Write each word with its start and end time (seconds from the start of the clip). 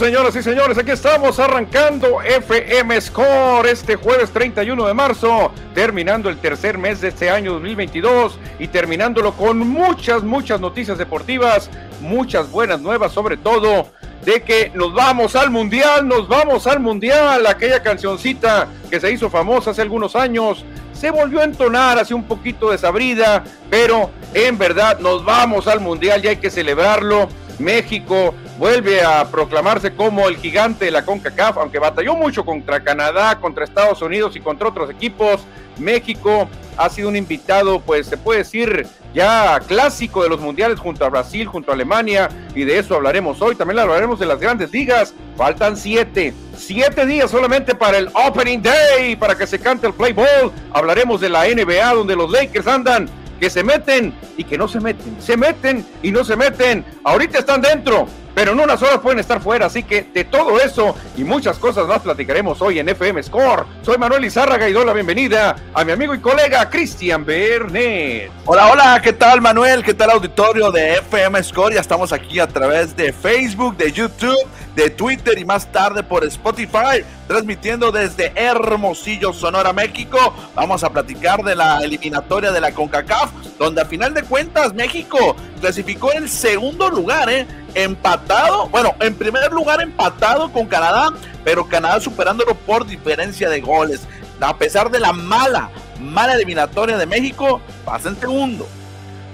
Señoras 0.00 0.34
y 0.34 0.42
señores, 0.42 0.78
aquí 0.78 0.92
estamos 0.92 1.38
arrancando 1.38 2.22
FM 2.22 2.98
Score 3.02 3.68
este 3.68 3.96
jueves 3.96 4.30
31 4.30 4.86
de 4.86 4.94
marzo, 4.94 5.52
terminando 5.74 6.30
el 6.30 6.38
tercer 6.38 6.78
mes 6.78 7.02
de 7.02 7.08
este 7.08 7.28
año 7.28 7.52
2022 7.52 8.38
y 8.58 8.68
terminándolo 8.68 9.32
con 9.34 9.58
muchas, 9.58 10.22
muchas 10.22 10.58
noticias 10.58 10.96
deportivas, 10.96 11.68
muchas 12.00 12.50
buenas 12.50 12.80
nuevas, 12.80 13.12
sobre 13.12 13.36
todo 13.36 13.88
de 14.24 14.40
que 14.40 14.72
nos 14.74 14.94
vamos 14.94 15.36
al 15.36 15.50
mundial, 15.50 16.08
nos 16.08 16.26
vamos 16.26 16.66
al 16.66 16.80
mundial, 16.80 17.46
aquella 17.46 17.82
cancioncita 17.82 18.68
que 18.88 19.00
se 19.00 19.12
hizo 19.12 19.28
famosa 19.28 19.72
hace 19.72 19.82
algunos 19.82 20.16
años, 20.16 20.64
se 20.94 21.10
volvió 21.10 21.40
a 21.40 21.44
entonar 21.44 21.98
hace 21.98 22.14
un 22.14 22.24
poquito 22.24 22.70
desabrida, 22.70 23.44
pero 23.68 24.10
en 24.32 24.56
verdad 24.56 24.98
nos 24.98 25.26
vamos 25.26 25.68
al 25.68 25.80
mundial 25.80 26.24
y 26.24 26.28
hay 26.28 26.36
que 26.36 26.50
celebrarlo. 26.50 27.28
México 27.58 28.34
vuelve 28.60 29.00
a 29.00 29.24
proclamarse 29.24 29.94
como 29.94 30.28
el 30.28 30.36
gigante 30.36 30.84
de 30.84 30.90
la 30.90 31.02
CONCACAF, 31.02 31.56
aunque 31.56 31.78
batalló 31.78 32.14
mucho 32.14 32.44
contra 32.44 32.84
Canadá, 32.84 33.40
contra 33.40 33.64
Estados 33.64 34.02
Unidos 34.02 34.36
y 34.36 34.40
contra 34.40 34.68
otros 34.68 34.90
equipos. 34.90 35.40
México 35.78 36.46
ha 36.76 36.90
sido 36.90 37.08
un 37.08 37.16
invitado, 37.16 37.80
pues 37.80 38.06
se 38.06 38.18
puede 38.18 38.40
decir, 38.40 38.86
ya 39.14 39.58
clásico 39.66 40.22
de 40.22 40.28
los 40.28 40.40
mundiales 40.40 40.78
junto 40.78 41.06
a 41.06 41.08
Brasil, 41.08 41.46
junto 41.46 41.70
a 41.70 41.74
Alemania, 41.74 42.28
y 42.54 42.64
de 42.64 42.78
eso 42.78 42.96
hablaremos 42.96 43.40
hoy. 43.40 43.56
También 43.56 43.78
hablaremos 43.78 44.20
de 44.20 44.26
las 44.26 44.38
grandes 44.38 44.70
ligas. 44.70 45.14
Faltan 45.38 45.74
siete, 45.74 46.34
siete 46.54 47.06
días 47.06 47.30
solamente 47.30 47.74
para 47.74 47.96
el 47.96 48.10
Opening 48.12 48.60
Day, 48.60 49.16
para 49.16 49.38
que 49.38 49.46
se 49.46 49.58
cante 49.58 49.86
el 49.86 49.94
play 49.94 50.12
ball. 50.12 50.52
Hablaremos 50.74 51.18
de 51.22 51.30
la 51.30 51.46
NBA, 51.46 51.94
donde 51.94 52.14
los 52.14 52.30
Lakers 52.30 52.66
andan 52.66 53.08
que 53.40 53.48
se 53.48 53.64
meten 53.64 54.12
y 54.36 54.44
que 54.44 54.58
no 54.58 54.68
se 54.68 54.80
meten, 54.80 55.16
se 55.18 55.36
meten 55.36 55.84
y 56.02 56.12
no 56.12 56.24
se 56.24 56.36
meten. 56.36 56.84
Ahorita 57.04 57.38
están 57.38 57.62
dentro, 57.62 58.06
pero 58.34 58.52
en 58.52 58.60
unas 58.60 58.82
horas 58.82 58.98
pueden 58.98 59.18
estar 59.18 59.40
fuera. 59.40 59.66
Así 59.66 59.82
que 59.82 60.02
de 60.02 60.24
todo 60.24 60.60
eso 60.60 60.94
y 61.16 61.24
muchas 61.24 61.58
cosas 61.58 61.86
más 61.86 62.00
platicaremos 62.00 62.60
hoy 62.62 62.78
en 62.78 62.88
FM 62.88 63.22
Score. 63.22 63.66
Soy 63.82 63.98
Manuel 63.98 64.24
Izárraga 64.24 64.68
y 64.68 64.72
doy 64.72 64.84
la 64.84 64.92
bienvenida 64.92 65.56
a 65.74 65.84
mi 65.84 65.92
amigo 65.92 66.14
y 66.14 66.18
colega 66.18 66.68
Cristian 66.68 67.24
Bernet. 67.24 68.30
Hola, 68.46 68.68
hola, 68.68 69.00
¿qué 69.02 69.12
tal 69.12 69.40
Manuel? 69.40 69.82
¿Qué 69.82 69.94
tal 69.94 70.10
auditorio 70.10 70.70
de 70.70 70.94
FM 70.94 71.42
Score? 71.42 71.74
Ya 71.74 71.80
estamos 71.80 72.12
aquí 72.12 72.40
a 72.40 72.46
través 72.46 72.96
de 72.96 73.12
Facebook, 73.12 73.76
de 73.76 73.92
YouTube, 73.92 74.46
de 74.74 74.90
Twitter 74.90 75.38
y 75.38 75.44
más 75.44 75.70
tarde 75.70 76.02
por 76.02 76.24
Spotify, 76.24 77.04
transmitiendo 77.26 77.92
desde 77.92 78.32
Hermosillo, 78.34 79.32
Sonora, 79.32 79.72
México. 79.72 80.34
Vamos 80.54 80.84
a 80.84 80.90
platicar 80.90 81.42
de 81.42 81.54
la 81.54 81.78
eliminatoria 81.80 82.52
de 82.52 82.60
la 82.60 82.72
CONCACAF, 82.72 83.30
donde 83.58 83.82
a 83.82 83.84
final 83.84 84.14
de 84.14 84.22
cuentas 84.22 84.74
México 84.74 85.36
clasificó 85.60 86.12
en 86.12 86.24
el 86.24 86.28
segundo 86.28 86.90
lugar, 86.90 87.30
¿eh? 87.30 87.46
empatado, 87.74 88.68
bueno, 88.68 88.94
en 89.00 89.14
primer 89.14 89.52
lugar 89.52 89.80
empatado 89.80 90.52
con 90.52 90.66
Canadá, 90.66 91.12
pero 91.44 91.66
Canadá 91.66 92.00
superándolo 92.00 92.54
por 92.54 92.86
diferencia 92.86 93.48
de 93.48 93.60
goles. 93.60 94.06
A 94.40 94.56
pesar 94.56 94.90
de 94.90 94.98
la 94.98 95.12
mala, 95.12 95.70
mala 96.00 96.34
eliminatoria 96.34 96.96
de 96.96 97.06
México, 97.06 97.60
pasa 97.84 98.08
en 98.08 98.16
segundo. 98.18 98.66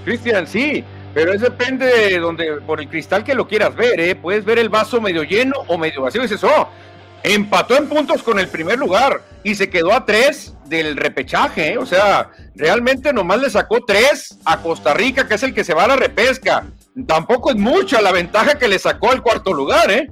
Cristian, 0.05 0.47
sí, 0.47 0.85
pero 1.15 1.33
eso 1.33 1.45
depende 1.45 1.87
de 1.87 2.19
donde, 2.19 2.61
por 2.67 2.81
el 2.81 2.89
cristal 2.89 3.25
que 3.25 3.35
lo 3.35 3.49
quieras 3.49 3.75
ver, 3.75 3.99
¿eh? 4.01 4.15
Puedes 4.15 4.45
ver 4.45 4.59
el 4.59 4.69
vaso 4.69 5.01
medio 5.01 5.23
lleno 5.23 5.55
o 5.67 5.79
medio 5.79 6.03
vacío 6.03 6.21
y 6.21 6.27
dices, 6.27 6.45
oh, 6.45 6.69
empató 7.35 7.77
en 7.77 7.89
puntos 7.89 8.23
con 8.23 8.39
el 8.39 8.49
primer 8.49 8.79
lugar 8.79 9.23
y 9.43 9.55
se 9.55 9.69
quedó 9.69 9.93
a 9.93 10.05
tres 10.05 10.55
del 10.67 10.97
repechaje, 10.97 11.73
¿eh? 11.73 11.79
o 11.79 11.87
sea, 11.87 12.31
realmente 12.55 13.13
nomás 13.13 13.41
le 13.41 13.51
sacó 13.51 13.85
tres 13.85 14.39
a 14.45 14.63
Costa 14.63 14.95
Rica, 14.95 15.29
que 15.29 15.35
es 15.35 15.43
el 15.43 15.55
que 15.55 15.65
se 15.65 15.75
va 15.75 15.85
a 15.85 15.89
la 15.89 15.97
repesca 15.97 16.65
tampoco 17.05 17.51
es 17.51 17.57
mucha 17.57 18.01
la 18.01 18.13
ventaja 18.13 18.59
que 18.59 18.69
le 18.69 18.79
sacó 18.79 19.11
al 19.11 19.23
cuarto 19.23 19.53
lugar, 19.53 19.91
¿eh? 19.91 20.11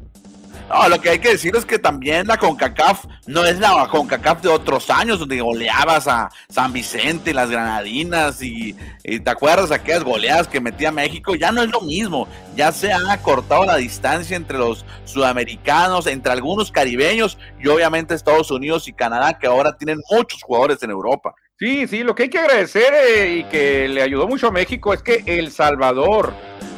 No, 0.68 0.88
lo 0.88 0.98
que 1.00 1.10
hay 1.10 1.18
que 1.18 1.30
decir 1.30 1.54
es 1.56 1.66
que 1.66 1.78
también 1.78 2.26
la 2.26 2.38
CONCACAF 2.38 3.04
no 3.26 3.44
es 3.44 3.58
la 3.58 3.86
CONCACAF 3.86 4.40
de 4.40 4.48
otros 4.48 4.88
años 4.88 5.18
donde 5.18 5.40
goleabas 5.40 6.08
a 6.08 6.30
San 6.48 6.72
Vicente, 6.72 7.34
las 7.34 7.50
Granadinas 7.50 8.42
y, 8.42 8.74
te 9.02 9.30
acuerdas 9.30 9.70
aquellas 9.70 10.04
goleadas 10.04 10.48
que 10.48 10.60
metía 10.60 10.90
México, 10.90 11.34
ya 11.34 11.52
no 11.52 11.62
es 11.62 11.70
lo 11.70 11.82
mismo, 11.82 12.26
ya 12.56 12.72
se 12.72 12.92
ha 12.92 13.12
acortado 13.12 13.66
la 13.66 13.76
distancia 13.76 14.36
entre 14.36 14.56
los 14.56 14.86
sudamericanos, 15.04 16.06
entre 16.06 16.32
algunos 16.32 16.70
caribeños 16.70 17.38
y 17.62 17.68
obviamente 17.68 18.14
Estados 18.14 18.50
Unidos 18.50 18.88
y 18.88 18.94
Canadá 18.94 19.38
que 19.38 19.46
ahora 19.46 19.76
tienen 19.76 20.00
muchos 20.10 20.42
jugadores 20.42 20.82
en 20.82 20.90
Europa. 20.90 21.34
Sí, 21.58 21.86
sí, 21.86 22.02
lo 22.02 22.14
que 22.14 22.24
hay 22.24 22.30
que 22.30 22.38
agradecer 22.38 22.92
eh, 22.94 23.36
y 23.36 23.44
que 23.44 23.86
le 23.86 24.02
ayudó 24.02 24.26
mucho 24.26 24.48
a 24.48 24.50
México 24.50 24.92
es 24.92 25.02
que 25.02 25.22
El 25.26 25.52
Salvador 25.52 26.32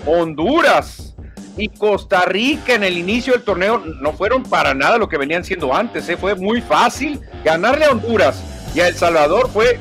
Honduras 0.05 1.16
y 1.57 1.69
Costa 1.69 2.25
Rica 2.27 2.75
en 2.75 2.85
el 2.85 2.99
inicio 2.99 3.33
del 3.33 3.43
torneo 3.43 3.79
no 3.79 4.13
fueron 4.13 4.43
para 4.43 4.75
nada 4.75 4.99
lo 4.99 5.09
que 5.09 5.17
venían 5.17 5.45
siendo 5.45 5.75
antes. 5.75 6.09
¿eh? 6.09 6.17
Fue 6.17 6.35
muy 6.35 6.61
fácil 6.61 7.21
ganarle 7.45 7.87
a 7.87 7.91
Honduras 7.91 8.43
y 8.75 8.81
a 8.81 8.89
El 8.89 8.95
Salvador 8.95 9.49
fue 9.51 9.79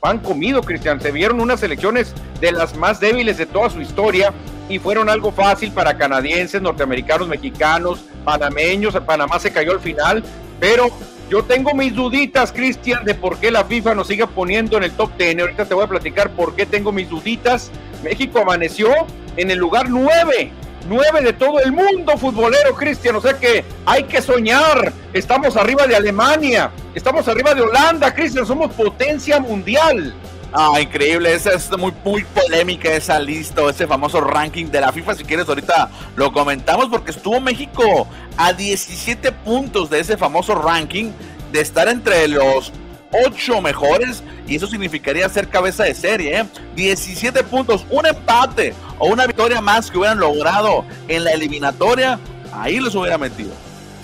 pan 0.00 0.18
comido, 0.18 0.62
Cristian. 0.62 1.00
Se 1.00 1.12
vieron 1.12 1.40
unas 1.40 1.62
elecciones 1.62 2.14
de 2.40 2.52
las 2.52 2.74
más 2.76 3.00
débiles 3.00 3.36
de 3.36 3.46
toda 3.46 3.68
su 3.68 3.80
historia 3.80 4.32
y 4.68 4.78
fueron 4.78 5.10
algo 5.10 5.30
fácil 5.30 5.72
para 5.72 5.98
canadienses, 5.98 6.62
norteamericanos, 6.62 7.28
mexicanos, 7.28 8.04
panameños. 8.24 8.94
Panamá 9.04 9.38
se 9.38 9.52
cayó 9.52 9.72
al 9.72 9.80
final, 9.80 10.22
pero 10.58 10.88
yo 11.28 11.44
tengo 11.44 11.74
mis 11.74 11.94
duditas, 11.94 12.50
Cristian, 12.50 13.04
de 13.04 13.14
por 13.14 13.38
qué 13.38 13.50
la 13.50 13.64
FIFA 13.64 13.94
nos 13.94 14.08
sigue 14.08 14.26
poniendo 14.26 14.78
en 14.78 14.84
el 14.84 14.92
top 14.92 15.10
10. 15.18 15.40
Ahorita 15.40 15.64
te 15.66 15.74
voy 15.74 15.84
a 15.84 15.88
platicar 15.88 16.30
por 16.30 16.56
qué 16.56 16.66
tengo 16.66 16.92
mis 16.92 17.08
duditas. 17.08 17.70
México 18.02 18.40
amaneció 18.40 18.88
en 19.36 19.50
el 19.50 19.58
lugar 19.58 19.90
9. 19.90 20.50
9 20.88 21.22
de 21.22 21.32
todo 21.32 21.60
el 21.60 21.72
mundo 21.72 22.16
futbolero, 22.16 22.74
Cristian. 22.74 23.16
O 23.16 23.20
sea 23.20 23.34
que 23.34 23.64
hay 23.86 24.04
que 24.04 24.20
soñar. 24.22 24.92
Estamos 25.12 25.56
arriba 25.56 25.86
de 25.86 25.96
Alemania. 25.96 26.70
Estamos 26.94 27.26
arriba 27.28 27.54
de 27.54 27.62
Holanda, 27.62 28.14
Cristian. 28.14 28.46
Somos 28.46 28.72
potencia 28.72 29.40
mundial. 29.40 30.14
Ah, 30.52 30.80
increíble, 30.80 31.32
esa 31.32 31.52
es 31.52 31.70
muy, 31.78 31.92
muy 32.04 32.24
polémica 32.24 32.92
esa 32.92 33.20
lista, 33.20 33.62
ese 33.70 33.86
famoso 33.86 34.20
ranking 34.20 34.66
de 34.66 34.80
la 34.80 34.90
FIFA. 34.90 35.14
Si 35.14 35.24
quieres, 35.24 35.48
ahorita 35.48 35.88
lo 36.16 36.32
comentamos 36.32 36.88
porque 36.88 37.12
estuvo 37.12 37.40
México 37.40 38.08
a 38.36 38.52
17 38.52 39.30
puntos 39.30 39.90
de 39.90 40.00
ese 40.00 40.16
famoso 40.16 40.56
ranking 40.56 41.12
de 41.52 41.60
estar 41.60 41.88
entre 41.88 42.26
los 42.26 42.72
8 43.26 43.60
mejores 43.60 44.24
y 44.50 44.56
eso 44.56 44.66
significaría 44.66 45.28
ser 45.28 45.48
cabeza 45.48 45.84
de 45.84 45.94
serie. 45.94 46.40
¿eh? 46.40 46.46
17 46.74 47.44
puntos, 47.44 47.86
un 47.88 48.04
empate 48.04 48.74
o 48.98 49.06
una 49.06 49.26
victoria 49.26 49.60
más 49.60 49.90
que 49.90 49.96
hubieran 49.96 50.18
logrado 50.18 50.84
en 51.06 51.22
la 51.22 51.30
eliminatoria, 51.30 52.18
ahí 52.52 52.80
los 52.80 52.94
hubiera 52.96 53.16
metido. 53.16 53.52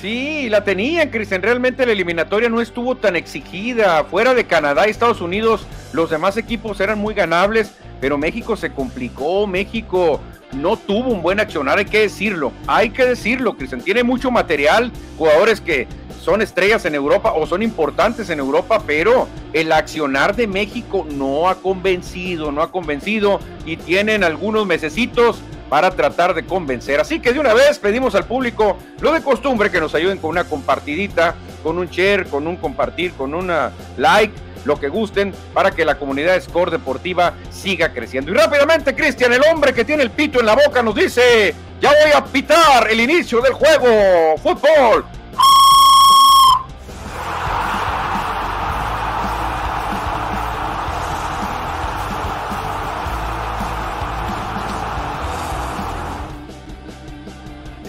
Sí, 0.00 0.48
la 0.50 0.62
tenían, 0.62 1.08
Cristian. 1.08 1.42
Realmente 1.42 1.86
la 1.86 1.92
eliminatoria 1.92 2.48
no 2.48 2.60
estuvo 2.60 2.96
tan 2.96 3.16
exigida. 3.16 4.04
Fuera 4.04 4.34
de 4.34 4.44
Canadá 4.44 4.86
y 4.86 4.90
Estados 4.90 5.20
Unidos, 5.20 5.66
los 5.92 6.10
demás 6.10 6.36
equipos 6.36 6.80
eran 6.80 6.98
muy 6.98 7.14
ganables, 7.14 7.72
pero 8.00 8.18
México 8.18 8.56
se 8.56 8.70
complicó. 8.70 9.46
México 9.46 10.20
no 10.52 10.76
tuvo 10.76 11.10
un 11.10 11.22
buen 11.22 11.40
accionar, 11.40 11.78
hay 11.78 11.86
que 11.86 12.00
decirlo. 12.00 12.52
Hay 12.66 12.90
que 12.90 13.06
decirlo, 13.06 13.56
Cristian. 13.56 13.80
Tiene 13.80 14.04
mucho 14.04 14.30
material, 14.30 14.92
jugadores 15.16 15.62
que 15.62 15.88
son 16.22 16.42
estrellas 16.42 16.84
en 16.84 16.94
Europa 16.94 17.32
o 17.32 17.46
son 17.46 17.62
importantes 17.62 18.28
en 18.30 18.38
Europa, 18.38 18.82
pero 18.86 19.28
el 19.52 19.72
accionar 19.72 20.36
de 20.36 20.46
México 20.46 21.06
no 21.10 21.48
ha 21.48 21.54
convencido, 21.54 22.52
no 22.52 22.62
ha 22.62 22.70
convencido 22.70 23.40
y 23.64 23.76
tienen 23.76 24.24
algunos 24.24 24.66
mesecitos 24.66 25.40
para 25.68 25.90
tratar 25.90 26.34
de 26.34 26.44
convencer. 26.44 27.00
Así 27.00 27.20
que 27.20 27.32
de 27.32 27.40
una 27.40 27.54
vez 27.54 27.78
pedimos 27.78 28.14
al 28.14 28.24
público 28.24 28.76
lo 29.00 29.12
de 29.12 29.22
costumbre 29.22 29.70
que 29.70 29.80
nos 29.80 29.94
ayuden 29.94 30.18
con 30.18 30.30
una 30.30 30.44
compartidita, 30.44 31.34
con 31.62 31.78
un 31.78 31.88
share, 31.88 32.26
con 32.26 32.46
un 32.46 32.56
compartir, 32.56 33.12
con 33.12 33.34
una 33.34 33.72
like, 33.96 34.34
lo 34.64 34.78
que 34.78 34.88
gusten, 34.88 35.32
para 35.54 35.70
que 35.70 35.84
la 35.84 35.96
comunidad 35.96 36.40
Score 36.40 36.70
Deportiva 36.70 37.34
siga 37.50 37.92
creciendo. 37.92 38.32
Y 38.32 38.34
rápidamente, 38.34 38.94
Cristian, 38.94 39.32
el 39.32 39.42
hombre 39.50 39.72
que 39.72 39.84
tiene 39.84 40.02
el 40.02 40.10
pito 40.10 40.40
en 40.40 40.46
la 40.46 40.54
boca, 40.54 40.82
nos 40.82 40.94
dice, 40.94 41.54
ya 41.80 41.90
voy 41.90 42.12
a 42.14 42.24
pitar 42.24 42.90
el 42.90 43.00
inicio 43.00 43.40
del 43.40 43.52
juego. 43.52 44.36
Fútbol. 44.38 45.04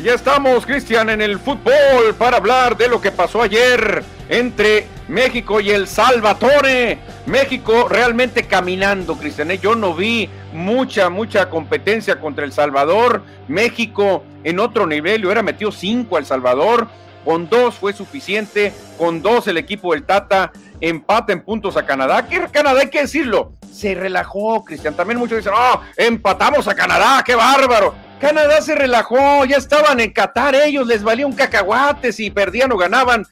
Ya 0.08 0.14
estamos, 0.14 0.66
Cristian, 0.66 1.10
en 1.10 1.22
el 1.22 1.38
fútbol 1.38 2.16
para 2.18 2.38
hablar 2.38 2.78
de 2.78 2.88
lo 2.88 3.02
que 3.02 3.12
pasó 3.12 3.42
ayer 3.42 4.06
entre 4.30 4.88
México 5.10 5.60
y 5.60 5.72
El 5.72 5.86
Salvatore. 5.86 6.98
México 7.26 7.90
realmente 7.90 8.44
caminando, 8.44 9.18
Cristian. 9.18 9.52
¿eh? 9.52 9.60
Yo 9.62 9.76
no 9.76 9.94
vi 9.94 10.30
mucha, 10.54 11.10
mucha 11.10 11.50
competencia 11.50 12.22
contra 12.22 12.46
El 12.46 12.54
Salvador. 12.54 13.22
México 13.50 14.24
en 14.46 14.62
otro 14.62 14.88
nivel, 14.88 15.20
le 15.20 15.28
hubiera 15.28 15.44
metido 15.44 15.74
cinco 15.74 16.16
al 16.16 16.26
Salvador. 16.26 16.88
Con 17.26 17.50
dos 17.50 17.76
fue 17.76 17.92
suficiente. 17.92 18.72
Con 18.98 19.22
dos 19.22 19.50
el 19.50 19.58
equipo 19.58 19.92
del 19.92 20.06
Tata 20.06 20.54
empata 20.80 21.34
en 21.34 21.44
puntos 21.44 21.76
a 21.76 21.86
Canadá. 21.86 22.26
Que 22.30 22.48
Canadá 22.50 22.80
hay 22.80 22.90
que 22.90 23.02
decirlo. 23.02 23.52
Se 23.70 23.94
relajó, 23.94 24.64
Cristian. 24.64 24.94
También 24.94 25.20
muchos 25.20 25.40
dicen, 25.40 25.52
oh, 25.54 25.82
empatamos 25.98 26.66
a 26.70 26.76
Canadá, 26.76 27.22
qué 27.26 27.36
bárbaro 27.36 28.07
Canadá 28.20 28.62
se 28.62 28.74
relajó, 28.74 29.46
ya 29.46 29.58
estaban 29.58 30.00
en 30.00 30.12
Qatar 30.12 30.56
ellos, 30.56 30.88
les 30.88 31.04
valía 31.04 31.28
un 31.28 31.34
cacahuate 31.34 32.12
si 32.12 32.32
perdían 32.32 32.72
o 32.72 32.78
ganaban. 32.78 33.26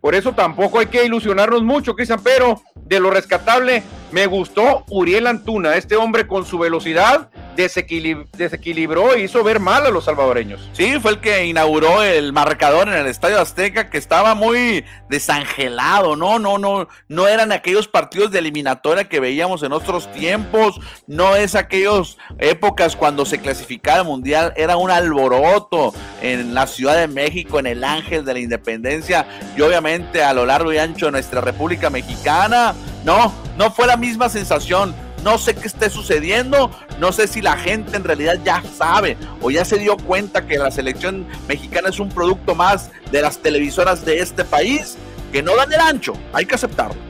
Por 0.00 0.16
eso 0.16 0.32
tampoco 0.32 0.80
hay 0.80 0.86
que 0.86 1.04
ilusionarnos 1.04 1.62
mucho, 1.62 1.94
Cristian, 1.94 2.20
pero 2.24 2.60
de 2.74 2.98
lo 2.98 3.10
rescatable 3.10 3.84
me 4.10 4.26
gustó 4.26 4.84
Uriel 4.88 5.28
Antuna, 5.28 5.76
este 5.76 5.94
hombre 5.94 6.26
con 6.26 6.44
su 6.44 6.58
velocidad 6.58 7.30
desequilibró 7.56 9.14
e 9.14 9.22
hizo 9.22 9.42
ver 9.44 9.60
mal 9.60 9.86
a 9.86 9.90
los 9.90 10.04
salvadoreños. 10.04 10.70
Sí, 10.72 10.98
fue 11.00 11.12
el 11.12 11.20
que 11.20 11.46
inauguró 11.46 12.02
el 12.02 12.32
marcador 12.32 12.88
en 12.88 12.94
el 12.94 13.06
Estadio 13.06 13.40
Azteca, 13.40 13.90
que 13.90 13.98
estaba 13.98 14.34
muy 14.34 14.84
desangelado, 15.08 16.16
¿no? 16.16 16.38
No, 16.38 16.58
no, 16.58 16.88
no 17.08 17.28
eran 17.28 17.52
aquellos 17.52 17.88
partidos 17.88 18.30
de 18.30 18.38
eliminatoria 18.38 19.08
que 19.08 19.20
veíamos 19.20 19.62
en 19.62 19.72
otros 19.72 20.10
tiempos, 20.12 20.80
no 21.06 21.36
es 21.36 21.54
aquellas 21.54 22.16
épocas 22.38 22.96
cuando 22.96 23.24
se 23.24 23.38
clasificaba 23.38 23.98
el 23.98 24.04
Mundial, 24.04 24.52
era 24.56 24.76
un 24.76 24.90
alboroto 24.90 25.92
en 26.20 26.54
la 26.54 26.66
Ciudad 26.66 26.96
de 26.96 27.08
México, 27.08 27.58
en 27.58 27.66
el 27.66 27.84
Ángel 27.84 28.24
de 28.24 28.34
la 28.34 28.40
Independencia, 28.40 29.26
y 29.56 29.60
obviamente 29.60 30.22
a 30.22 30.32
lo 30.32 30.46
largo 30.46 30.72
y 30.72 30.78
ancho 30.78 31.06
de 31.06 31.12
nuestra 31.12 31.40
República 31.40 31.90
Mexicana. 31.90 32.74
No, 33.04 33.32
no 33.56 33.70
fue 33.70 33.86
la 33.86 33.96
misma 33.96 34.28
sensación 34.28 34.94
no 35.22 35.38
sé 35.38 35.54
qué 35.54 35.66
esté 35.66 35.90
sucediendo, 35.90 36.70
no 36.98 37.12
sé 37.12 37.26
si 37.26 37.40
la 37.40 37.56
gente 37.56 37.96
en 37.96 38.04
realidad 38.04 38.38
ya 38.44 38.62
sabe 38.76 39.16
o 39.40 39.50
ya 39.50 39.64
se 39.64 39.78
dio 39.78 39.96
cuenta 39.96 40.46
que 40.46 40.58
la 40.58 40.70
selección 40.70 41.26
mexicana 41.48 41.88
es 41.88 42.00
un 42.00 42.08
producto 42.08 42.54
más 42.54 42.90
de 43.10 43.22
las 43.22 43.38
televisoras 43.38 44.04
de 44.04 44.18
este 44.18 44.44
país 44.44 44.96
que 45.32 45.42
no 45.42 45.56
dan 45.56 45.72
el 45.72 45.80
ancho, 45.80 46.14
hay 46.32 46.46
que 46.46 46.54
aceptarlo. 46.54 47.00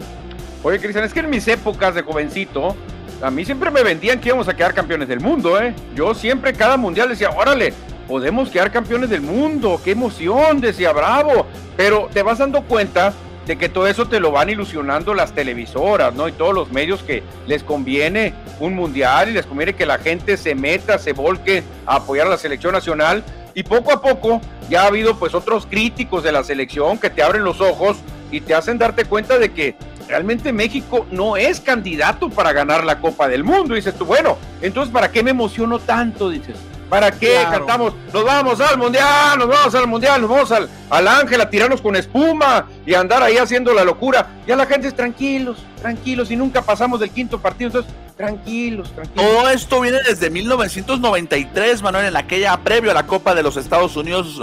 Oye, 0.62 0.78
Cristian, 0.78 1.04
es 1.04 1.12
que 1.12 1.20
en 1.20 1.30
mis 1.30 1.48
épocas 1.48 1.94
de 1.94 2.02
jovencito, 2.02 2.76
a 3.20 3.30
mí 3.30 3.44
siempre 3.44 3.70
me 3.70 3.82
vendían 3.82 4.20
que 4.20 4.28
íbamos 4.28 4.48
a 4.48 4.54
quedar 4.54 4.74
campeones 4.74 5.08
del 5.08 5.20
mundo, 5.20 5.60
¿eh? 5.60 5.74
Yo 5.94 6.14
siempre 6.14 6.52
cada 6.52 6.76
mundial 6.76 7.08
decía, 7.08 7.30
órale, 7.30 7.74
podemos 8.06 8.48
quedar 8.48 8.70
campeones 8.70 9.10
del 9.10 9.22
mundo, 9.22 9.80
qué 9.82 9.92
emoción, 9.92 10.60
decía, 10.60 10.92
bravo. 10.92 11.46
Pero 11.76 12.08
te 12.12 12.22
vas 12.22 12.38
dando 12.38 12.62
cuenta 12.62 13.12
de 13.46 13.56
que 13.56 13.68
todo 13.68 13.86
eso 13.86 14.06
te 14.06 14.20
lo 14.20 14.30
van 14.30 14.50
ilusionando 14.50 15.14
las 15.14 15.32
televisoras, 15.32 16.14
¿no? 16.14 16.28
Y 16.28 16.32
todos 16.32 16.54
los 16.54 16.70
medios 16.70 17.02
que 17.02 17.22
les 17.46 17.62
conviene 17.62 18.34
un 18.60 18.74
mundial 18.74 19.28
y 19.28 19.32
les 19.32 19.46
conviene 19.46 19.74
que 19.74 19.86
la 19.86 19.98
gente 19.98 20.36
se 20.36 20.54
meta, 20.54 20.98
se 20.98 21.12
volque 21.12 21.64
a 21.86 21.96
apoyar 21.96 22.26
a 22.26 22.30
la 22.30 22.38
selección 22.38 22.72
nacional. 22.72 23.24
Y 23.54 23.64
poco 23.64 23.92
a 23.92 24.00
poco 24.00 24.40
ya 24.70 24.84
ha 24.84 24.86
habido 24.86 25.18
pues 25.18 25.34
otros 25.34 25.66
críticos 25.66 26.22
de 26.22 26.32
la 26.32 26.44
selección 26.44 26.98
que 26.98 27.10
te 27.10 27.22
abren 27.22 27.44
los 27.44 27.60
ojos 27.60 27.98
y 28.30 28.40
te 28.40 28.54
hacen 28.54 28.78
darte 28.78 29.04
cuenta 29.04 29.38
de 29.38 29.52
que 29.52 29.74
realmente 30.08 30.52
México 30.52 31.06
no 31.10 31.36
es 31.36 31.60
candidato 31.60 32.30
para 32.30 32.52
ganar 32.52 32.84
la 32.84 33.00
Copa 33.00 33.28
del 33.28 33.44
Mundo. 33.44 33.74
Y 33.74 33.78
dices 33.78 33.94
tú, 33.94 34.04
bueno, 34.04 34.38
entonces 34.60 34.92
¿para 34.92 35.10
qué 35.10 35.22
me 35.22 35.32
emociono 35.32 35.78
tanto? 35.80 36.30
Dices, 36.30 36.56
¿Para 36.92 37.10
qué 37.10 37.38
cantamos? 37.50 37.94
Nos 38.12 38.22
vamos 38.22 38.60
al 38.60 38.76
mundial, 38.76 39.38
nos 39.38 39.48
vamos 39.48 39.74
al 39.74 39.86
mundial, 39.86 40.20
nos 40.20 40.28
vamos 40.28 40.52
al, 40.52 40.68
al 40.90 41.08
ángel 41.08 41.40
a 41.40 41.48
tirarnos 41.48 41.80
con 41.80 41.96
espuma 41.96 42.66
y 42.84 42.92
andar 42.92 43.22
ahí 43.22 43.38
haciendo 43.38 43.72
la 43.72 43.82
locura. 43.82 44.28
Ya 44.46 44.56
la 44.56 44.66
gente 44.66 44.88
es 44.88 44.94
tranquilos, 44.94 45.56
tranquilos 45.80 46.30
y 46.30 46.36
nunca 46.36 46.60
pasamos 46.60 47.00
del 47.00 47.08
quinto 47.08 47.40
partido, 47.40 47.68
entonces 47.68 47.94
tranquilos, 48.14 48.92
tranquilos. 48.94 49.24
Todo 49.24 49.48
esto 49.48 49.80
viene 49.80 50.00
desde 50.06 50.28
1993, 50.28 51.80
Manuel, 51.80 52.04
en 52.08 52.16
aquella 52.18 52.58
previo 52.58 52.90
a 52.90 52.94
la 52.94 53.06
Copa 53.06 53.34
de 53.34 53.42
los 53.42 53.56
Estados 53.56 53.96
Unidos 53.96 54.38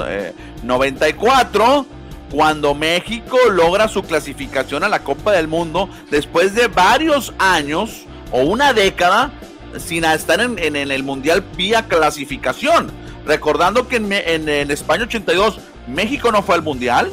94 0.64 1.86
eh, 1.88 1.96
cuando 2.32 2.74
México 2.74 3.38
logra 3.52 3.88
su 3.88 4.02
clasificación 4.02 4.84
a 4.84 4.90
la 4.90 5.04
Copa 5.04 5.34
del 5.34 5.48
Mundo 5.48 5.88
después 6.10 6.56
de 6.56 6.68
varios 6.68 7.32
años 7.38 8.08
o 8.32 8.42
una 8.42 8.74
década 8.74 9.34
sin 9.78 10.06
estar 10.06 10.42
en, 10.42 10.76
el 10.76 11.04
Mundial 11.04 11.44
vía 11.56 11.88
clasificación. 11.88 12.92
Recordando 13.26 13.88
que 13.88 13.98
en, 13.98 14.12
en, 14.12 14.72
España 14.72 15.04
82 15.04 15.60
México 15.88 16.32
no 16.32 16.42
fue 16.42 16.56
al 16.56 16.62
Mundial. 16.62 17.12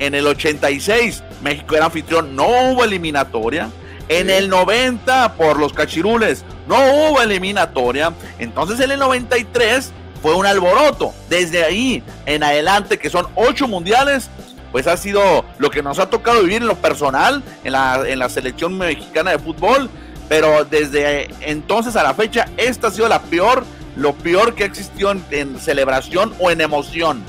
En 0.00 0.14
el 0.16 0.26
86 0.26 1.22
México 1.42 1.76
era 1.76 1.86
anfitrión, 1.86 2.34
no 2.34 2.46
hubo 2.46 2.84
eliminatoria. 2.84 3.70
En 4.08 4.30
el 4.30 4.48
90 4.48 5.34
por 5.34 5.58
los 5.58 5.72
cachirules 5.72 6.44
no 6.66 6.76
hubo 6.76 7.20
eliminatoria. 7.20 8.12
Entonces 8.38 8.80
en 8.80 8.90
el 8.90 8.98
93 8.98 9.92
fue 10.22 10.34
un 10.34 10.46
alboroto. 10.46 11.12
Desde 11.28 11.64
ahí 11.64 12.02
en 12.26 12.42
adelante, 12.42 12.98
que 12.98 13.10
son 13.10 13.26
ocho 13.34 13.68
mundiales, 13.68 14.28
pues 14.72 14.86
ha 14.86 14.96
sido 14.96 15.44
lo 15.58 15.70
que 15.70 15.82
nos 15.82 15.98
ha 15.98 16.10
tocado 16.10 16.42
vivir 16.42 16.62
en 16.62 16.68
lo 16.68 16.76
personal 16.76 17.42
en 17.64 17.72
la, 17.72 18.02
en 18.06 18.18
la 18.18 18.28
selección 18.28 18.76
mexicana 18.76 19.30
de 19.30 19.38
fútbol 19.38 19.88
pero 20.28 20.64
desde 20.64 21.28
entonces 21.40 21.96
a 21.96 22.02
la 22.02 22.14
fecha, 22.14 22.46
esta 22.56 22.88
ha 22.88 22.90
sido 22.90 23.08
la 23.08 23.22
peor, 23.22 23.64
lo 23.96 24.12
peor 24.14 24.54
que 24.54 24.64
ha 24.64 24.66
existido 24.66 25.12
en, 25.30 25.58
celebración 25.58 26.34
o 26.38 26.50
en 26.50 26.60
emoción. 26.60 27.22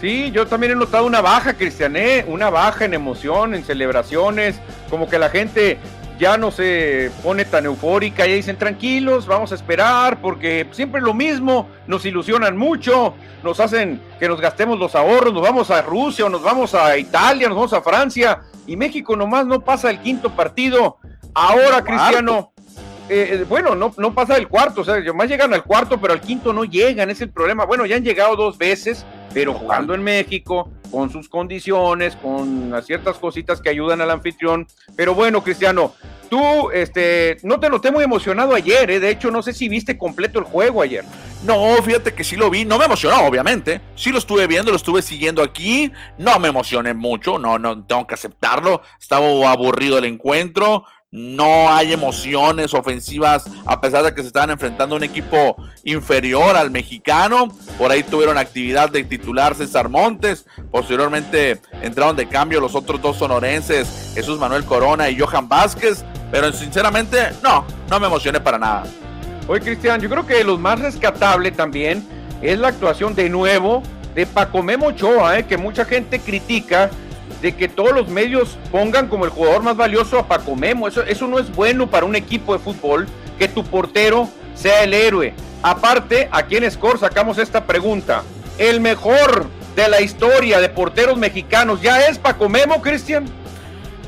Sí, 0.00 0.30
yo 0.32 0.46
también 0.46 0.72
he 0.72 0.76
notado 0.76 1.06
una 1.06 1.20
baja, 1.20 1.54
Cristiané, 1.54 2.18
¿eh? 2.18 2.24
una 2.26 2.50
baja 2.50 2.84
en 2.84 2.94
emoción, 2.94 3.54
en 3.54 3.64
celebraciones, 3.64 4.60
como 4.90 5.08
que 5.08 5.18
la 5.18 5.30
gente 5.30 5.78
ya 6.18 6.36
no 6.36 6.50
se 6.50 7.10
pone 7.22 7.44
tan 7.44 7.66
eufórica, 7.66 8.26
y 8.26 8.34
dicen 8.34 8.56
tranquilos, 8.56 9.26
vamos 9.26 9.52
a 9.52 9.54
esperar, 9.54 10.20
porque 10.20 10.68
siempre 10.72 11.00
lo 11.00 11.14
mismo, 11.14 11.68
nos 11.86 12.04
ilusionan 12.04 12.56
mucho, 12.56 13.14
nos 13.42 13.60
hacen 13.60 14.00
que 14.18 14.28
nos 14.28 14.40
gastemos 14.40 14.78
los 14.78 14.94
ahorros, 14.94 15.32
nos 15.32 15.42
vamos 15.42 15.70
a 15.70 15.82
Rusia 15.82 16.26
o 16.26 16.28
nos 16.28 16.42
vamos 16.42 16.74
a 16.74 16.98
Italia, 16.98 17.48
nos 17.48 17.56
vamos 17.56 17.72
a 17.72 17.82
Francia, 17.82 18.40
y 18.66 18.76
México 18.76 19.16
nomás 19.16 19.46
no 19.46 19.60
pasa 19.60 19.90
el 19.90 20.00
quinto 20.00 20.30
partido. 20.30 20.98
Ahora, 21.34 21.82
Cristiano, 21.82 22.52
eh, 23.08 23.28
eh, 23.32 23.46
bueno, 23.48 23.74
no, 23.74 23.92
no 23.96 24.14
pasa 24.14 24.36
el 24.36 24.48
cuarto, 24.48 24.82
o 24.82 24.84
sea, 24.84 25.00
más 25.12 25.28
llegan 25.28 25.52
al 25.52 25.64
cuarto, 25.64 26.00
pero 26.00 26.12
al 26.12 26.20
quinto 26.20 26.52
no 26.52 26.64
llegan, 26.64 27.10
es 27.10 27.20
el 27.20 27.30
problema. 27.30 27.64
Bueno, 27.64 27.84
ya 27.86 27.96
han 27.96 28.04
llegado 28.04 28.36
dos 28.36 28.58
veces, 28.58 29.04
pero 29.34 29.54
jugando 29.54 29.94
en 29.94 30.02
México, 30.02 30.70
con 30.90 31.10
sus 31.10 31.28
condiciones, 31.28 32.16
con 32.16 32.74
ciertas 32.84 33.18
cositas 33.18 33.60
que 33.60 33.70
ayudan 33.70 34.00
al 34.00 34.10
anfitrión. 34.10 34.66
Pero 34.94 35.14
bueno, 35.14 35.42
Cristiano, 35.42 35.94
tú 36.28 36.70
este, 36.70 37.38
no 37.42 37.58
te 37.58 37.70
noté 37.70 37.90
muy 37.90 38.04
emocionado 38.04 38.54
ayer, 38.54 38.90
¿eh? 38.90 39.00
de 39.00 39.10
hecho, 39.10 39.30
no 39.30 39.42
sé 39.42 39.52
si 39.52 39.68
viste 39.68 39.98
completo 39.98 40.38
el 40.38 40.44
juego 40.44 40.82
ayer. 40.82 41.04
No, 41.44 41.74
fíjate 41.82 42.14
que 42.14 42.22
sí 42.22 42.36
lo 42.36 42.50
vi, 42.50 42.64
no 42.64 42.78
me 42.78 42.84
emocionó, 42.84 43.26
obviamente. 43.26 43.80
Sí 43.96 44.10
lo 44.10 44.18
estuve 44.18 44.46
viendo, 44.46 44.70
lo 44.70 44.76
estuve 44.76 45.02
siguiendo 45.02 45.42
aquí. 45.42 45.90
No 46.18 46.38
me 46.38 46.48
emocioné 46.48 46.94
mucho, 46.94 47.38
no, 47.38 47.58
no, 47.58 47.84
tengo 47.84 48.06
que 48.06 48.14
aceptarlo. 48.14 48.82
Estaba 49.00 49.50
aburrido 49.50 49.98
el 49.98 50.04
encuentro 50.04 50.84
no 51.12 51.70
hay 51.70 51.92
emociones 51.92 52.72
ofensivas 52.72 53.44
a 53.66 53.82
pesar 53.82 54.02
de 54.02 54.14
que 54.14 54.22
se 54.22 54.28
estaban 54.28 54.48
enfrentando 54.48 54.94
a 54.94 54.98
un 54.98 55.04
equipo 55.04 55.56
inferior 55.84 56.56
al 56.56 56.70
mexicano. 56.70 57.52
Por 57.76 57.92
ahí 57.92 58.02
tuvieron 58.02 58.38
actividad 58.38 58.90
de 58.90 59.04
titular 59.04 59.54
César 59.54 59.90
Montes. 59.90 60.46
Posteriormente 60.70 61.60
entraron 61.82 62.16
de 62.16 62.26
cambio 62.28 62.62
los 62.62 62.74
otros 62.74 63.02
dos 63.02 63.18
sonorenses, 63.18 64.12
Jesús 64.14 64.38
Manuel 64.38 64.64
Corona 64.64 65.10
y 65.10 65.18
Johan 65.18 65.50
Vázquez. 65.50 66.02
Pero 66.30 66.50
sinceramente, 66.50 67.18
no, 67.42 67.66
no 67.90 68.00
me 68.00 68.06
emocioné 68.06 68.40
para 68.40 68.58
nada. 68.58 68.84
Oye, 69.48 69.60
Cristian, 69.60 70.00
yo 70.00 70.08
creo 70.08 70.26
que 70.26 70.42
lo 70.42 70.56
más 70.56 70.80
rescatable 70.80 71.50
también 71.50 72.02
es 72.40 72.58
la 72.58 72.68
actuación 72.68 73.14
de 73.14 73.28
nuevo 73.28 73.82
de 74.14 74.24
Paco 74.24 74.62
Memo 74.62 74.86
Ochoa, 74.86 75.38
¿eh? 75.38 75.46
que 75.46 75.58
mucha 75.58 75.84
gente 75.84 76.20
critica 76.20 76.90
de 77.42 77.56
que 77.56 77.68
todos 77.68 77.92
los 77.92 78.08
medios 78.08 78.56
pongan 78.70 79.08
como 79.08 79.24
el 79.24 79.30
jugador 79.30 79.62
más 79.62 79.76
valioso 79.76 80.18
a 80.18 80.28
Paco 80.28 80.54
Memo. 80.54 80.86
Eso, 80.86 81.02
eso 81.02 81.26
no 81.26 81.40
es 81.40 81.54
bueno 81.54 81.90
para 81.90 82.06
un 82.06 82.14
equipo 82.14 82.52
de 82.52 82.60
fútbol, 82.60 83.08
que 83.38 83.48
tu 83.48 83.64
portero 83.64 84.28
sea 84.54 84.84
el 84.84 84.94
héroe. 84.94 85.34
Aparte, 85.62 86.28
aquí 86.30 86.56
en 86.56 86.70
Score 86.70 87.00
sacamos 87.00 87.38
esta 87.38 87.64
pregunta. 87.66 88.22
¿El 88.58 88.80
mejor 88.80 89.48
de 89.74 89.88
la 89.88 90.00
historia 90.00 90.60
de 90.60 90.68
porteros 90.68 91.18
mexicanos 91.18 91.82
ya 91.82 92.06
es 92.06 92.16
Paco 92.16 92.48
Memo, 92.48 92.80
Cristian? 92.80 93.26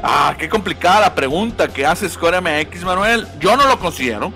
Ah, 0.03 0.37
qué 0.39 0.49
complicada 0.49 1.01
la 1.01 1.15
pregunta 1.15 1.69
que 1.69 1.85
hace 1.85 2.09
Score 2.09 2.41
MX, 2.41 2.85
Manuel. 2.85 3.27
Yo 3.41 3.57
no 3.57 3.67
lo 3.67 3.81
considero. 3.81 4.33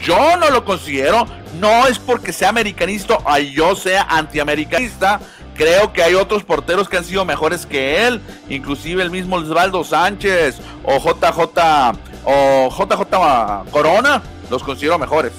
Yo 0.00 0.36
no 0.38 0.50
lo 0.50 0.64
considero. 0.64 1.26
No 1.60 1.86
es 1.86 1.98
porque 1.98 2.32
sea 2.32 2.48
americanista 2.48 3.18
o 3.24 3.38
yo 3.38 3.76
sea 3.76 4.02
antiamericanista 4.08 5.20
Creo 5.60 5.92
que 5.92 6.02
hay 6.02 6.14
otros 6.14 6.42
porteros 6.42 6.88
que 6.88 6.96
han 6.96 7.04
sido 7.04 7.26
mejores 7.26 7.66
que 7.66 8.06
él, 8.06 8.22
inclusive 8.48 9.02
el 9.02 9.10
mismo 9.10 9.36
Osvaldo 9.36 9.84
Sánchez 9.84 10.56
o 10.84 10.96
JJ 10.98 11.98
o 12.24 12.70
JJ 12.70 13.70
Corona, 13.70 14.22
los 14.48 14.62
considero 14.62 14.98
mejores. 14.98 15.32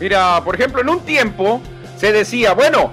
Mira, 0.00 0.42
por 0.44 0.56
ejemplo, 0.56 0.80
en 0.80 0.88
un 0.88 0.98
tiempo 1.02 1.60
se 1.96 2.10
decía, 2.10 2.52
bueno, 2.52 2.90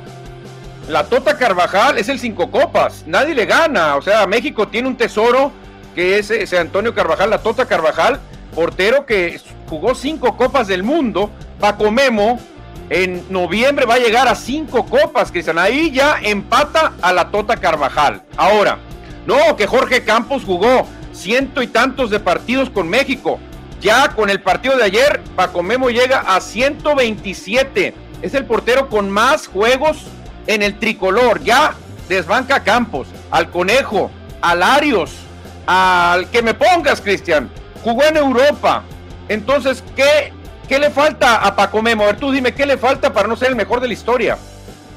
la 0.87 1.05
Tota 1.05 1.35
Carvajal 1.35 1.97
es 1.97 2.09
el 2.09 2.19
cinco 2.19 2.51
copas, 2.51 3.05
nadie 3.07 3.33
le 3.33 3.47
gana, 3.47 3.95
o 3.95 4.03
sea, 4.03 4.27
México 4.27 4.67
tiene 4.67 4.87
un 4.87 4.97
tesoro 4.97 5.51
que 5.95 6.19
es 6.19 6.29
ese 6.29 6.59
Antonio 6.59 6.93
Carvajal, 6.93 7.31
la 7.31 7.39
Tota 7.39 7.65
Carvajal, 7.65 8.19
portero 8.53 9.07
que 9.07 9.41
jugó 9.67 9.95
cinco 9.95 10.37
copas 10.37 10.67
del 10.67 10.83
mundo, 10.83 11.31
Paco 11.59 11.89
Memo, 11.89 12.39
en 12.91 13.25
noviembre 13.29 13.85
va 13.85 13.95
a 13.95 13.99
llegar 13.99 14.27
a 14.27 14.35
cinco 14.35 14.85
copas, 14.85 15.31
Cristian. 15.31 15.57
Ahí 15.57 15.91
ya 15.91 16.19
empata 16.21 16.93
a 17.01 17.13
la 17.13 17.31
Tota 17.31 17.55
Carvajal. 17.55 18.21
Ahora, 18.35 18.79
no, 19.25 19.55
que 19.55 19.65
Jorge 19.65 20.03
Campos 20.03 20.43
jugó 20.45 20.85
ciento 21.13 21.61
y 21.61 21.67
tantos 21.67 22.09
de 22.09 22.19
partidos 22.19 22.69
con 22.69 22.89
México. 22.89 23.39
Ya 23.79 24.09
con 24.09 24.29
el 24.29 24.41
partido 24.41 24.75
de 24.75 24.83
ayer, 24.83 25.21
Paco 25.35 25.63
Memo 25.63 25.89
llega 25.89 26.19
a 26.19 26.41
127 26.41 27.95
es 28.21 28.33
el 28.33 28.45
portero 28.45 28.89
con 28.89 29.09
más 29.09 29.47
juegos 29.47 29.97
en 30.47 30.61
el 30.61 30.77
tricolor. 30.77 31.41
Ya 31.43 31.73
desbanca 32.07 32.57
a 32.57 32.63
Campos, 32.63 33.07
al 33.31 33.49
Conejo, 33.49 34.11
a 34.41 34.53
Larios, 34.53 35.11
al 35.65 36.29
que 36.29 36.41
me 36.41 36.53
pongas, 36.53 37.01
Cristian. 37.01 37.49
Jugó 37.83 38.03
en 38.03 38.17
Europa. 38.17 38.83
Entonces, 39.27 39.83
¿qué, 39.95 40.33
¿qué 40.67 40.79
le 40.79 40.89
falta 40.89 41.37
a 41.37 41.55
Paco 41.55 41.81
Memo? 41.81 42.03
A 42.03 42.07
ver, 42.07 42.17
tú 42.17 42.31
dime, 42.31 42.53
¿qué 42.53 42.65
le 42.65 42.77
falta 42.77 43.11
para 43.13 43.27
no 43.27 43.35
ser 43.35 43.49
el 43.49 43.55
mejor 43.55 43.79
de 43.79 43.87
la 43.87 43.93
historia? 43.93 44.37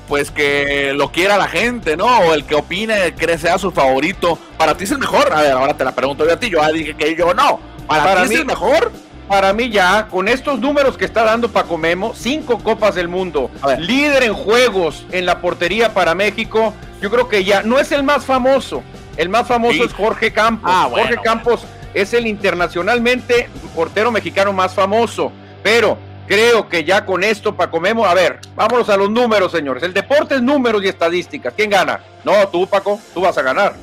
Pues 0.08 0.30
que 0.30 0.92
lo 0.94 1.10
quiera 1.10 1.38
la 1.38 1.48
gente, 1.48 1.96
¿no? 1.96 2.06
O 2.06 2.34
el 2.34 2.44
que 2.44 2.54
opine 2.54 3.14
que 3.14 3.38
sea 3.38 3.58
su 3.58 3.70
favorito. 3.70 4.38
Para 4.58 4.76
ti 4.76 4.84
es 4.84 4.90
el 4.90 4.98
mejor. 4.98 5.32
A 5.32 5.40
ver, 5.40 5.52
ahora 5.52 5.76
te 5.76 5.84
la 5.84 5.92
pregunto 5.92 6.26
yo 6.26 6.34
a 6.34 6.36
ti. 6.36 6.50
Yo 6.50 6.60
dije 6.72 6.94
que 6.94 7.16
yo 7.16 7.32
no. 7.32 7.58
Para, 7.86 8.22
ti 8.22 8.28
mí, 8.28 8.34
es 8.34 8.40
el 8.40 8.46
mejor. 8.46 8.92
Para 9.28 9.54
mí 9.54 9.70
ya, 9.70 10.06
con 10.08 10.28
estos 10.28 10.60
números 10.60 10.98
que 10.98 11.06
está 11.06 11.24
dando 11.24 11.50
Paco 11.50 11.78
Memo, 11.78 12.12
cinco 12.14 12.58
copas 12.58 12.94
del 12.94 13.08
mundo, 13.08 13.50
líder 13.78 14.24
en 14.24 14.34
juegos 14.34 15.06
en 15.10 15.24
la 15.24 15.40
portería 15.40 15.94
para 15.94 16.14
México, 16.14 16.74
yo 17.00 17.10
creo 17.10 17.28
que 17.28 17.42
ya 17.42 17.62
no 17.62 17.78
es 17.78 17.90
el 17.90 18.02
más 18.02 18.26
famoso. 18.26 18.82
El 19.16 19.30
más 19.30 19.46
famoso 19.46 19.84
es 19.84 19.94
Jorge 19.94 20.32
Campos. 20.32 20.70
Ah, 20.72 20.88
Jorge 20.90 21.16
Campos 21.22 21.64
es 21.94 22.12
el 22.12 22.26
internacionalmente 22.26 23.48
portero 23.74 24.10
mexicano 24.10 24.52
más 24.52 24.74
famoso. 24.74 25.32
Pero 25.64 25.96
creo 26.28 26.68
que 26.68 26.84
ya 26.84 27.06
con 27.06 27.24
esto, 27.24 27.56
Paco 27.56 27.80
Memo, 27.80 28.04
a 28.04 28.12
ver, 28.12 28.38
vámonos 28.54 28.90
a 28.90 28.98
los 28.98 29.08
números, 29.08 29.50
señores. 29.50 29.82
El 29.82 29.94
deporte 29.94 30.34
es 30.34 30.42
números 30.42 30.84
y 30.84 30.88
estadísticas. 30.88 31.54
¿Quién 31.56 31.70
gana? 31.70 32.00
No, 32.22 32.46
tú, 32.48 32.66
Paco, 32.66 33.00
tú 33.14 33.22
vas 33.22 33.38
a 33.38 33.42
ganar. 33.42 33.74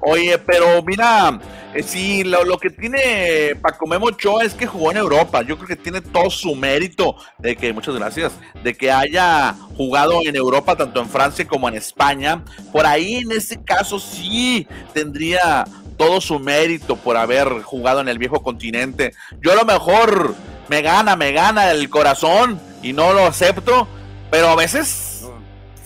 Oye, 0.00 0.36
pero 0.38 0.82
mira, 0.82 1.38
eh, 1.72 1.84
sí, 1.84 2.24
lo, 2.24 2.58
que 2.58 2.70
tiene 2.70 3.54
Paco 3.62 3.86
Memo 3.86 4.06
Ochoa 4.06 4.42
es 4.42 4.54
que 4.54 4.66
jugó 4.66 4.90
en 4.90 4.96
Europa. 4.96 5.42
Yo 5.42 5.54
creo 5.56 5.68
que 5.68 5.76
tiene 5.76 6.00
todo 6.00 6.28
su 6.30 6.56
mérito 6.56 7.14
de 7.38 7.54
que, 7.54 7.72
muchas 7.72 7.94
gracias, 7.94 8.32
de 8.64 8.74
que 8.74 8.90
haya 8.90 9.54
jugado 9.76 10.18
en 10.24 10.34
Europa, 10.34 10.74
tanto 10.74 10.98
en 10.98 11.08
Francia 11.08 11.46
como 11.46 11.68
en 11.68 11.76
España. 11.76 12.42
Por 12.72 12.86
ahí, 12.86 13.18
en 13.18 13.30
ese 13.30 13.62
caso, 13.62 14.00
sí 14.00 14.66
tendría 14.92 15.64
todo 15.96 16.20
su 16.20 16.40
mérito 16.40 16.96
por 16.96 17.16
haber 17.16 17.62
jugado 17.62 18.00
en 18.00 18.08
el 18.08 18.18
viejo 18.18 18.42
continente. 18.42 19.12
Yo 19.40 19.52
a 19.52 19.54
lo 19.54 19.64
mejor 19.64 20.34
me 20.72 20.80
gana, 20.80 21.16
me 21.16 21.32
gana 21.32 21.70
el 21.70 21.90
corazón 21.90 22.58
y 22.82 22.94
no 22.94 23.12
lo 23.12 23.26
acepto, 23.26 23.86
pero 24.30 24.48
a 24.48 24.56
veces 24.56 25.22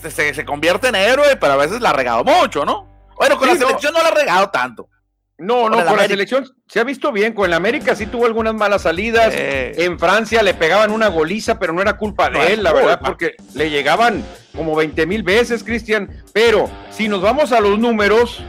se, 0.01 0.33
se 0.33 0.45
convierte 0.45 0.87
en 0.87 0.95
héroe, 0.95 1.35
pero 1.35 1.51
a 1.51 1.57
veces 1.57 1.81
la 1.81 1.89
ha 1.89 1.93
regado 1.93 2.23
mucho, 2.23 2.63
¿no? 2.63 2.87
Bueno, 3.17 3.37
con 3.37 3.49
la 3.49 3.57
selección 3.57 3.93
no 3.93 4.01
la 4.01 4.07
ha 4.07 4.11
regado 4.11 4.49
tanto. 4.49 4.87
No, 5.39 5.69
no, 5.69 5.83
con, 5.83 5.97
la 5.97 6.07
selección 6.07 6.49
se 6.69 6.79
ha 6.79 6.85
visto 6.85 7.11
bien. 7.11 7.33
Con 7.33 7.47
el 7.47 7.53
América 7.53 7.97
sí 7.97 8.05
tuvo 8.05 8.27
algunas 8.27 8.53
malas 8.53 8.83
salidas. 8.83 9.33
En 9.35 9.99
Francia 9.99 10.41
le 10.41 10.53
pegaban 10.53 10.89
una 10.91 11.09
goliza, 11.09 11.59
pero 11.59 11.73
no 11.73 11.81
era 11.81 11.97
culpa 11.97 12.29
de 12.29 12.53
él, 12.53 12.63
la 12.63 12.71
verdad, 12.71 13.01
porque 13.03 13.35
le 13.55 13.69
llegaban 13.69 14.23
como 14.55 14.73
20 14.73 15.05
mil 15.05 15.23
veces, 15.23 15.65
Cristian. 15.65 16.23
Pero 16.31 16.69
si 16.91 17.09
nos 17.09 17.21
vamos 17.21 17.51
a 17.51 17.59
los 17.59 17.77
números, 17.77 18.41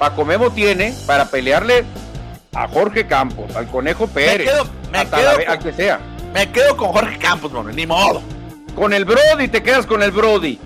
Paco 0.00 0.24
Memo 0.24 0.50
tiene 0.50 0.92
para 1.06 1.26
pelearle 1.26 1.84
a 2.54 2.68
Jorge 2.68 3.06
Campos, 3.06 3.54
al 3.56 3.66
Conejo 3.66 4.06
Pérez, 4.06 4.50
me 4.92 5.06
quedo, 5.06 5.58
que 5.62 5.72
sea. 5.72 6.00
Me 6.32 6.50
quedo 6.50 6.76
con 6.76 6.92
Jorge 6.92 7.18
Campos, 7.18 7.52
ni 7.74 7.86
modo. 7.86 8.22
Con 8.74 8.92
el 8.92 9.04
Brody 9.04 9.48
te 9.48 9.62
quedas 9.62 9.86
con 9.86 10.02
el 10.02 10.10
Brody. 10.10 10.58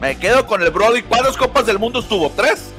Me 0.00 0.16
quedo 0.16 0.46
con 0.46 0.62
el 0.62 0.70
Brody. 0.70 1.02
¿Cuántas 1.02 1.36
copas 1.36 1.66
del 1.66 1.78
mundo 1.78 2.00
estuvo? 2.00 2.30
¿Tres? 2.30 2.72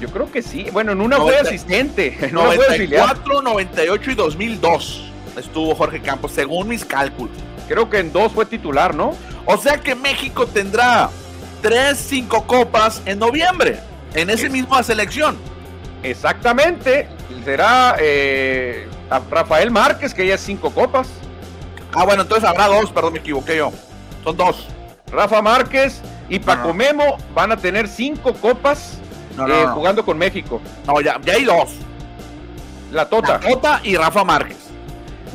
Yo 0.00 0.08
creo 0.08 0.30
que 0.30 0.42
sí. 0.42 0.66
Bueno, 0.72 0.92
en 0.92 1.00
una 1.00 1.16
fue 1.16 1.38
asistente. 1.38 2.16
En 2.20 2.32
94, 2.32 3.42
98 3.42 4.10
y 4.10 4.14
2002 4.14 5.02
estuvo 5.38 5.74
Jorge 5.74 6.00
Campos, 6.00 6.32
según 6.32 6.68
mis 6.68 6.84
cálculos. 6.84 7.34
Creo 7.68 7.88
que 7.90 7.98
en 7.98 8.12
dos 8.12 8.32
fue 8.32 8.46
titular, 8.46 8.94
¿no? 8.94 9.14
O 9.44 9.56
sea 9.56 9.78
que 9.78 9.94
México 9.94 10.46
tendrá 10.46 11.10
tres, 11.62 11.98
cinco 11.98 12.46
copas 12.46 13.02
en 13.06 13.18
noviembre, 13.18 13.80
en 14.14 14.30
esa 14.30 14.48
misma 14.48 14.82
selección. 14.82 15.36
Exactamente. 16.02 17.08
Será 17.46 17.94
eh, 18.00 18.88
Rafael 19.30 19.70
Márquez, 19.70 20.12
que 20.12 20.26
ya 20.26 20.34
es 20.34 20.40
cinco 20.40 20.72
copas. 20.72 21.06
Ah, 21.94 22.04
bueno, 22.04 22.22
entonces 22.22 22.48
habrá 22.48 22.66
dos, 22.66 22.90
perdón, 22.90 23.12
me 23.12 23.18
equivoqué 23.20 23.58
yo. 23.58 23.70
Son 24.24 24.36
dos. 24.36 24.66
Rafa 25.12 25.40
Márquez 25.42 26.00
y 26.28 26.40
Paco 26.40 26.74
Memo 26.74 27.16
van 27.36 27.52
a 27.52 27.56
tener 27.56 27.86
cinco 27.86 28.34
copas 28.34 28.98
eh, 29.48 29.66
jugando 29.72 30.04
con 30.04 30.18
México. 30.18 30.60
No, 30.88 31.00
ya, 31.00 31.20
ya 31.24 31.34
hay 31.34 31.44
dos. 31.44 31.70
La 32.90 33.08
Tota. 33.08 33.34
La 33.34 33.38
Tota 33.38 33.80
y 33.84 33.96
Rafa 33.96 34.24
Márquez. 34.24 34.58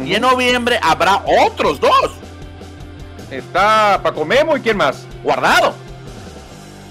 Y 0.03 0.13
en 0.13 0.23
noviembre 0.23 0.81
habrá 0.83 1.23
otros 1.45 1.79
dos. 1.79 2.11
Está 3.31 4.01
Paco 4.03 4.25
Memo 4.25 4.57
y 4.57 4.59
quién 4.59 4.75
más? 4.75 5.07
Guardado. 5.23 5.75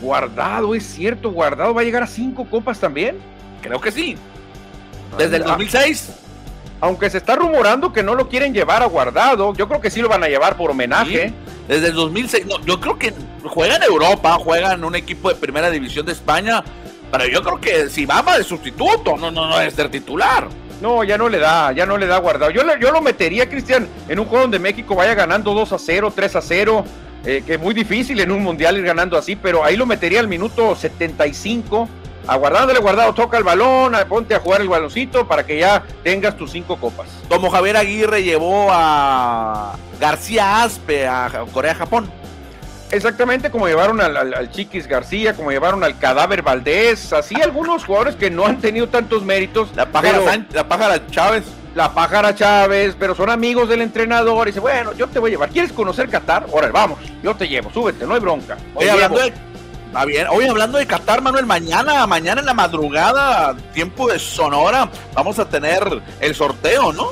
Guardado, 0.01 0.75
es 0.75 0.87
cierto, 0.87 1.31
Guardado 1.31 1.75
va 1.75 1.83
a 1.83 1.85
llegar 1.85 2.03
a 2.03 2.07
cinco 2.07 2.47
copas 2.47 2.81
también. 2.81 3.19
Creo 3.61 3.83
que 3.83 3.93
sí. 3.93 4.17
Desde 5.19 5.37
el 5.37 5.45
2006. 5.45 6.11
Aunque 6.83 7.11
se 7.11 7.19
está 7.19 7.37
rumorando 7.37 7.93
que 7.93 8.03
no 8.03 8.15
lo 8.15 8.29
quieren 8.29 8.55
llevar 8.55 8.83
a 8.83 8.87
Guardado, 8.87 9.53
yo 9.55 9.69
creo 9.69 9.83
que 9.83 9.91
sí 9.91 10.01
lo 10.01 10.09
van 10.09 10.25
a 10.25 10.29
llevar 10.29 10.57
por 10.57 10.71
homenaje. 10.71 11.33
Desde 11.69 11.89
el 11.89 11.95
2006, 11.95 12.47
no, 12.47 12.61
yo 12.65 12.81
creo 12.81 12.99
que 12.99 13.13
juega 13.45 13.77
en 13.77 13.83
Europa, 13.83 14.39
juega 14.43 14.73
en 14.73 14.85
un 14.85 14.97
equipo 14.97 15.29
de 15.29 15.35
primera 15.35 15.71
división 15.71 16.07
de 16.07 16.13
España, 16.13 16.65
pero 17.13 17.27
yo 17.27 17.43
creo 17.43 17.61
que 17.61 17.89
si 17.91 18.07
va 18.07 18.23
de 18.37 18.45
sustituto, 18.45 19.17
no, 19.17 19.31
no, 19.31 19.47
no 19.47 19.61
es 19.61 19.75
ser 19.75 19.91
titular. 19.91 20.49
No, 20.81 21.05
ya 21.05 21.19
no 21.19 21.29
le 21.29 21.39
da, 21.39 21.73
ya 21.73 21.85
no 21.85 21.99
le 21.99 22.07
da 22.07 22.19
guardado. 22.19 22.51
Yo, 22.51 22.63
yo 22.79 22.91
lo 22.91 23.03
metería, 23.03 23.49
Cristian, 23.49 23.87
en 24.09 24.19
un 24.19 24.25
juego 24.25 24.43
donde 24.43 24.59
México 24.59 24.95
vaya 24.95 25.15
ganando 25.15 25.53
2 25.53 25.73
a 25.75 25.79
0, 25.79 26.13
3 26.15 26.37
a 26.37 26.41
0, 26.41 26.85
eh, 27.27 27.43
que 27.47 27.55
es 27.55 27.61
muy 27.61 27.75
difícil 27.75 28.19
en 28.21 28.31
un 28.31 28.43
mundial 28.43 28.79
ir 28.79 28.85
ganando 28.85 29.19
así, 29.19 29.37
pero 29.37 29.63
ahí 29.63 29.77
lo 29.77 29.85
metería 29.85 30.21
al 30.21 30.29
minuto 30.29 30.75
75, 30.75 31.87
aguardándole 32.31 32.79
guardado, 32.79 33.13
toca 33.13 33.37
el 33.39 33.43
balón, 33.43 33.93
ponte 34.09 34.37
a 34.37 34.39
jugar 34.39 34.61
el 34.61 34.69
baloncito 34.69 35.27
para 35.27 35.45
que 35.45 35.59
ya 35.59 35.83
tengas 36.05 36.37
tus 36.37 36.53
cinco 36.53 36.77
copas. 36.77 37.09
Como 37.29 37.51
Javier 37.51 37.77
Aguirre 37.77 38.23
llevó 38.23 38.69
a 38.71 39.75
García 39.99 40.63
Aspe 40.63 41.09
a 41.09 41.45
Corea-Japón. 41.53 42.09
Exactamente 42.93 43.51
como 43.51 43.67
llevaron 43.67 44.01
al, 44.01 44.51
Chiquis 44.53 44.87
García, 44.87 45.35
como 45.35 45.51
llevaron 45.51 45.83
al 45.83 45.99
Cadáver 45.99 46.43
Valdés, 46.43 47.13
así 47.13 47.35
algunos 47.41 47.85
jugadores 47.85 48.15
que 48.15 48.31
no 48.31 48.47
han 48.47 48.61
tenido 48.61 48.89
tantos 48.89 49.25
méritos. 49.25 49.69
La 49.75 49.87
pájara, 49.87 50.47
la 50.53 50.69
pájara 50.69 51.07
Chávez. 51.09 51.45
La 51.75 51.93
pájara 51.93 52.35
Chávez, 52.35 52.97
pero 52.99 53.15
son 53.15 53.31
amigos 53.31 53.69
del 53.69 53.81
entrenador. 53.81 54.49
Y 54.49 54.51
dice, 54.51 54.61
bueno, 54.61 54.93
yo 54.93 55.07
te 55.07 55.21
voy 55.21 55.31
a 55.31 55.33
llevar. 55.33 55.51
¿Quieres 55.51 55.73
conocer 55.73 56.09
Qatar? 56.09 56.47
Órale, 56.51 56.73
vamos, 56.73 56.99
yo 57.23 57.35
te 57.35 57.47
llevo, 57.47 57.73
súbete, 57.73 58.07
no 58.07 58.15
hay 58.15 58.21
bronca. 58.21 58.57
Oye, 58.75 58.91
hablando 58.91 59.21
de, 59.21 59.33
bien. 60.07 60.27
Hoy 60.31 60.47
hablando 60.47 60.79
de 60.79 60.87
Qatar, 60.87 61.21
Manuel, 61.21 61.47
mañana, 61.47 62.07
mañana 62.07 62.41
en 62.41 62.47
la 62.47 62.55
madrugada, 62.55 63.57
tiempo 63.75 64.09
de 64.09 64.19
Sonora, 64.19 64.89
vamos 65.15 65.39
a 65.39 65.49
tener 65.49 65.83
el 66.21 66.35
sorteo, 66.35 66.93
¿no? 66.93 67.09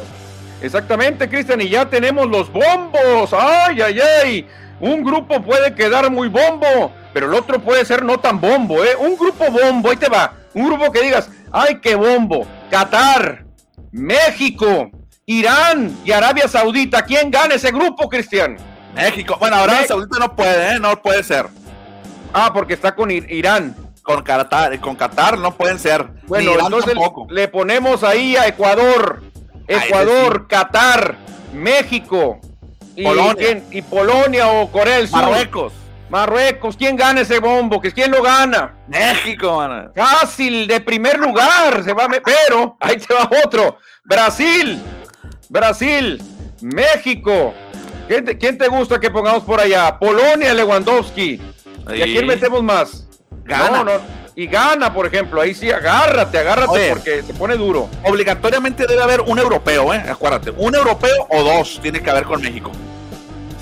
Exactamente, 0.62 1.28
Cristian, 1.28 1.60
y 1.60 1.68
ya 1.68 1.86
tenemos 1.86 2.26
los 2.28 2.50
bombos. 2.50 3.32
¡Ay, 3.32 3.80
ay, 3.80 4.00
ay! 4.00 4.48
Un 4.80 5.04
grupo 5.04 5.42
puede 5.42 5.74
quedar 5.74 6.10
muy 6.10 6.28
bombo, 6.28 6.92
pero 7.12 7.26
el 7.26 7.34
otro 7.34 7.58
puede 7.60 7.84
ser 7.84 8.04
no 8.04 8.18
tan 8.18 8.40
bombo, 8.40 8.82
¿eh? 8.84 8.96
Un 8.98 9.16
grupo 9.16 9.50
bombo, 9.50 9.90
ahí 9.90 9.96
te 9.96 10.08
va. 10.08 10.32
Un 10.54 10.66
grupo 10.66 10.90
que 10.90 11.02
digas, 11.02 11.28
¡ay, 11.52 11.78
qué 11.80 11.94
bombo! 11.94 12.46
Qatar, 12.70 13.44
México, 13.92 14.90
Irán 15.26 15.96
y 16.04 16.12
Arabia 16.12 16.48
Saudita. 16.48 17.02
¿Quién 17.02 17.30
gana 17.30 17.54
ese 17.54 17.70
grupo, 17.70 18.08
Cristian? 18.08 18.56
México. 18.94 19.36
Bueno, 19.38 19.56
Arabia 19.56 19.86
Saudita 19.86 20.18
no 20.18 20.34
puede, 20.34 20.74
¿eh? 20.74 20.78
No 20.80 21.00
puede 21.00 21.22
ser. 21.22 21.46
Ah, 22.32 22.50
porque 22.52 22.74
está 22.74 22.94
con 22.94 23.10
Irán. 23.10 23.74
Con 24.02 24.22
Qatar, 24.22 24.78
con 24.80 24.96
Qatar 24.96 25.38
no 25.38 25.54
pueden 25.54 25.78
ser. 25.78 26.06
Bueno, 26.26 26.52
entonces 26.58 26.94
le 27.28 27.48
ponemos 27.48 28.02
ahí 28.02 28.36
a 28.36 28.46
Ecuador. 28.46 29.22
Ecuador, 29.66 30.48
Qatar, 30.48 31.16
México, 31.52 32.40
y 32.96 33.04
Polonia. 33.04 33.62
y 33.70 33.82
Polonia 33.82 34.48
o 34.48 34.70
Corea 34.70 34.96
del 34.96 35.08
Sur. 35.08 35.20
Marruecos. 35.20 35.72
Marruecos, 36.08 36.74
¿quién 36.76 36.96
gana 36.96 37.20
ese 37.20 37.38
bombo? 37.38 37.80
¿Quién 37.80 38.10
lo 38.10 38.22
gana? 38.22 38.74
México, 38.86 39.56
man. 39.56 39.92
Fácil, 39.94 40.66
de 40.66 40.80
primer 40.80 41.18
lugar. 41.18 41.84
Se 41.84 41.92
va, 41.92 42.08
pero 42.24 42.78
ahí 42.80 42.98
se 42.98 43.12
va 43.12 43.28
otro. 43.44 43.76
Brasil, 44.04 44.82
Brasil, 45.50 46.22
México. 46.62 47.52
¿Quién 48.08 48.56
te, 48.56 48.68
gusta 48.68 48.98
que 48.98 49.10
pongamos 49.10 49.42
por 49.42 49.60
allá? 49.60 49.98
Polonia, 49.98 50.54
Lewandowski. 50.54 51.38
¿Y 51.94 52.02
a 52.02 52.04
quién 52.04 52.26
metemos 52.26 52.62
más? 52.62 53.06
Gana. 53.44 54.00
Y 54.34 54.46
gana, 54.46 54.92
por 54.92 55.06
ejemplo. 55.06 55.40
Ahí 55.40 55.54
sí, 55.54 55.70
agárrate, 55.70 56.38
agárrate, 56.38 56.90
porque 56.90 57.22
se 57.22 57.34
pone 57.34 57.56
duro. 57.56 57.88
Obligatoriamente 58.04 58.86
debe 58.86 59.02
haber 59.02 59.20
un 59.22 59.38
europeo, 59.38 59.92
¿eh? 59.92 60.04
Acuérdate. 60.08 60.52
Un 60.56 60.74
europeo 60.74 61.26
o 61.28 61.42
dos 61.42 61.80
tiene 61.82 62.00
que 62.00 62.10
haber 62.10 62.24
con 62.24 62.40
México. 62.40 62.70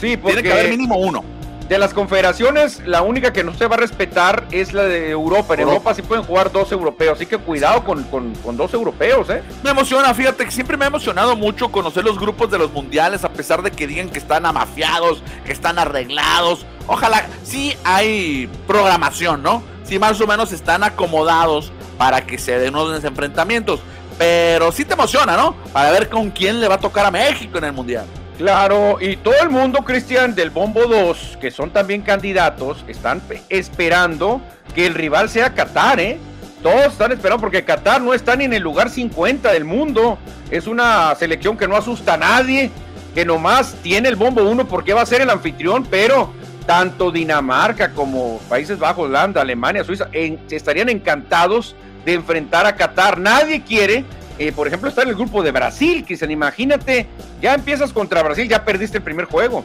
Sí, 0.00 0.16
porque... 0.16 0.34
Tiene 0.34 0.48
que 0.48 0.52
haber 0.52 0.70
mínimo 0.70 0.98
uno. 0.98 1.35
De 1.68 1.78
las 1.78 1.92
confederaciones, 1.92 2.80
la 2.86 3.02
única 3.02 3.32
que 3.32 3.42
no 3.42 3.52
se 3.52 3.66
va 3.66 3.74
a 3.74 3.78
respetar 3.78 4.46
es 4.52 4.72
la 4.72 4.84
de 4.84 5.10
Europa. 5.10 5.54
En 5.54 5.60
Europa, 5.60 5.94
sí 5.94 6.02
pueden 6.02 6.24
jugar 6.24 6.52
dos 6.52 6.70
europeos, 6.70 7.16
así 7.16 7.26
que 7.26 7.38
cuidado 7.38 7.82
con, 7.84 8.04
con, 8.04 8.56
dos 8.56 8.72
europeos, 8.72 9.28
¿eh? 9.30 9.42
Me 9.64 9.70
emociona, 9.70 10.14
fíjate 10.14 10.44
que 10.44 10.50
siempre 10.50 10.76
me 10.76 10.84
ha 10.84 10.88
emocionado 10.88 11.34
mucho 11.34 11.70
conocer 11.72 12.04
los 12.04 12.18
grupos 12.18 12.50
de 12.50 12.58
los 12.58 12.72
mundiales, 12.72 13.24
a 13.24 13.30
pesar 13.30 13.62
de 13.62 13.70
que 13.72 13.86
digan 13.86 14.08
que 14.08 14.18
están 14.18 14.46
amafiados, 14.46 15.22
que 15.44 15.52
están 15.52 15.78
arreglados. 15.78 16.66
Ojalá, 16.86 17.26
sí 17.42 17.76
hay 17.82 18.48
programación, 18.66 19.42
¿no? 19.42 19.62
Sí, 19.84 19.98
más 19.98 20.20
o 20.20 20.26
menos 20.26 20.52
están 20.52 20.84
acomodados 20.84 21.72
para 21.98 22.26
que 22.26 22.38
se 22.38 22.58
den 22.58 22.74
unos 22.76 23.02
enfrentamientos. 23.04 23.80
Pero 24.18 24.72
sí 24.72 24.84
te 24.84 24.94
emociona, 24.94 25.36
¿no? 25.36 25.54
Para 25.72 25.90
ver 25.90 26.08
con 26.08 26.30
quién 26.30 26.60
le 26.60 26.68
va 26.68 26.76
a 26.76 26.80
tocar 26.80 27.04
a 27.04 27.10
México 27.10 27.58
en 27.58 27.64
el 27.64 27.72
mundial. 27.72 28.06
Claro, 28.38 28.98
y 29.00 29.16
todo 29.16 29.34
el 29.42 29.48
mundo, 29.48 29.78
Cristian, 29.78 30.34
del 30.34 30.50
Bombo 30.50 30.86
2, 30.86 31.38
que 31.40 31.50
son 31.50 31.70
también 31.70 32.02
candidatos, 32.02 32.84
están 32.86 33.22
esperando 33.48 34.42
que 34.74 34.86
el 34.86 34.94
rival 34.94 35.30
sea 35.30 35.54
Qatar, 35.54 36.00
¿eh? 36.00 36.18
Todos 36.62 36.92
están 36.92 37.12
esperando 37.12 37.40
porque 37.40 37.64
Qatar 37.64 38.02
no 38.02 38.12
está 38.12 38.36
ni 38.36 38.44
en 38.44 38.52
el 38.52 38.62
lugar 38.62 38.90
50 38.90 39.52
del 39.52 39.64
mundo. 39.64 40.18
Es 40.50 40.66
una 40.66 41.14
selección 41.14 41.56
que 41.56 41.66
no 41.66 41.76
asusta 41.76 42.14
a 42.14 42.16
nadie, 42.18 42.70
que 43.14 43.24
nomás 43.24 43.74
tiene 43.82 44.08
el 44.08 44.16
Bombo 44.16 44.42
1 44.42 44.68
porque 44.68 44.92
va 44.92 45.02
a 45.02 45.06
ser 45.06 45.22
el 45.22 45.30
anfitrión, 45.30 45.86
pero 45.88 46.32
tanto 46.66 47.10
Dinamarca 47.10 47.92
como 47.92 48.38
Países 48.48 48.78
Bajos, 48.78 49.06
Holanda, 49.06 49.40
Alemania, 49.40 49.84
Suiza, 49.84 50.08
estarían 50.50 50.90
encantados 50.90 51.74
de 52.04 52.14
enfrentar 52.14 52.66
a 52.66 52.76
Qatar. 52.76 53.18
Nadie 53.18 53.62
quiere 53.62 54.04
eh, 54.38 54.52
por 54.52 54.66
ejemplo, 54.66 54.88
está 54.88 55.02
en 55.02 55.08
el 55.08 55.14
grupo 55.14 55.42
de 55.42 55.50
Brasil, 55.50 56.04
Cristian. 56.04 56.30
Imagínate, 56.30 57.06
ya 57.40 57.54
empiezas 57.54 57.92
contra 57.92 58.22
Brasil, 58.22 58.48
ya 58.48 58.64
perdiste 58.64 58.98
el 58.98 59.02
primer 59.02 59.26
juego. 59.26 59.64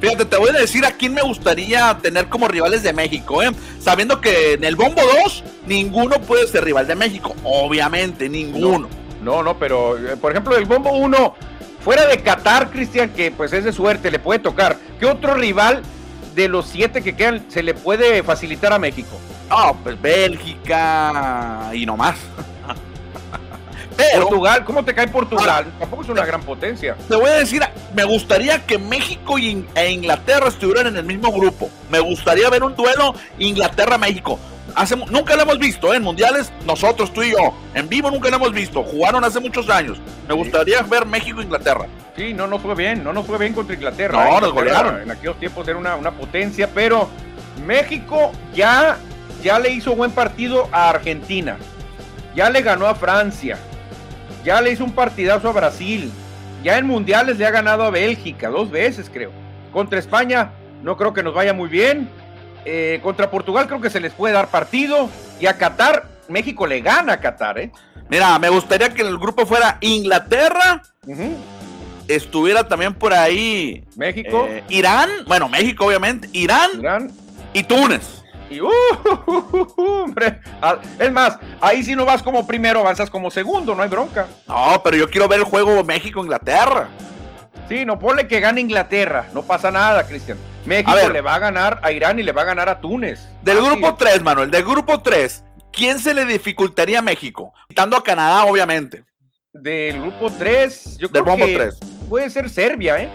Fíjate, 0.00 0.26
te 0.26 0.36
voy 0.36 0.50
a 0.50 0.52
decir 0.52 0.84
a 0.84 0.92
quién 0.92 1.14
me 1.14 1.22
gustaría 1.22 1.96
tener 2.02 2.26
como 2.28 2.48
rivales 2.48 2.82
de 2.82 2.92
México, 2.92 3.42
¿eh? 3.42 3.50
Sabiendo 3.80 4.20
que 4.20 4.54
en 4.54 4.64
el 4.64 4.76
Bombo 4.76 5.00
2 5.24 5.44
ninguno 5.66 6.20
puede 6.20 6.46
ser 6.46 6.64
rival 6.64 6.86
de 6.86 6.94
México, 6.94 7.34
obviamente, 7.44 8.28
ninguno. 8.28 8.88
No, 9.22 9.42
no, 9.42 9.58
pero 9.58 9.96
eh, 9.96 10.16
por 10.16 10.32
ejemplo, 10.32 10.56
el 10.56 10.66
Bombo 10.66 10.90
1, 10.92 11.34
fuera 11.80 12.06
de 12.06 12.18
Qatar, 12.18 12.70
Cristian, 12.70 13.10
que 13.10 13.30
pues 13.30 13.52
es 13.54 13.64
de 13.64 13.72
suerte, 13.72 14.10
le 14.10 14.18
puede 14.18 14.38
tocar. 14.38 14.76
¿Qué 15.00 15.06
otro 15.06 15.34
rival 15.34 15.82
de 16.34 16.48
los 16.48 16.66
siete 16.66 17.02
que 17.02 17.16
quedan 17.16 17.44
se 17.48 17.62
le 17.62 17.72
puede 17.72 18.22
facilitar 18.22 18.74
a 18.74 18.78
México? 18.78 19.18
Ah, 19.48 19.72
pues 19.82 20.00
Bélgica 20.00 21.70
y 21.72 21.86
no 21.86 21.96
más. 21.96 22.16
Portugal, 23.96 24.64
¿cómo 24.64 24.84
te 24.84 24.94
cae 24.94 25.08
Portugal? 25.08 25.66
Tampoco 25.78 26.02
es 26.02 26.08
una 26.08 26.24
gran 26.24 26.42
potencia. 26.42 26.96
Te 27.08 27.16
voy 27.16 27.30
a 27.30 27.34
decir, 27.34 27.62
me 27.94 28.04
gustaría 28.04 28.64
que 28.64 28.78
México 28.78 29.36
e 29.38 29.90
Inglaterra 29.90 30.48
estuvieran 30.48 30.88
en 30.88 30.96
el 30.96 31.04
mismo 31.04 31.32
grupo. 31.32 31.70
Me 31.90 32.00
gustaría 32.00 32.48
ver 32.50 32.62
un 32.62 32.74
duelo 32.74 33.14
Inglaterra-México. 33.38 34.38
nunca 35.10 35.36
lo 35.36 35.42
hemos 35.42 35.58
visto 35.58 35.92
¿eh? 35.92 35.96
en 35.96 36.02
mundiales, 36.02 36.52
nosotros, 36.64 37.12
tú 37.12 37.22
y 37.22 37.32
yo. 37.32 37.54
En 37.74 37.88
vivo 37.88 38.10
nunca 38.10 38.28
lo 38.30 38.36
hemos 38.36 38.52
visto. 38.52 38.82
Jugaron 38.82 39.24
hace 39.24 39.40
muchos 39.40 39.68
años. 39.70 39.98
Me 40.28 40.34
gustaría 40.34 40.82
ver 40.82 41.06
México-Inglaterra. 41.06 41.86
Sí, 42.16 42.32
no 42.32 42.46
nos 42.46 42.62
fue 42.62 42.74
bien, 42.74 43.04
no 43.04 43.12
nos 43.12 43.26
fue 43.26 43.38
bien 43.38 43.52
contra 43.52 43.74
Inglaterra. 43.74 44.24
No, 44.24 44.38
¿eh? 44.38 44.40
nos 44.40 44.52
golearon. 44.52 45.00
En 45.02 45.10
aquellos 45.10 45.38
tiempos 45.38 45.66
era 45.68 45.78
una, 45.78 45.96
una 45.96 46.12
potencia, 46.12 46.68
pero 46.74 47.08
México 47.66 48.32
ya, 48.54 48.96
ya 49.42 49.58
le 49.58 49.70
hizo 49.70 49.94
buen 49.94 50.10
partido 50.10 50.68
a 50.72 50.90
Argentina. 50.90 51.56
Ya 52.34 52.50
le 52.50 52.60
ganó 52.60 52.86
a 52.86 52.94
Francia 52.94 53.58
ya 54.46 54.60
le 54.62 54.70
hizo 54.70 54.84
un 54.84 54.92
partidazo 54.92 55.48
a 55.48 55.52
Brasil. 55.52 56.10
Ya 56.62 56.78
en 56.78 56.86
mundiales 56.86 57.36
le 57.36 57.46
ha 57.46 57.50
ganado 57.50 57.82
a 57.82 57.90
Bélgica, 57.90 58.48
dos 58.48 58.70
veces 58.70 59.10
creo. 59.12 59.32
Contra 59.72 59.98
España 59.98 60.52
no 60.84 60.96
creo 60.96 61.12
que 61.12 61.24
nos 61.24 61.34
vaya 61.34 61.52
muy 61.52 61.68
bien. 61.68 62.08
Eh, 62.64 63.00
contra 63.02 63.28
Portugal 63.28 63.66
creo 63.66 63.80
que 63.80 63.90
se 63.90 63.98
les 63.98 64.12
puede 64.12 64.34
dar 64.34 64.48
partido. 64.48 65.10
Y 65.40 65.46
a 65.46 65.58
Qatar, 65.58 66.06
México 66.28 66.64
le 66.64 66.80
gana 66.80 67.14
a 67.14 67.20
Qatar, 67.20 67.58
¿eh? 67.58 67.72
Mira, 68.08 68.38
me 68.38 68.48
gustaría 68.48 68.88
que 68.94 69.02
en 69.02 69.08
el 69.08 69.18
grupo 69.18 69.46
fuera 69.46 69.78
Inglaterra. 69.80 70.80
Estuviera 72.06 72.68
también 72.68 72.94
por 72.94 73.12
ahí. 73.12 73.84
México. 73.96 74.46
Eh, 74.48 74.62
Irán. 74.68 75.10
Bueno, 75.26 75.48
México, 75.48 75.86
obviamente. 75.86 76.28
Irán. 76.32 76.70
Irán. 76.78 77.10
Y 77.52 77.64
Túnez. 77.64 78.22
Y, 78.48 78.60
uh, 78.60 78.70
hombre, 79.76 80.40
ah, 80.62 80.78
es 80.98 81.12
más, 81.12 81.38
ahí 81.60 81.82
si 81.82 81.96
no 81.96 82.04
vas 82.04 82.22
como 82.22 82.46
primero, 82.46 82.80
avanzas 82.80 83.10
como 83.10 83.30
segundo, 83.30 83.74
no 83.74 83.82
hay 83.82 83.88
bronca. 83.88 84.26
No, 84.46 84.80
pero 84.84 84.96
yo 84.96 85.10
quiero 85.10 85.28
ver 85.28 85.40
el 85.40 85.44
juego 85.44 85.82
México-Inglaterra. 85.82 86.88
Sí, 87.68 87.84
no 87.84 87.98
ponle 87.98 88.28
que 88.28 88.38
gane 88.38 88.60
Inglaterra, 88.60 89.28
no 89.34 89.42
pasa 89.42 89.72
nada, 89.72 90.06
Cristian. 90.06 90.38
México 90.64 91.08
le 91.12 91.20
va 91.20 91.34
a 91.34 91.38
ganar 91.38 91.80
a 91.82 91.90
Irán 91.90 92.18
y 92.18 92.22
le 92.22 92.32
va 92.32 92.42
a 92.42 92.46
ganar 92.46 92.68
a 92.68 92.80
Túnez. 92.80 93.28
Del 93.42 93.60
grupo 93.60 93.94
3, 93.94 94.22
Manuel, 94.22 94.50
del 94.50 94.64
grupo 94.64 95.00
3, 95.00 95.44
¿quién 95.72 95.98
se 95.98 96.14
le 96.14 96.24
dificultaría 96.24 97.00
a 97.00 97.02
México? 97.02 97.52
Quitando 97.68 97.96
a 97.96 98.04
Canadá, 98.04 98.44
obviamente. 98.44 99.04
Del 99.52 100.00
grupo 100.00 100.30
3, 100.30 100.98
yo 100.98 101.08
creo 101.10 101.24
que 101.24 101.54
3. 101.56 101.78
puede 102.08 102.30
ser 102.30 102.48
Serbia, 102.50 103.02
¿eh? 103.02 103.08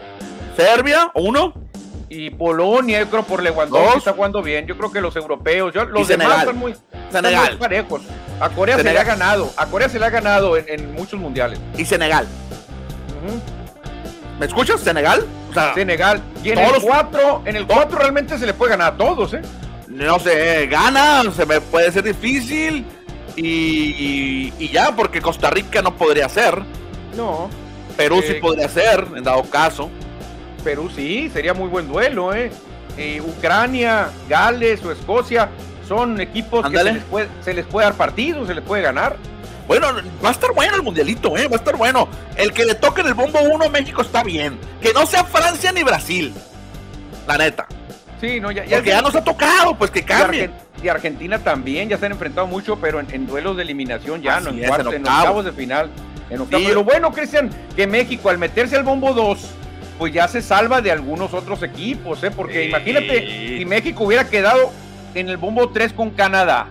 ¿Serbia? 0.58 1.12
¿Uno? 1.16 1.54
Y 2.14 2.30
Polonia, 2.30 3.00
yo 3.00 3.10
creo 3.10 3.24
por 3.24 3.42
Lewandowski 3.42 4.00
está 4.00 4.12
jugando 4.12 4.44
bien. 4.44 4.68
Yo 4.68 4.76
creo 4.76 4.92
que 4.92 5.00
los 5.00 5.16
europeos, 5.16 5.74
yo, 5.74 5.86
los 5.86 6.10
demás 6.10 6.40
están 6.40 6.58
muy, 6.58 6.76
parejos. 7.58 8.02
A 8.42 8.50
Corea 8.50 8.76
se 8.76 8.84
le 8.84 9.00
ha 9.00 9.04
ganado, 9.06 9.50
a 9.56 9.66
Corea 9.68 9.88
se 9.88 9.98
le 9.98 10.08
ha 10.08 10.10
ganado 10.10 10.58
en, 10.58 10.94
muchos 10.94 11.18
mundiales. 11.18 11.58
Y 11.78 11.86
Senegal. 11.86 12.28
¿Me 14.38 14.46
escuchas? 14.46 14.82
Senegal. 14.82 15.26
Senegal. 15.74 16.22
Y 16.44 16.50
en 16.50 16.60
el 16.60 16.82
4, 16.82 17.44
en 17.46 17.56
el 17.56 17.66
4 17.66 17.98
realmente 17.98 18.38
se 18.38 18.46
le 18.46 18.54
puede 18.54 18.72
ganar 18.72 18.96
a 18.96 18.98
todos, 18.98 19.34
¿eh? 19.34 19.42
No 19.88 20.20
sé, 20.20 20.68
gana, 20.68 21.24
se 21.34 21.46
me 21.46 21.62
puede 21.62 21.94
ser 21.94 22.04
difícil. 22.04 22.86
Y, 23.38 24.52
y, 24.60 24.70
ya, 24.70 24.94
porque 24.98 25.22
Costa 25.22 25.50
Rica 25.50 25.82
no 25.82 25.96
podría 25.96 26.28
ser. 26.28 26.62
No. 27.16 27.50
Perú 27.96 28.22
sí 28.22 28.34
eh, 28.34 28.40
podría 28.42 28.68
ser, 28.68 29.08
en 29.16 29.24
dado 29.24 29.44
caso. 29.44 29.90
Perú 30.62 30.90
sí, 30.94 31.30
sería 31.34 31.54
muy 31.54 31.70
buen 31.70 31.88
duelo, 31.88 32.34
¿eh? 32.34 32.52
Ucrania, 33.22 34.10
Gales 34.30 34.84
o 34.86 34.92
Escocia 34.92 35.50
son 35.88 36.22
equipos 36.22 36.70
que 36.70 36.78
se 36.78 36.84
les, 36.84 37.04
puede, 37.04 37.28
se 37.42 37.54
les, 37.54 37.66
puede, 37.66 37.86
dar 37.86 37.96
partido, 37.96 38.46
se 38.46 38.54
les 38.54 38.64
puede 38.64 38.82
ganar. 38.82 39.18
Bueno, 39.68 39.88
va 40.24 40.30
a 40.30 40.32
estar 40.32 40.54
bueno 40.54 40.76
el 40.76 40.84
mundialito, 40.84 41.36
¿eh? 41.38 41.48
Va 41.48 41.56
a 41.56 41.60
estar 41.60 41.76
bueno. 41.76 42.08
El 42.36 42.54
que 42.54 42.64
le 42.64 42.76
toque 42.76 43.02
en 43.02 43.08
el 43.08 43.14
bombo 43.14 43.42
1 43.42 43.70
México 43.70 44.02
está 44.02 44.24
bien. 44.24 44.58
Que 44.82 44.94
no 44.94 45.06
sea 45.06 45.26
Francia 45.26 45.72
ni 45.72 45.84
Brasil. 45.84 46.34
La 47.28 47.38
neta. 47.38 47.68
Sí, 48.22 48.40
no, 48.40 48.52
ya, 48.52 48.64
ya, 48.66 48.78
Porque 48.78 48.92
ya 48.92 49.02
nos 49.02 49.16
ha 49.16 49.24
tocado, 49.24 49.76
pues 49.76 49.92
que 49.92 50.04
cambien. 50.04 50.52
Y, 50.82 50.88
Argentina 50.88 51.40
también, 51.40 51.90
ya 51.90 51.98
se 51.98 52.06
han 52.06 52.14
enfrentado 52.14 52.48
mucho, 52.48 52.78
pero 52.78 53.00
en, 53.00 53.28
duelos 53.28 53.58
de 53.58 53.64
eliminación 53.64 54.22
ya, 54.22 54.40
no 54.40 54.52
en, 54.52 54.60
cuartos, 54.60 54.94
en, 54.94 55.02
octavos 55.02 55.44
de 55.44 55.52
final. 55.52 55.90
En 56.30 56.46
Pero 56.46 56.84
bueno, 56.84 57.12
Cristian, 57.12 57.50
que 57.76 57.86
México 57.86 58.30
al 58.30 58.38
meterse 58.38 58.78
al 58.78 58.84
bombo 58.84 59.14
2 59.14 59.40
pues 60.02 60.14
ya 60.14 60.28
se 60.28 60.42
salva 60.42 60.82
de 60.82 60.92
algunos 60.92 61.32
otros 61.32 61.62
equipos, 61.62 62.24
¿eh? 62.24 62.32
Porque 62.32 62.66
imagínate 62.66 63.60
si 63.60 63.66
México 63.66 64.04
hubiera 64.04 64.28
quedado 64.28 64.72
en 65.14 65.30
el 65.30 65.38
bombo 65.38 65.70
3 65.70 65.94
con 65.94 66.10
Canadá. 66.10 66.70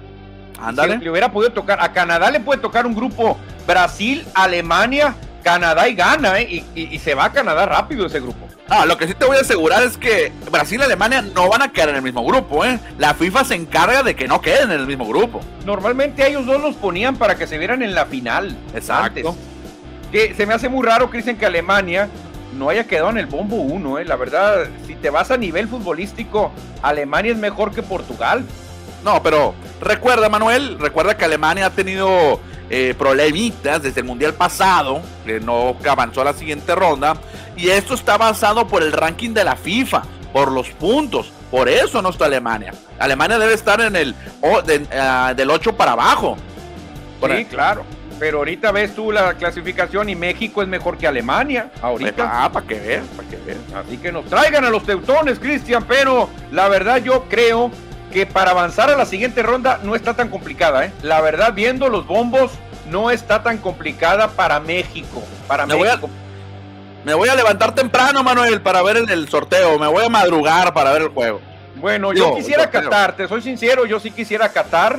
Ándale. 0.61 0.99
le 0.99 1.09
hubiera 1.09 1.31
podido 1.31 1.53
tocar, 1.53 1.79
a 1.81 1.93
Canadá 1.93 2.33
le 2.33 2.41
puede 2.41 2.61
tocar 2.61 2.87
un 2.87 2.95
grupo 2.97 3.39
Brasil, 3.69 4.27
Alemania, 4.35 5.15
Canadá 5.45 5.89
y 5.89 5.95
gana, 5.95 6.41
¿eh? 6.41 6.65
Y, 6.75 6.99
se 6.99 7.15
va 7.15 7.27
a 7.27 7.33
Canadá 7.33 7.67
rápido 7.67 8.05
ese 8.05 8.19
grupo. 8.19 8.49
Ah, 8.69 8.85
lo 8.85 8.99
que 8.99 9.07
sí 9.07 9.15
te 9.15 9.25
voy 9.25 9.37
a 9.37 9.43
asegurar 9.43 9.85
es 9.85 9.97
que 9.97 10.33
Brasil 10.51 10.81
y 10.81 10.83
Alemania 10.83 11.23
no 11.23 11.49
van 11.49 11.63
a 11.63 11.71
quedar 11.71 11.91
en 11.91 11.95
el 11.95 12.03
mismo 12.03 12.25
grupo, 12.25 12.65
¿eh? 12.65 12.81
La 12.99 13.15
FIFA 13.15 13.45
se 13.45 13.55
encarga 13.55 14.03
de 14.03 14.17
que 14.17 14.27
no 14.27 14.41
queden 14.41 14.73
en 14.73 14.81
el 14.81 14.89
mismo 14.89 15.07
grupo. 15.07 15.41
Normalmente 15.65 16.27
ellos 16.27 16.47
dos 16.47 16.61
los 16.61 16.75
ponían 16.75 17.15
para 17.15 17.37
que 17.37 17.47
se 17.47 17.59
vieran 17.59 17.81
en 17.83 17.95
la 17.95 18.07
final. 18.07 18.57
Exacto. 18.75 19.37
Que 20.11 20.35
se 20.35 20.47
me 20.47 20.55
hace 20.55 20.69
muy 20.69 20.85
raro, 20.85 21.09
Cristian, 21.09 21.37
que 21.37 21.47
Alemania 21.47 22.09
no 22.57 22.69
haya 22.69 22.87
quedado 22.87 23.11
en 23.11 23.19
el 23.19 23.27
bombo 23.27 23.57
1, 23.57 23.99
eh. 23.99 24.05
La 24.05 24.17
verdad, 24.17 24.69
si 24.87 24.95
te 24.95 25.11
vas 25.11 25.31
a 25.31 25.37
nivel 25.37 25.69
futbolístico, 25.69 26.51
Alemania 26.83 27.33
es 27.33 27.39
mejor 27.39 27.73
que 27.73 27.83
Portugal. 27.83 28.45
No, 29.05 29.23
pero 29.23 29.55
recuerda, 29.81 30.29
Manuel, 30.29 30.79
recuerda 30.79 31.17
que 31.17 31.25
Alemania 31.25 31.67
ha 31.67 31.71
tenido 31.71 32.41
eh, 32.69 32.95
problemitas 32.99 33.83
desde 33.83 34.01
el 34.01 34.07
Mundial 34.07 34.35
pasado, 34.35 35.01
que 35.25 35.41
no 35.41 35.77
avanzó 35.89 36.21
a 36.21 36.25
la 36.25 36.33
siguiente 36.35 36.75
ronda, 36.75 37.17
y 37.57 37.69
esto 37.69 37.95
está 37.95 38.19
basado 38.19 38.67
por 38.67 38.83
el 38.83 38.93
ranking 38.93 39.31
de 39.31 39.45
la 39.45 39.57
FIFA, 39.57 40.03
por 40.33 40.53
los 40.53 40.69
puntos. 40.71 41.33
Por 41.51 41.69
eso 41.69 42.01
no 42.01 42.11
está 42.11 42.27
Alemania. 42.27 42.73
Alemania 42.99 43.39
debe 43.39 43.55
estar 43.55 43.81
en 43.81 43.97
el 43.97 44.15
ah, 44.93 45.35
del 45.35 45.51
8 45.51 45.77
para 45.77 45.93
abajo. 45.93 46.37
sí, 47.27 47.45
claro. 47.47 47.85
Pero 48.21 48.39
ahorita 48.39 48.71
ves 48.71 48.95
tú 48.95 49.11
la 49.11 49.33
clasificación 49.33 50.11
y 50.11 50.15
México 50.15 50.61
es 50.61 50.69
mejor 50.69 50.99
que 50.99 51.07
Alemania. 51.07 51.71
Ahorita. 51.81 52.45
Ah, 52.45 52.53
para 52.53 52.67
que 52.67 52.79
veas, 52.79 53.07
para 53.17 53.27
que 53.27 53.37
veas. 53.37 53.59
Así 53.75 53.97
que 53.97 54.13
nos 54.13 54.27
traigan 54.27 54.63
a 54.67 54.69
los 54.69 54.85
teutones, 54.85 55.39
Cristian. 55.39 55.85
Pero 55.85 56.29
la 56.53 56.69
verdad, 56.69 56.99
yo 57.03 57.25
creo 57.31 57.71
que 58.13 58.27
para 58.27 58.51
avanzar 58.51 58.91
a 58.91 58.97
la 58.97 59.07
siguiente 59.07 59.43
ronda 59.43 59.81
no 59.83 59.97
está 59.97 60.13
tan 60.13 60.29
complicada, 60.29 60.85
¿eh? 60.85 60.93
La 61.03 61.23
verdad, 61.23 61.55
viendo 61.55 61.89
los 61.89 62.07
bombos, 62.07 62.53
no 62.91 63.11
está 63.11 63.43
tan 63.43 63.57
complicada 63.57 64.29
para 64.29 64.61
México. 64.61 65.23
Para 65.49 65.65
me 65.65 65.77
México. 65.77 66.09
Voy 66.09 66.11
a, 66.11 67.07
me 67.07 67.15
voy 67.15 67.29
a 67.31 67.35
levantar 67.35 67.75
temprano, 67.75 68.23
Manuel, 68.23 68.61
para 68.61 68.83
ver 68.83 68.99
el 68.99 69.29
sorteo. 69.31 69.79
Me 69.79 69.87
voy 69.87 70.05
a 70.05 70.11
madrugar 70.11 70.75
para 70.75 70.93
ver 70.93 71.03
el 71.03 71.09
juego. 71.09 71.41
Bueno, 71.77 72.13
yo 72.13 72.35
quisiera 72.35 72.69
Qatar, 72.69 73.17
te 73.17 73.27
soy 73.27 73.41
sincero, 73.41 73.87
yo 73.87 73.99
sí 73.99 74.11
quisiera 74.11 74.51
Qatar 74.51 74.99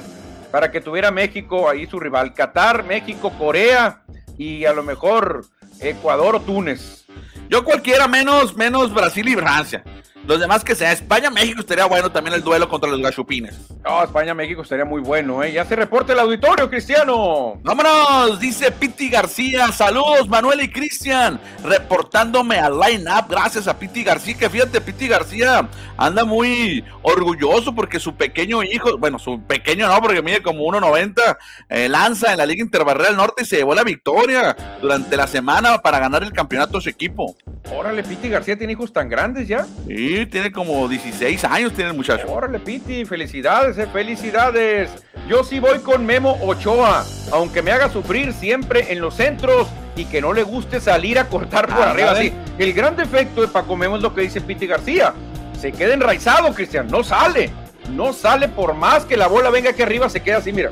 para 0.51 0.69
que 0.71 0.81
tuviera 0.81 1.11
México 1.11 1.69
ahí 1.69 1.87
su 1.87 1.99
rival. 1.99 2.33
Qatar, 2.33 2.83
México, 2.83 3.31
Corea 3.37 4.01
y 4.37 4.65
a 4.65 4.73
lo 4.73 4.83
mejor 4.83 5.45
Ecuador 5.79 6.35
o 6.35 6.41
Túnez. 6.41 7.05
Yo 7.49 7.63
cualquiera 7.63 8.07
menos, 8.07 8.55
menos 8.55 8.93
Brasil 8.93 9.27
y 9.27 9.35
Francia. 9.35 9.83
Los 10.27 10.39
demás 10.39 10.63
que 10.63 10.75
sea 10.75 10.91
España-México 10.91 11.61
estaría 11.61 11.85
bueno 11.85 12.11
también 12.11 12.35
el 12.35 12.43
duelo 12.43 12.69
contra 12.69 12.89
los 12.89 13.01
gachupines. 13.01 13.55
No, 13.83 14.03
España-México 14.03 14.61
estaría 14.61 14.85
muy 14.85 15.01
bueno, 15.01 15.43
¿eh? 15.43 15.51
Ya 15.51 15.65
se 15.65 15.75
reporta 15.75 16.13
el 16.13 16.19
auditorio, 16.19 16.69
Cristiano. 16.69 17.59
Vámonos, 17.63 18.39
dice 18.39 18.71
Piti 18.71 19.09
García. 19.09 19.71
Saludos, 19.71 20.29
Manuel 20.29 20.61
y 20.61 20.69
Cristian. 20.69 21.39
Reportándome 21.63 22.59
al 22.59 22.79
line-up. 22.79 23.25
Gracias 23.29 23.67
a 23.67 23.77
Piti 23.79 24.03
García. 24.03 24.37
Que 24.37 24.49
fíjate, 24.49 24.79
Piti 24.79 25.07
García 25.07 25.67
anda 25.97 26.23
muy 26.23 26.83
orgulloso 27.01 27.73
porque 27.73 27.99
su 27.99 28.15
pequeño 28.15 28.63
hijo, 28.63 28.97
bueno, 28.99 29.17
su 29.17 29.41
pequeño 29.41 29.87
no, 29.87 29.99
porque 30.01 30.21
mide 30.21 30.43
como 30.43 30.65
1.90, 30.65 31.37
eh, 31.69 31.89
lanza 31.89 32.31
en 32.31 32.37
la 32.37 32.45
Liga 32.45 32.61
Interbarrera 32.61 33.11
Norte 33.11 33.43
y 33.43 33.45
se 33.45 33.57
llevó 33.57 33.73
la 33.73 33.83
victoria 33.83 34.55
durante 34.81 35.17
la 35.17 35.25
semana 35.25 35.79
para 35.79 35.99
ganar 35.99 36.21
el 36.23 36.31
campeonato 36.31 36.77
a 36.77 36.81
su 36.81 36.89
equipo. 36.89 37.35
Órale, 37.75 38.03
Piti 38.03 38.29
García 38.29 38.57
tiene 38.57 38.73
hijos 38.73 38.93
tan 38.93 39.09
grandes 39.09 39.47
ya. 39.47 39.65
Sí, 39.87 40.10
tiene 40.29 40.51
como 40.51 40.87
16 40.87 41.43
años, 41.45 41.73
tiene 41.73 41.91
el 41.91 41.97
muchacho. 41.97 42.31
Órale, 42.31 42.59
Piti, 42.59 43.05
felicidades, 43.05 43.77
eh, 43.77 43.87
felicidades. 43.91 44.89
Yo 45.27 45.43
sí 45.43 45.59
voy 45.59 45.79
con 45.79 46.05
Memo 46.05 46.37
Ochoa, 46.41 47.05
aunque 47.31 47.61
me 47.61 47.71
haga 47.71 47.89
sufrir 47.89 48.33
siempre 48.33 48.91
en 48.91 48.99
los 48.99 49.15
centros 49.15 49.67
y 49.95 50.05
que 50.05 50.21
no 50.21 50.33
le 50.33 50.43
guste 50.43 50.79
salir 50.79 51.19
a 51.19 51.27
cortar 51.27 51.67
por 51.67 51.83
ah, 51.83 51.91
arriba. 51.91 52.15
Sí, 52.15 52.33
el 52.57 52.73
gran 52.73 52.95
defecto 52.95 53.41
de 53.41 53.47
Paco 53.47 53.75
Memo 53.75 53.97
es 53.97 54.01
lo 54.01 54.13
que 54.13 54.21
dice 54.21 54.41
Piti 54.41 54.67
García. 54.67 55.13
Se 55.59 55.71
queda 55.71 55.93
enraizado, 55.93 56.53
Cristian, 56.53 56.87
no 56.87 57.03
sale. 57.03 57.51
No 57.91 58.13
sale 58.13 58.47
por 58.47 58.73
más 58.73 59.05
que 59.05 59.17
la 59.17 59.27
bola 59.27 59.49
venga 59.49 59.71
aquí 59.71 59.81
arriba, 59.81 60.09
se 60.09 60.21
queda 60.21 60.37
así, 60.37 60.51
mira. 60.51 60.71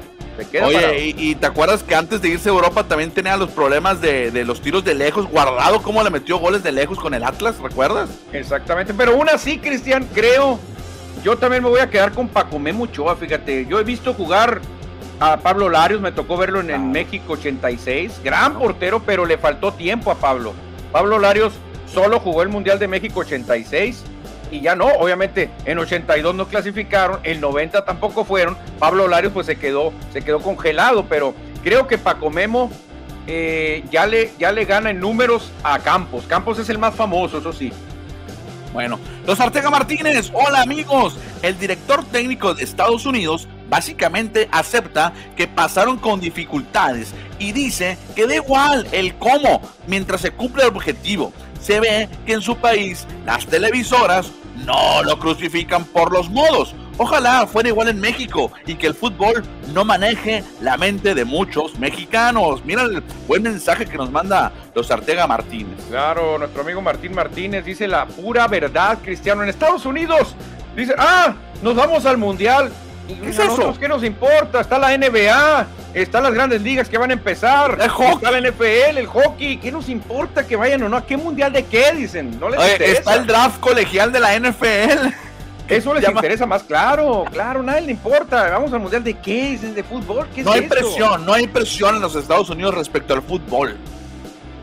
Oye, 0.63 1.13
y, 1.17 1.36
te 1.36 1.45
acuerdas 1.45 1.84
que 1.84 1.95
antes 1.95 2.21
de 2.21 2.30
irse 2.30 2.49
a 2.49 2.52
Europa 2.52 2.84
también 2.84 3.12
tenía 3.12 3.38
los 3.38 3.49
problemas 3.49 4.02
de, 4.02 4.32
los 4.45 4.62
tiros 4.62 4.84
de 4.84 4.93
lejos, 4.93 5.28
guardado 5.28 5.82
cómo 5.82 6.04
le 6.04 6.10
metió 6.10 6.38
goles 6.38 6.63
de 6.63 6.71
lejos 6.71 6.99
con 6.99 7.13
el 7.13 7.23
Atlas, 7.23 7.60
¿recuerdas? 7.60 8.10
Exactamente, 8.32 8.93
pero 8.93 9.13
aún 9.13 9.30
así, 9.30 9.58
Cristian, 9.58 10.08
creo, 10.13 10.60
yo 11.23 11.38
también 11.38 11.63
me 11.63 11.69
voy 11.69 11.80
a 11.80 11.89
quedar 11.89 12.12
con 12.12 12.28
Paco 12.28 12.60
Memuchoa, 12.60 13.15
fíjate, 13.15 13.65
yo 13.67 13.80
he 13.80 13.84
visto 13.84 14.13
jugar 14.13 14.62
a 15.19 15.38
Pablo 15.38 15.69
Larios, 15.69 16.02
me 16.02 16.12
tocó 16.12 16.38
verlo 16.38 16.62
en, 16.62 16.69
en 16.69 16.91
México 16.91 17.34
86, 17.34 18.21
gran 18.23 18.58
portero, 18.58 19.02
pero 19.06 19.25
le 19.25 19.38
faltó 19.38 19.73
tiempo 19.73 20.12
a 20.12 20.15
Pablo. 20.15 20.54
Pablo 20.91 21.19
Larios 21.19 21.54
solo 21.93 22.19
jugó 22.19 22.41
el 22.41 22.49
Mundial 22.49 22.80
de 22.80 22.88
México 22.88 23.19
86 23.21 24.04
y 24.52 24.62
ya 24.62 24.76
no, 24.76 24.88
obviamente 24.88 25.50
en 25.66 25.80
82 25.80 26.36
no 26.36 26.48
clasificaron, 26.48 27.20
el 27.24 27.42
90 27.42 27.86
tampoco 27.86 28.26
fueron, 28.26 28.58
Pablo 28.80 29.08
Larios 29.08 29.34
pues 29.34 29.46
se 29.46 29.58
quedó, 29.58 29.94
se 30.12 30.22
quedó 30.22 30.40
congelado, 30.40 31.06
pero 31.08 31.34
creo 31.64 31.88
que 31.88 31.98
Paco 31.98 32.30
Memo 32.30 32.72
eh, 33.28 33.84
ya, 33.92 34.06
le, 34.08 34.32
ya 34.40 34.52
le 34.52 34.66
gana 34.66 34.90
en 34.90 35.00
números 35.00 35.52
a 35.64 35.80
Campos, 35.80 36.26
Campos 36.28 36.60
es 36.60 36.70
el 36.70 36.78
más 36.78 36.96
famoso, 36.96 37.40
eso 37.40 37.54
sí. 37.54 37.72
Bueno, 38.74 39.00
los 39.26 39.40
Artega 39.40 39.70
Martínez, 39.72 40.32
hola 40.32 40.62
amigos, 40.62 41.18
el 41.42 41.58
director 41.58 42.04
técnico 42.06 42.54
de 42.54 42.64
Estados 42.64 43.06
Unidos 43.06 43.48
básicamente 43.68 44.48
acepta 44.52 45.14
que 45.36 45.48
pasaron 45.48 45.98
con 45.98 46.20
dificultades 46.20 47.14
y 47.40 47.52
dice 47.52 47.98
que 48.16 48.28
da 48.28 48.36
igual 48.36 48.88
el 48.92 49.16
cómo 49.16 49.62
mientras 49.88 50.22
se 50.22 50.32
cumple 50.32 50.64
el 50.64 50.70
objetivo. 50.70 51.34
Se 51.62 51.80
ve 51.80 52.10
que 52.26 52.34
en 52.34 52.42
su 52.42 52.58
país 52.58 53.06
las 53.26 53.46
televisoras 53.46 54.32
no 54.65 55.04
lo 55.04 55.19
crucifican 55.19 55.86
por 55.86 56.12
los 56.12 56.30
modos. 56.30 56.76
Ojalá 56.98 57.48
fuera 57.48 57.69
igual 57.69 57.88
en 57.88 58.00
México 58.00 58.52
y 58.65 58.76
que 58.76 58.88
el 58.88 58.93
fútbol 58.93 59.43
no 59.74 59.86
maneje 59.86 60.43
la 60.62 60.76
mente 60.76 61.15
de 61.15 61.24
muchos 61.24 61.80
mexicanos. 61.80 62.65
Mira 62.65 62.84
el 62.84 63.02
buen 63.28 63.43
mensaje 63.43 63.86
que 63.86 63.98
nos 63.98 64.12
manda 64.12 64.52
los 64.76 64.91
Artega 64.91 65.26
Martínez. 65.26 65.80
Claro, 65.89 66.38
nuestro 66.38 66.62
amigo 66.62 66.82
Martín 66.82 67.15
Martínez 67.15 67.63
dice 67.63 67.88
la 67.88 68.06
pura 68.06 68.48
verdad, 68.48 68.98
Cristiano. 69.02 69.43
En 69.43 69.50
Estados 69.50 69.86
Unidos 69.86 70.36
dice, 70.76 70.93
ah, 70.98 71.36
nos 71.62 71.76
vamos 71.76 72.06
al 72.06 72.17
Mundial. 72.17 72.69
¿Qué 73.15 73.30
es 73.30 73.39
eso? 73.39 73.76
¿Qué 73.80 73.88
nos 73.88 74.04
importa? 74.04 74.62
Está 74.62 74.78
la 74.78 74.95
NBA, 74.98 75.67
están 75.93 76.24
las 76.24 76.34
grandes 76.34 76.62
ligas 76.62 76.89
que 76.89 76.98
van 76.98 77.10
a 77.10 77.13
empezar. 77.13 77.78
El 77.80 77.89
hockey. 77.89 78.13
Está 78.13 78.32
la 78.32 78.41
NFL, 78.41 78.98
el 78.98 79.08
hockey. 79.08 79.58
¿Qué 79.58 79.72
nos 79.72 79.89
importa 79.89 80.45
que 80.45 80.56
vayan 80.56 80.84
o 80.84 80.89
no? 80.89 80.98
¿A 80.98 81.06
qué 81.06 81.17
mundial 81.17 81.52
de 81.52 81.63
qué? 81.65 81.91
Dicen. 81.93 82.39
No 82.39 82.50
les 82.50 82.60
interesa. 82.60 83.00
Está 83.00 83.15
el 83.15 83.26
draft 83.26 83.60
colegial 83.60 84.12
de 84.12 84.19
la 84.19 84.39
NFL. 84.39 85.08
Eso 85.69 85.93
les 85.93 86.08
interesa 86.10 86.48
más, 86.48 86.63
claro, 86.63 87.26
claro, 87.32 87.62
nadie 87.62 87.82
le 87.82 87.91
importa. 87.91 88.50
Vamos 88.50 88.74
al 88.74 88.80
mundial 88.80 89.04
de 89.04 89.13
qué, 89.13 89.56
de 89.56 89.84
fútbol, 89.84 90.28
¿qué 90.34 90.43
No 90.43 90.52
hay 90.52 90.62
presión, 90.62 91.24
no 91.26 91.34
hay 91.34 91.48
presión 91.48 91.95
en 91.95 92.02
los 92.02 92.15
Estados 92.15 92.50
Unidos 92.50 92.74
respecto 92.74 93.13
al 93.13 93.22
fútbol. 93.22 93.78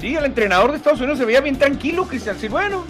Sí, 0.00 0.16
el 0.16 0.24
entrenador 0.24 0.72
de 0.72 0.78
Estados 0.78 0.98
Unidos 0.98 1.18
se 1.18 1.24
veía 1.24 1.40
bien 1.40 1.56
tranquilo, 1.56 2.06
Cristian. 2.06 2.37
Sí, 2.40 2.48
bueno, 2.48 2.85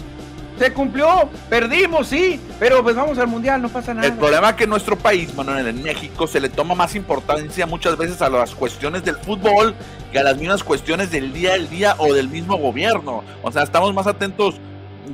se 0.57 0.73
cumplió, 0.73 1.29
perdimos, 1.49 2.07
sí, 2.07 2.39
pero 2.59 2.83
pues 2.83 2.95
vamos 2.95 3.17
al 3.17 3.27
mundial, 3.27 3.61
no 3.61 3.69
pasa 3.69 3.93
nada. 3.93 4.07
El 4.07 4.13
problema 4.13 4.49
es 4.49 4.55
que 4.55 4.63
en 4.63 4.69
nuestro 4.69 4.97
país, 4.97 5.33
Manuel, 5.35 5.67
en 5.67 5.83
México, 5.83 6.27
se 6.27 6.39
le 6.39 6.49
toma 6.49 6.75
más 6.75 6.95
importancia 6.95 7.65
muchas 7.65 7.97
veces 7.97 8.21
a 8.21 8.29
las 8.29 8.55
cuestiones 8.55 9.03
del 9.03 9.17
fútbol 9.17 9.75
que 10.11 10.19
a 10.19 10.23
las 10.23 10.37
mismas 10.37 10.63
cuestiones 10.63 11.11
del 11.11 11.33
día 11.33 11.53
al 11.53 11.69
día 11.69 11.95
o 11.97 12.13
del 12.13 12.29
mismo 12.29 12.57
gobierno. 12.57 13.23
O 13.43 13.51
sea, 13.51 13.63
estamos 13.63 13.93
más 13.93 14.07
atentos 14.07 14.55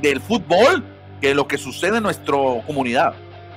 del 0.00 0.20
fútbol 0.20 0.84
que 1.20 1.34
lo 1.34 1.46
que 1.46 1.58
sucede 1.58 1.98
en 1.98 2.02
nuestra 2.02 2.36
comunidad. 2.66 3.14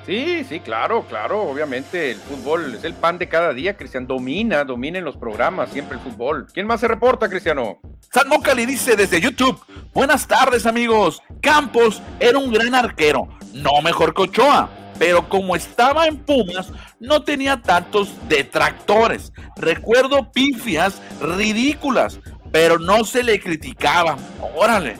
Sí, 0.08 0.46
sí, 0.48 0.62
claro, 0.62 1.04
claro, 1.04 1.42
obviamente 1.42 2.12
el 2.12 2.18
fútbol 2.18 2.76
es 2.76 2.86
el 2.86 2.94
pan 2.94 3.18
de 3.18 3.28
cada 3.28 3.52
día, 3.52 3.76
Cristian, 3.76 4.08
domina, 4.08 4.64
domina 4.64 5.00
en 5.00 5.04
los 5.04 5.18
programas, 5.18 5.70
siempre 5.70 5.98
el 5.98 6.02
fútbol. 6.02 6.48
¿Quién 6.54 6.66
más 6.66 6.80
se 6.80 6.88
reporta, 6.88 7.28
Cristiano? 7.28 7.82
San 8.10 8.30
Mocali 8.30 8.66
dice 8.66 8.96
desde 8.96 9.20
YouTube, 9.20 9.60
buenas 9.94 10.26
tardes 10.26 10.66
amigos, 10.66 11.22
Campos 11.42 12.02
era 12.22 12.38
un 12.38 12.54
gran 12.54 12.74
arquero, 12.74 13.28
no 13.54 13.82
mejor 13.84 14.14
que 14.14 14.22
Ochoa, 14.22 14.70
pero 14.98 15.28
como 15.28 15.58
estaba 15.58 16.08
en 16.08 16.20
Pumas, 16.20 16.72
no 17.02 17.24
tenía 17.24 17.62
tantos 17.62 18.10
detractores. 18.30 19.34
Recuerdo 19.58 20.32
pifias 20.32 21.02
ridículas, 21.20 22.22
pero 22.54 22.80
no 22.80 23.04
se 23.04 23.24
le 23.24 23.42
criticaba. 23.42 24.18
Órale. 24.56 25.00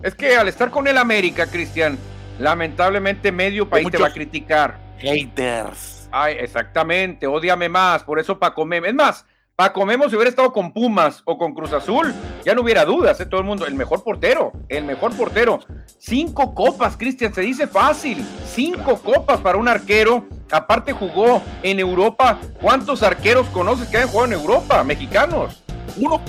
Es 0.00 0.14
que 0.14 0.36
al 0.36 0.46
estar 0.46 0.70
con 0.70 0.86
el 0.86 0.96
América, 0.96 1.48
Cristian, 1.48 1.98
Lamentablemente 2.38 3.30
medio 3.32 3.68
país 3.68 3.90
te 3.90 3.98
va 3.98 4.08
a 4.08 4.12
criticar. 4.12 4.78
Haters. 4.98 6.08
Ay, 6.10 6.36
exactamente, 6.38 7.26
odiame 7.26 7.68
más, 7.68 8.04
por 8.04 8.18
eso 8.18 8.38
Paco 8.38 8.64
Memo. 8.64 8.86
Es 8.86 8.94
más, 8.94 9.26
Paco 9.56 9.86
Memo 9.86 10.08
si 10.08 10.16
hubiera 10.16 10.30
estado 10.30 10.52
con 10.52 10.72
Pumas 10.72 11.22
o 11.24 11.38
con 11.38 11.54
Cruz 11.54 11.72
Azul, 11.72 12.12
ya 12.44 12.54
no 12.54 12.62
hubiera 12.62 12.84
dudas, 12.84 13.20
¿eh? 13.20 13.26
todo 13.26 13.40
el 13.40 13.46
mundo, 13.46 13.66
el 13.66 13.74
mejor 13.74 14.02
portero, 14.02 14.52
el 14.68 14.84
mejor 14.84 15.16
portero. 15.16 15.60
Cinco 15.98 16.54
copas, 16.54 16.96
Cristian, 16.96 17.32
se 17.32 17.40
dice 17.40 17.66
fácil. 17.66 18.24
Cinco 18.46 18.98
copas 18.98 19.40
para 19.40 19.58
un 19.58 19.68
arquero. 19.68 20.26
Aparte 20.50 20.92
jugó 20.92 21.40
en 21.62 21.78
Europa. 21.78 22.38
¿Cuántos 22.60 23.02
arqueros 23.02 23.48
conoces 23.48 23.88
que 23.88 23.98
han 23.98 24.08
jugado 24.08 24.26
en 24.26 24.40
Europa? 24.40 24.82
Mexicanos. 24.82 25.62
Uno. 25.96 26.20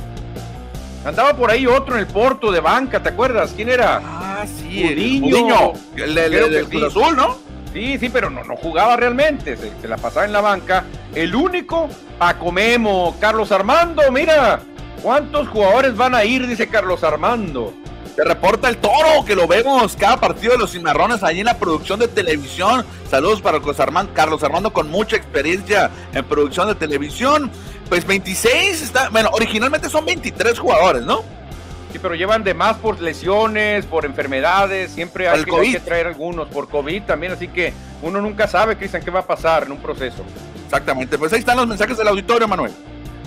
Andaba 1.06 1.36
por 1.38 1.52
ahí 1.52 1.68
otro 1.68 1.94
en 1.94 2.02
el 2.02 2.08
Porto 2.08 2.52
de 2.52 2.60
banca, 2.60 3.02
¿te 3.02 3.10
acuerdas? 3.10 3.54
¿Quién 3.56 3.70
era? 3.70 4.02
Ah, 4.04 4.46
sí, 4.48 4.84
el, 4.84 6.18
el, 6.18 6.68
Cruz 6.68 6.84
Azul, 6.84 7.16
¿no? 7.16 7.38
Sí, 7.72 8.00
sí, 8.00 8.10
pero 8.10 8.32
no, 8.32 8.44
no 8.44 8.56
jugaba 8.56 8.96
realmente, 8.96 9.56
se, 9.56 9.88
la 9.88 9.98
pasaba 9.98 10.26
en 10.26 10.34
la 10.34 10.42
banca. 10.42 10.84
El 11.14 11.36
único, 11.36 11.90
Paco 12.18 12.52
Memo, 12.52 13.16
Carlos 13.20 13.52
Armando, 13.52 14.02
mira, 14.12 14.62
¿cuántos 15.04 15.48
jugadores 15.50 15.96
van 15.96 16.16
a 16.16 16.26
ir? 16.26 16.48
Dice 16.48 16.68
Carlos 16.68 17.04
Armando. 17.04 17.72
Se 18.16 18.24
reporta 18.24 18.70
el 18.70 18.78
toro, 18.78 19.26
que 19.28 19.36
lo 19.36 19.46
vemos 19.46 19.96
cada 19.98 20.18
partido 20.18 20.54
de 20.54 20.58
los 20.58 20.72
cimarrones 20.72 21.22
ahí 21.22 21.42
en 21.42 21.46
la 21.48 21.58
producción 21.58 22.00
de 22.00 22.08
televisión. 22.08 22.84
Saludos 23.12 23.42
para 23.42 23.60
Carlos 23.60 23.80
Armando, 23.80 24.14
Carlos 24.14 24.44
Armando 24.44 24.74
con 24.74 24.90
mucha 24.90 25.18
experiencia 25.18 25.92
en 26.14 26.24
producción 26.24 26.70
de 26.70 26.76
televisión. 26.76 27.52
Pues 27.90 28.06
26, 28.06 28.82
está, 28.82 29.10
bueno, 29.10 29.30
originalmente 29.34 29.90
son 29.90 30.06
23 30.06 30.58
jugadores, 30.58 31.04
¿no? 31.04 31.24
Sí, 31.92 32.00
pero 32.00 32.16
llevan 32.16 32.44
de 32.44 32.54
más 32.54 32.78
por 32.78 33.00
lesiones, 33.00 33.86
por 33.86 34.06
enfermedades, 34.06 34.92
siempre 34.92 35.30
hay, 35.30 35.44
que, 35.46 35.80
traer 35.80 36.08
algunos, 36.08 36.50
por 36.50 36.68
COVID 36.68 37.04
también, 37.04 37.32
así 37.32 37.48
que 37.48 37.74
uno 38.02 38.22
nunca 38.22 38.48
sabe, 38.48 38.76
Cristian, 38.76 39.04
qué 39.04 39.12
va 39.12 39.22
a 39.22 39.26
pasar 39.26 39.64
en 39.64 39.72
un 39.72 39.78
proceso. 39.78 40.24
Exactamente, 40.66 41.18
pues 41.18 41.32
ahí 41.32 41.40
están 41.40 41.58
los 41.58 41.68
mensajes 41.68 41.96
del 41.98 42.08
auditorio, 42.08 42.48
Manuel. 42.48 42.74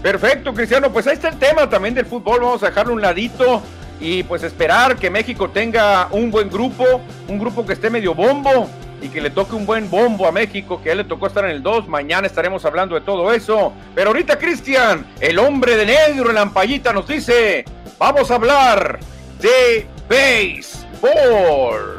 Perfecto, 0.02 0.52
Cristiano, 0.52 0.92
pues 0.92 1.06
ahí 1.06 1.14
está 1.14 1.28
el 1.28 1.38
tema 1.38 1.68
también 1.68 1.94
del 1.94 2.06
fútbol, 2.06 2.40
vamos 2.40 2.62
a 2.62 2.66
dejarlo 2.66 2.92
un 2.92 3.00
ladito 3.00 3.62
y 4.00 4.22
pues 4.24 4.42
esperar 4.42 4.96
que 4.96 5.08
México 5.08 5.48
tenga 5.50 6.08
un 6.10 6.30
buen 6.30 6.50
grupo, 6.50 6.84
un 7.26 7.38
grupo 7.38 7.64
que 7.64 7.72
esté 7.72 7.90
medio 7.90 8.14
bombo, 8.14 8.68
y 9.00 9.08
que 9.08 9.20
le 9.20 9.30
toque 9.30 9.54
un 9.54 9.66
buen 9.66 9.90
bombo 9.90 10.26
a 10.26 10.32
México, 10.32 10.80
que 10.82 10.90
a 10.90 10.92
él 10.92 10.98
le 10.98 11.04
tocó 11.04 11.26
estar 11.26 11.44
en 11.44 11.50
el 11.50 11.62
2. 11.62 11.88
Mañana 11.88 12.26
estaremos 12.26 12.64
hablando 12.64 12.94
de 12.94 13.00
todo 13.02 13.32
eso. 13.32 13.72
Pero 13.94 14.08
ahorita, 14.11 14.38
Cristian, 14.38 15.06
el 15.20 15.38
hombre 15.38 15.76
de 15.76 15.87
negro 15.87 16.30
en 16.30 16.34
la 16.34 16.42
ampallita 16.42 16.92
nos 16.92 17.06
dice: 17.06 17.64
Vamos 17.98 18.30
a 18.30 18.34
hablar 18.34 18.98
de 19.40 19.87
béisbol. 20.08 21.98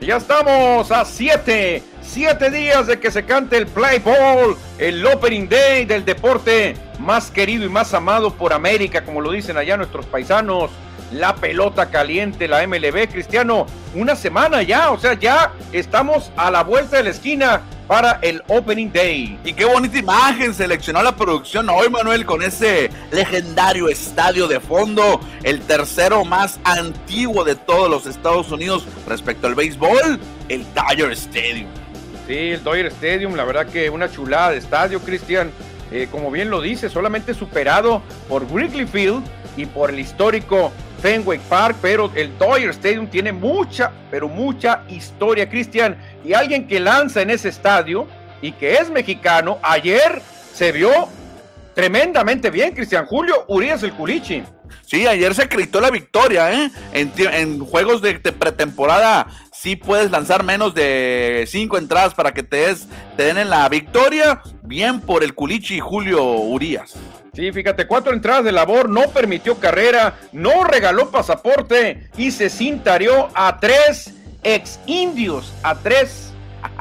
Ya 0.00 0.18
estamos 0.18 0.92
a 0.92 1.04
7 1.04 1.82
siete 2.16 2.50
días 2.50 2.86
de 2.86 2.98
que 2.98 3.10
se 3.10 3.26
cante 3.26 3.58
el 3.58 3.66
play 3.66 3.98
ball, 3.98 4.56
el 4.78 5.04
opening 5.04 5.50
day 5.50 5.84
del 5.84 6.02
deporte 6.02 6.74
más 6.98 7.30
querido 7.30 7.66
y 7.66 7.68
más 7.68 7.92
amado 7.92 8.32
por 8.32 8.54
América, 8.54 9.04
como 9.04 9.20
lo 9.20 9.32
dicen 9.32 9.58
allá 9.58 9.76
nuestros 9.76 10.06
paisanos. 10.06 10.70
La 11.12 11.36
pelota 11.36 11.90
caliente, 11.90 12.48
la 12.48 12.66
MLB, 12.66 13.10
Cristiano, 13.12 13.66
una 13.94 14.16
semana 14.16 14.62
ya, 14.62 14.92
o 14.92 14.98
sea, 14.98 15.12
ya 15.12 15.52
estamos 15.72 16.32
a 16.38 16.50
la 16.50 16.62
vuelta 16.62 16.96
de 16.96 17.02
la 17.02 17.10
esquina 17.10 17.60
para 17.86 18.18
el 18.22 18.42
Opening 18.48 18.90
Day. 18.90 19.38
Y 19.44 19.52
qué 19.52 19.66
bonita 19.66 19.98
imagen 19.98 20.54
seleccionó 20.54 21.02
la 21.02 21.14
producción 21.14 21.68
hoy, 21.68 21.90
Manuel, 21.90 22.24
con 22.24 22.42
ese 22.42 22.90
legendario 23.10 23.90
estadio 23.90 24.48
de 24.48 24.58
fondo, 24.58 25.20
el 25.42 25.60
tercero 25.60 26.24
más 26.24 26.58
antiguo 26.64 27.44
de 27.44 27.56
todos 27.56 27.90
los 27.90 28.06
Estados 28.06 28.50
Unidos 28.50 28.86
respecto 29.06 29.46
al 29.46 29.54
béisbol, 29.54 30.18
el 30.48 30.64
Dodger 30.74 31.12
Stadium. 31.12 31.68
Sí, 32.26 32.50
el 32.50 32.64
Dodger 32.64 32.86
Stadium, 32.86 33.34
la 33.36 33.44
verdad 33.44 33.66
que 33.66 33.88
una 33.88 34.10
chulada 34.10 34.50
de 34.50 34.58
estadio, 34.58 35.00
Cristian. 35.00 35.50
Eh, 35.92 36.08
como 36.10 36.32
bien 36.32 36.50
lo 36.50 36.60
dice, 36.60 36.90
solamente 36.90 37.32
superado 37.32 38.02
por 38.28 38.44
Wrigley 38.50 38.86
Field 38.86 39.22
y 39.56 39.66
por 39.66 39.90
el 39.90 40.00
histórico 40.00 40.72
Fenway 41.00 41.38
Park, 41.48 41.76
pero 41.80 42.10
el 42.16 42.36
Dodger 42.38 42.70
Stadium 42.70 43.06
tiene 43.06 43.32
mucha, 43.32 43.92
pero 44.10 44.28
mucha 44.28 44.82
historia, 44.88 45.48
Cristian. 45.48 45.96
Y 46.24 46.32
alguien 46.32 46.66
que 46.66 46.80
lanza 46.80 47.22
en 47.22 47.30
ese 47.30 47.50
estadio 47.50 48.08
y 48.42 48.50
que 48.52 48.74
es 48.74 48.90
mexicano, 48.90 49.58
ayer 49.62 50.20
se 50.52 50.72
vio 50.72 50.90
tremendamente 51.74 52.50
bien, 52.50 52.74
Cristian 52.74 53.06
Julio 53.06 53.44
Urias 53.46 53.82
el 53.82 53.92
Culichi. 53.92 54.42
Sí, 54.86 55.06
ayer 55.06 55.34
se 55.34 55.42
acreditó 55.42 55.80
la 55.80 55.90
victoria, 55.90 56.52
¿eh? 56.52 56.70
En, 56.92 57.58
juegos 57.60 58.00
de, 58.02 58.14
pretemporada 58.14 59.26
sí 59.66 59.74
puedes 59.74 60.12
lanzar 60.12 60.44
menos 60.44 60.74
de 60.74 61.44
cinco 61.48 61.76
entradas 61.76 62.14
para 62.14 62.32
que 62.32 62.44
te, 62.44 62.68
des, 62.68 62.86
te 63.16 63.24
den 63.24 63.36
en 63.36 63.50
la 63.50 63.68
victoria. 63.68 64.40
Bien 64.62 65.00
por 65.00 65.24
el 65.24 65.34
Culichi 65.34 65.80
Julio 65.80 66.22
Urias. 66.22 66.94
Sí, 67.32 67.50
fíjate, 67.50 67.88
cuatro 67.88 68.12
entradas 68.12 68.44
de 68.44 68.52
labor, 68.52 68.88
no 68.88 69.08
permitió 69.08 69.58
carrera, 69.58 70.20
no 70.30 70.62
regaló 70.62 71.10
pasaporte 71.10 72.08
y 72.16 72.30
se 72.30 72.48
cintarió 72.48 73.28
a 73.34 73.58
tres 73.58 74.14
ex 74.44 74.78
indios, 74.86 75.52
a 75.64 75.74
tres 75.74 76.32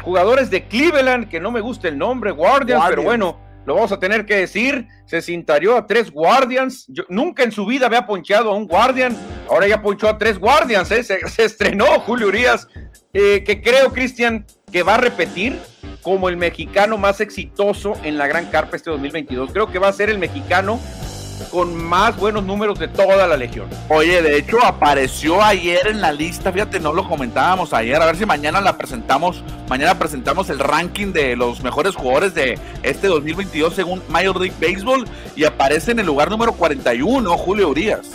jugadores 0.03 0.51
de 0.51 0.67
Cleveland, 0.67 1.27
que 1.27 1.39
no 1.39 1.49
me 1.49 1.61
gusta 1.61 1.87
el 1.87 1.97
nombre, 1.97 2.29
Guardians, 2.29 2.85
pero 2.87 3.01
bueno, 3.01 3.39
lo 3.65 3.75
vamos 3.75 3.91
a 3.91 3.99
tener 3.99 4.25
que 4.25 4.35
decir. 4.35 4.87
Se 5.05 5.21
cintarió 5.21 5.77
a 5.77 5.85
tres 5.85 6.11
Guardians. 6.11 6.87
Nunca 7.09 7.43
en 7.43 7.51
su 7.51 7.65
vida 7.65 7.87
había 7.87 8.05
ponchado 8.05 8.51
a 8.51 8.55
un 8.55 8.67
Guardian. 8.67 9.15
Ahora 9.49 9.67
ya 9.67 9.81
ponchó 9.81 10.07
a 10.07 10.17
tres 10.17 10.39
Guardians. 10.39 10.91
¿eh? 10.91 11.03
Se, 11.27 11.43
estrenó 11.43 11.85
Julio 12.01 12.27
Urias, 12.27 12.67
eh, 13.13 13.43
que 13.43 13.61
creo, 13.61 13.91
Cristian, 13.91 14.45
que 14.71 14.83
va 14.83 14.95
a 14.95 14.97
repetir 14.97 15.59
como 16.01 16.29
el 16.29 16.37
mexicano 16.37 16.97
más 16.97 17.21
exitoso 17.21 17.93
en 18.03 18.17
la 18.17 18.27
Gran 18.27 18.45
Carpa 18.47 18.75
este 18.75 18.91
2022. 18.91 19.51
Creo 19.51 19.71
que 19.71 19.79
va 19.79 19.87
a 19.87 19.93
ser 19.93 20.09
el 20.09 20.19
mexicano 20.19 20.79
con 21.51 21.75
más 21.75 22.17
buenos 22.17 22.43
números 22.43 22.79
de 22.79 22.87
toda 22.87 23.27
la 23.27 23.37
legión. 23.37 23.67
Oye, 23.89 24.21
de 24.21 24.37
hecho 24.37 24.63
apareció 24.63 25.41
ayer 25.43 25.87
en 25.87 26.01
la 26.01 26.11
lista, 26.11 26.51
fíjate, 26.51 26.79
no 26.79 26.93
lo 26.93 27.07
comentábamos 27.07 27.73
ayer, 27.73 28.01
a 28.01 28.05
ver 28.05 28.15
si 28.15 28.25
mañana 28.25 28.61
la 28.61 28.77
presentamos, 28.77 29.43
mañana 29.69 29.97
presentamos 29.97 30.49
el 30.49 30.59
ranking 30.59 31.13
de 31.13 31.35
los 31.35 31.61
mejores 31.61 31.95
jugadores 31.95 32.33
de 32.33 32.59
este 32.83 33.07
2022 33.07 33.73
según 33.73 34.01
Major 34.09 34.39
League 34.39 34.55
Baseball 34.59 35.05
y 35.35 35.43
aparece 35.43 35.91
en 35.91 35.99
el 35.99 36.05
lugar 36.05 36.29
número 36.29 36.53
41, 36.53 37.37
Julio 37.37 37.69
Urias. 37.69 38.11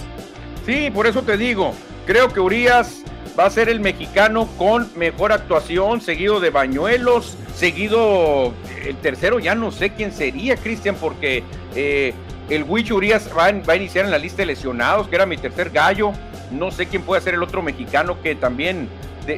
Sí, 0.66 0.90
por 0.90 1.06
eso 1.06 1.22
te 1.22 1.36
digo, 1.36 1.72
creo 2.06 2.28
que 2.28 2.40
Urias 2.40 3.02
va 3.38 3.46
a 3.46 3.50
ser 3.50 3.68
el 3.68 3.80
mexicano 3.80 4.48
con 4.58 4.90
mejor 4.96 5.32
actuación, 5.32 6.00
seguido 6.00 6.40
de 6.40 6.50
Bañuelos, 6.50 7.36
seguido 7.54 8.52
el 8.84 8.96
tercero, 8.96 9.38
ya 9.38 9.54
no 9.54 9.70
sé 9.70 9.90
quién 9.90 10.12
sería, 10.12 10.56
Cristian, 10.56 10.96
porque 10.96 11.44
eh, 11.74 12.14
el 12.50 12.64
Huicho 12.64 12.96
Urias 12.96 13.28
va, 13.36 13.46
a 13.46 13.76
iniciar 13.76 14.04
en 14.04 14.10
la 14.10 14.18
lista 14.18 14.38
de 14.38 14.46
lesionados, 14.46 15.08
que 15.08 15.14
era 15.14 15.24
mi 15.24 15.36
tercer 15.36 15.70
gallo. 15.70 16.12
No 16.50 16.70
sé 16.70 16.86
quién 16.86 17.02
puede 17.02 17.22
ser 17.22 17.34
el 17.34 17.42
otro 17.42 17.62
mexicano 17.62 18.20
que 18.20 18.34
también 18.34 18.88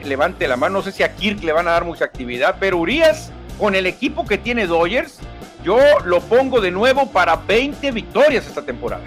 levante 0.05 0.48
la 0.48 0.57
mano. 0.57 0.79
No 0.79 0.83
sé 0.83 0.92
si 0.92 1.03
a 1.03 1.14
Kirk 1.14 1.42
le 1.44 1.53
van 1.53 1.68
a 1.68 1.72
dar 1.72 1.85
mucha 1.85 2.07
actividad, 2.07 2.57
pero 2.59 2.79
Urias, 2.79 3.31
con 3.59 3.75
el 3.75 3.87
equipo 3.87 4.25
que 4.25 4.38
tiene 4.38 4.66
Dodgers, 4.66 5.18
yo 5.62 5.79
lo 6.05 6.20
pongo 6.20 6.61
de 6.61 6.70
nuevo 6.70 7.11
para 7.11 7.37
20 7.37 7.90
victorias 7.92 8.46
esta 8.46 8.62
temporada. 8.62 9.05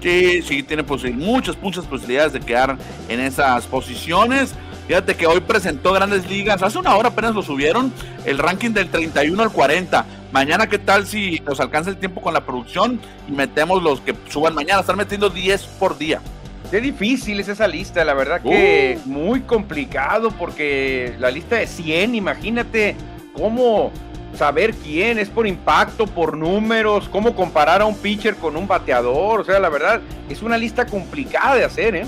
Sí, 0.00 0.42
sí, 0.42 0.62
tiene 0.62 0.84
muchas, 1.14 1.60
muchas 1.60 1.84
posibilidades 1.84 2.32
de 2.32 2.40
quedar 2.40 2.76
en 3.08 3.20
esas 3.20 3.66
posiciones. 3.66 4.54
Fíjate 4.86 5.16
que 5.16 5.26
hoy 5.26 5.40
presentó 5.40 5.92
Grandes 5.92 6.30
Ligas, 6.30 6.62
hace 6.62 6.78
una 6.78 6.96
hora 6.96 7.08
apenas 7.08 7.34
lo 7.34 7.42
subieron, 7.42 7.92
el 8.24 8.38
ranking 8.38 8.70
del 8.70 8.88
31 8.88 9.42
al 9.42 9.50
40. 9.50 10.06
Mañana, 10.32 10.66
¿qué 10.66 10.78
tal 10.78 11.06
si 11.06 11.40
nos 11.46 11.58
alcanza 11.58 11.88
el 11.90 11.96
tiempo 11.96 12.20
con 12.20 12.34
la 12.34 12.44
producción 12.44 13.00
y 13.26 13.32
metemos 13.32 13.82
los 13.82 14.00
que 14.00 14.14
suban 14.28 14.54
mañana? 14.54 14.80
Están 14.80 14.96
metiendo 14.96 15.30
10 15.30 15.62
por 15.78 15.96
día. 15.96 16.20
Qué 16.70 16.82
difícil 16.82 17.40
es 17.40 17.48
esa 17.48 17.66
lista, 17.66 18.04
la 18.04 18.12
verdad 18.12 18.42
que 18.42 18.98
uh. 19.02 19.08
muy 19.08 19.40
complicado 19.40 20.30
porque 20.32 21.14
la 21.18 21.30
lista 21.30 21.56
de 21.56 21.66
100, 21.66 22.14
imagínate 22.14 22.94
cómo 23.32 23.90
saber 24.34 24.74
quién 24.74 25.18
es 25.18 25.30
por 25.30 25.46
impacto, 25.46 26.06
por 26.06 26.36
números, 26.36 27.08
cómo 27.08 27.34
comparar 27.34 27.80
a 27.80 27.86
un 27.86 27.96
pitcher 27.96 28.34
con 28.36 28.54
un 28.54 28.68
bateador, 28.68 29.40
o 29.40 29.44
sea, 29.44 29.58
la 29.58 29.70
verdad 29.70 30.02
es 30.28 30.42
una 30.42 30.58
lista 30.58 30.84
complicada 30.84 31.54
de 31.54 31.64
hacer, 31.64 31.94
¿eh? 31.96 32.06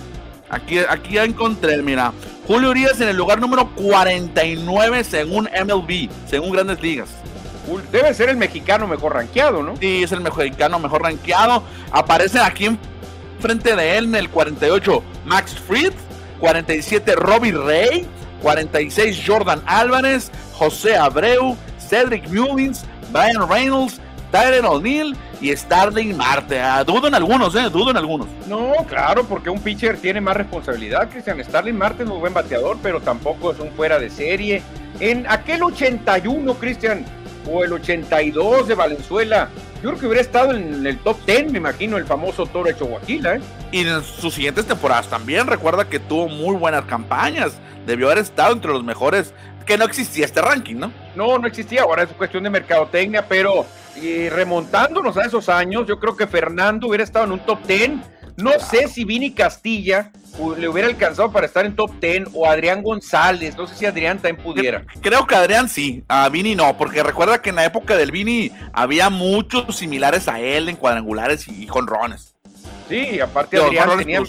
Aquí, 0.51 0.79
aquí 0.79 1.15
ya 1.15 1.25
encontré, 1.25 1.81
mira. 1.81 2.13
Julio 2.47 2.71
Urias 2.71 3.01
en 3.01 3.09
el 3.09 3.17
lugar 3.17 3.41
número 3.41 3.71
49 3.77 5.05
según 5.05 5.45
MLB, 5.45 6.11
según 6.27 6.53
Grandes 6.53 6.83
Ligas. 6.83 7.09
Debe 7.91 8.15
ser 8.15 8.29
el 8.29 8.37
mexicano 8.37 8.87
mejor 8.87 9.15
rankeado, 9.15 9.63
¿no? 9.63 9.77
Sí, 9.77 10.03
es 10.03 10.13
el 10.13 10.21
mexicano 10.21 10.79
mejor 10.79 11.03
rankeado. 11.03 11.63
Aparece 11.93 12.41
aquí 12.41 12.67
en 12.67 12.79
frente 13.41 13.75
de 13.75 13.99
él 13.99 14.05
en 14.07 14.15
el 14.17 14.31
48 14.31 15.03
Max 15.25 15.57
Fried, 15.67 15.93
47 16.39 17.15
Robbie 17.17 17.53
Ray, 17.53 18.07
46 18.43 19.23
Jordan 19.27 19.63
Álvarez, 19.67 20.31
José 20.55 20.97
Abreu, 20.97 21.57
Cedric 21.79 22.29
Mullins, 22.29 22.85
Brian 23.13 23.49
Reynolds, 23.49 24.01
Tyler 24.31 24.65
O'Neill 24.65 25.17
y 25.41 25.55
Starling 25.57 26.17
Marte. 26.17 26.61
Ah, 26.61 26.85
dudo 26.85 27.09
en 27.09 27.15
algunos, 27.15 27.55
¿eh? 27.57 27.69
Dudo 27.71 27.91
en 27.91 27.97
algunos. 27.97 28.29
No, 28.47 28.73
claro, 28.87 29.25
porque 29.25 29.51
un 29.51 29.61
pitcher 29.61 29.97
tiene 29.99 30.21
más 30.21 30.37
responsabilidad, 30.37 31.09
Cristian. 31.11 31.43
Starling 31.43 31.77
Marte 31.77 32.05
es 32.05 32.09
un 32.09 32.21
buen 32.21 32.35
bateador, 32.35 32.79
pero 32.83 33.01
tampoco 33.01 33.53
es 33.53 33.59
un 33.59 33.71
fuera 33.73 33.99
de 33.99 34.11
serie. 34.11 34.63
En 35.01 35.27
aquel 35.29 35.63
81, 35.63 36.55
Cristian, 36.55 37.05
o 37.47 37.65
el 37.65 37.73
82 37.73 38.69
de 38.69 38.75
Valenzuela, 38.75 39.49
yo 39.83 39.91
creo 39.91 39.99
que 39.99 40.07
hubiera 40.07 40.21
estado 40.21 40.55
en 40.55 40.87
el 40.87 40.99
top 40.99 41.17
10, 41.27 41.53
me 41.53 41.59
imagino, 41.59 41.97
el 41.97 42.05
famoso 42.05 42.47
Toro 42.47 42.69
de 42.69 42.77
Chihuahua, 42.77 43.01
¿eh? 43.09 43.41
Y 43.73 43.87
en 43.87 44.03
sus 44.03 44.35
siguientes 44.35 44.67
temporadas 44.67 45.09
también, 45.09 45.47
recuerda 45.47 45.89
que 45.89 45.99
tuvo 45.99 46.29
muy 46.29 46.57
buenas 46.57 46.85
campañas. 46.85 47.53
Debió 47.87 48.07
haber 48.07 48.19
estado 48.19 48.53
entre 48.53 48.73
los 48.73 48.85
mejores, 48.85 49.33
que 49.65 49.79
no 49.79 49.85
existía 49.85 50.27
este 50.27 50.43
ranking, 50.43 50.77
¿no? 50.77 50.93
No, 51.17 51.39
no 51.39 51.47
existía, 51.47 51.83
ahora 51.83 52.03
es 52.03 52.11
cuestión 52.11 52.45
de 52.45 52.51
mercadotecnia, 52.51 53.27
pero 53.27 53.65
y 53.97 54.29
remontándonos 54.29 55.17
a 55.17 55.25
esos 55.25 55.49
años, 55.49 55.87
yo 55.87 55.99
creo 55.99 56.17
que 56.17 56.27
Fernando 56.27 56.89
hubiera 56.89 57.05
estado 57.05 57.25
en 57.25 57.33
un 57.33 57.41
top 57.41 57.67
10. 57.67 57.91
No 58.43 58.59
sé 58.59 58.89
si 58.89 59.05
Vini 59.05 59.33
Castilla 59.33 60.11
le 60.57 60.69
hubiera 60.69 60.89
alcanzado 60.89 61.31
para 61.31 61.47
estar 61.47 61.67
en 61.67 61.77
top 61.77 61.93
10 62.01 62.29
o 62.35 62.47
Adrián 62.47 62.83
González. 62.83 63.57
No 63.57 63.67
sé 63.67 63.75
si 63.75 63.87
Adrián 63.87 64.19
también 64.19 64.43
pudiera. 64.43 64.85
Creo 65.01 65.27
que 65.27 65.35
Adrián 65.35 65.69
sí, 65.69 66.05
a 66.09 66.29
Vini 66.29 66.55
no, 66.55 66.77
porque 66.77 67.03
recuerda 67.03 67.43
que 67.43 67.51
en 67.51 67.57
la 67.57 67.65
época 67.65 67.97
del 67.97 68.11
Vini 68.11 68.51
había 68.73 69.11
muchos 69.11 69.77
similares 69.77 70.29
a 70.29 70.41
él 70.41 70.69
en 70.69 70.77
cuadrangulares 70.77 71.49
y 71.49 71.67
jonrones. 71.67 72.35
Sí, 72.89 73.21
aparte 73.21 73.59
Adrián 73.59 73.99
tenía 73.99 74.23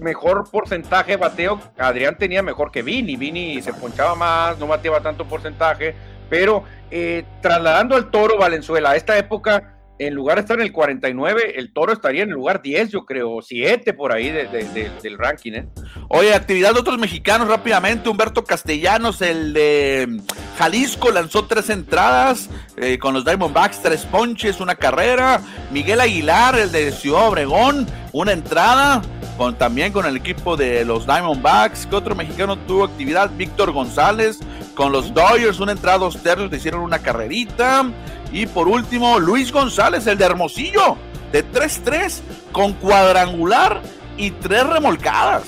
mejor 0.00 0.50
porcentaje 0.50 1.12
de 1.12 1.16
bateo. 1.16 1.60
Adrián 1.78 2.16
tenía 2.16 2.42
mejor 2.42 2.70
que 2.72 2.82
Vini. 2.82 3.16
Vini 3.16 3.60
se 3.62 3.72
ponchaba 3.72 4.14
más, 4.14 4.58
no 4.58 4.66
bateaba 4.66 5.00
tanto 5.00 5.26
porcentaje 5.26 5.94
pero 6.32 6.64
eh, 6.90 7.24
trasladando 7.42 7.94
al 7.94 8.10
toro 8.10 8.38
Valenzuela 8.38 8.92
a 8.92 8.96
esta 8.96 9.18
época, 9.18 9.71
en 10.06 10.14
lugar 10.14 10.36
de 10.36 10.42
estar 10.42 10.58
en 10.58 10.64
el 10.64 10.72
49, 10.72 11.54
el 11.56 11.72
toro 11.72 11.92
estaría 11.92 12.22
en 12.22 12.30
el 12.30 12.34
lugar 12.34 12.62
10, 12.62 12.90
yo 12.90 13.04
creo, 13.04 13.40
7 13.42 13.92
por 13.94 14.12
ahí 14.12 14.30
del 14.30 15.18
ranking. 15.18 15.52
¿eh? 15.52 15.68
Oye, 16.08 16.34
actividad 16.34 16.74
de 16.74 16.80
otros 16.80 16.98
mexicanos 16.98 17.48
rápidamente. 17.48 18.08
Humberto 18.08 18.44
Castellanos, 18.44 19.22
el 19.22 19.52
de 19.52 20.20
Jalisco, 20.58 21.10
lanzó 21.10 21.46
tres 21.46 21.70
entradas 21.70 22.50
eh, 22.76 22.98
con 22.98 23.14
los 23.14 23.24
Diamondbacks, 23.24 23.82
tres 23.82 24.04
ponches, 24.04 24.60
una 24.60 24.74
carrera. 24.74 25.40
Miguel 25.70 26.00
Aguilar, 26.00 26.58
el 26.58 26.72
de 26.72 26.92
Ciudad 26.92 27.28
Obregón, 27.28 27.86
una 28.12 28.32
entrada. 28.32 29.02
Con, 29.36 29.56
también 29.56 29.94
con 29.94 30.04
el 30.04 30.18
equipo 30.18 30.58
de 30.58 30.84
los 30.84 31.06
Diamondbacks. 31.06 31.86
¿Qué 31.86 31.96
otro 31.96 32.14
mexicano 32.14 32.58
tuvo 32.58 32.84
actividad? 32.84 33.30
Víctor 33.34 33.72
González, 33.72 34.40
con 34.74 34.92
los 34.92 35.12
Dodgers, 35.12 35.60
una 35.60 35.72
entrada, 35.72 35.98
dos 35.98 36.22
tercios, 36.22 36.50
le 36.50 36.56
hicieron 36.56 36.80
una 36.80 36.98
carrerita. 36.98 37.84
Y 38.32 38.46
por 38.46 38.68
último, 38.68 39.18
Luis 39.18 39.52
González, 39.52 40.06
el 40.06 40.18
de 40.18 40.24
Hermosillo, 40.24 40.96
de 41.30 41.44
3-3, 41.44 42.20
con 42.52 42.72
cuadrangular 42.74 43.82
y 44.16 44.30
tres 44.30 44.66
remolcadas. 44.66 45.44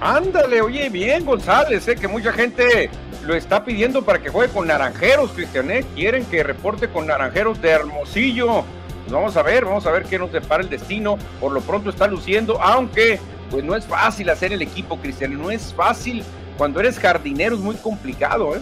Ándale, 0.00 0.60
oye, 0.60 0.88
bien 0.88 1.24
González, 1.24 1.84
sé 1.84 1.94
que 1.94 2.08
mucha 2.08 2.32
gente 2.32 2.90
lo 3.24 3.34
está 3.34 3.64
pidiendo 3.64 4.02
para 4.02 4.20
que 4.20 4.30
juegue 4.30 4.52
con 4.52 4.66
Naranjeros, 4.66 5.30
Cristian, 5.30 5.70
¿eh? 5.70 5.84
quieren 5.94 6.24
que 6.24 6.42
reporte 6.42 6.88
con 6.88 7.06
Naranjeros 7.06 7.62
de 7.62 7.70
Hermosillo. 7.70 8.64
Pues 9.02 9.12
vamos 9.12 9.36
a 9.36 9.42
ver, 9.42 9.64
vamos 9.64 9.86
a 9.86 9.92
ver 9.92 10.04
qué 10.04 10.18
nos 10.18 10.32
depara 10.32 10.62
el 10.62 10.68
destino. 10.68 11.18
Por 11.40 11.52
lo 11.52 11.60
pronto 11.60 11.90
está 11.90 12.08
luciendo, 12.08 12.60
aunque 12.60 13.20
pues 13.50 13.62
no 13.64 13.76
es 13.76 13.84
fácil 13.84 14.30
hacer 14.30 14.52
el 14.52 14.62
equipo, 14.62 14.98
Cristian, 14.98 15.40
no 15.40 15.50
es 15.50 15.72
fácil. 15.72 16.24
Cuando 16.56 16.80
eres 16.80 16.98
jardinero 16.98 17.54
es 17.54 17.60
muy 17.60 17.76
complicado, 17.76 18.56
¿eh? 18.56 18.60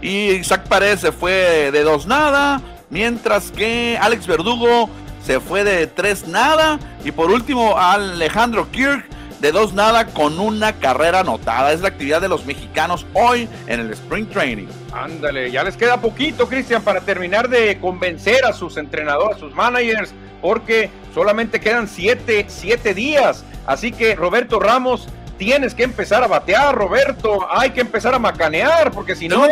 Y 0.00 0.32
Isaac 0.32 0.66
Paredes 0.68 1.00
se 1.00 1.12
fue 1.12 1.70
de 1.70 1.82
dos 1.82 2.06
nada, 2.06 2.60
mientras 2.90 3.52
que 3.52 3.96
Alex 4.00 4.26
Verdugo 4.26 4.90
se 5.24 5.38
fue 5.38 5.62
de 5.62 5.86
tres 5.86 6.26
nada. 6.26 6.80
Y 7.04 7.12
por 7.12 7.30
último, 7.30 7.78
Alejandro 7.78 8.70
Kirk 8.70 9.06
de 9.40 9.50
dos 9.50 9.74
nada 9.74 10.06
con 10.06 10.38
una 10.38 10.72
carrera 10.72 11.20
anotada. 11.20 11.72
Es 11.72 11.80
la 11.80 11.88
actividad 11.88 12.20
de 12.20 12.28
los 12.28 12.46
mexicanos 12.46 13.04
hoy 13.12 13.48
en 13.66 13.80
el 13.80 13.92
Spring 13.92 14.26
Training. 14.26 14.68
Ándale, 14.92 15.50
ya 15.50 15.64
les 15.64 15.76
queda 15.76 16.00
poquito, 16.00 16.48
Cristian, 16.48 16.82
para 16.82 17.00
terminar 17.00 17.48
de 17.48 17.78
convencer 17.80 18.44
a 18.44 18.52
sus 18.52 18.76
entrenadores, 18.76 19.36
a 19.36 19.40
sus 19.40 19.54
managers, 19.54 20.12
porque 20.40 20.90
solamente 21.12 21.58
quedan 21.58 21.88
siete, 21.88 22.44
siete 22.48 22.94
días. 22.94 23.44
Así 23.66 23.90
que 23.90 24.14
Roberto 24.14 24.60
Ramos, 24.60 25.08
tienes 25.44 25.74
que 25.74 25.82
empezar 25.82 26.22
a 26.22 26.28
batear, 26.28 26.72
Roberto. 26.72 27.48
Hay 27.50 27.70
que 27.70 27.80
empezar 27.80 28.14
a 28.14 28.20
macanear, 28.20 28.92
porque 28.92 29.16
si 29.16 29.26
no, 29.26 29.44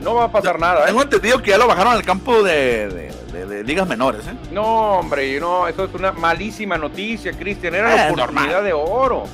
no 0.00 0.14
va 0.14 0.24
a 0.24 0.32
pasar 0.32 0.58
nada. 0.58 0.84
¿eh? 0.84 0.86
Tengo 0.86 1.02
entendido 1.02 1.42
que 1.42 1.50
ya 1.50 1.58
lo 1.58 1.66
bajaron 1.66 1.92
al 1.92 2.02
campo 2.02 2.42
de 2.42 3.12
de, 3.44 3.62
ligas 3.64 3.86
menores. 3.86 4.26
¿eh? 4.26 4.34
No, 4.50 4.98
hombre, 4.98 5.38
no, 5.38 5.68
eso 5.68 5.84
es 5.84 5.94
una 5.94 6.12
malísima 6.12 6.78
noticia, 6.78 7.32
Cristian. 7.32 7.74
Era 7.74 7.94
la 7.94 8.12
oportunidad 8.12 8.62
de 8.62 8.72
oro. 8.72 9.24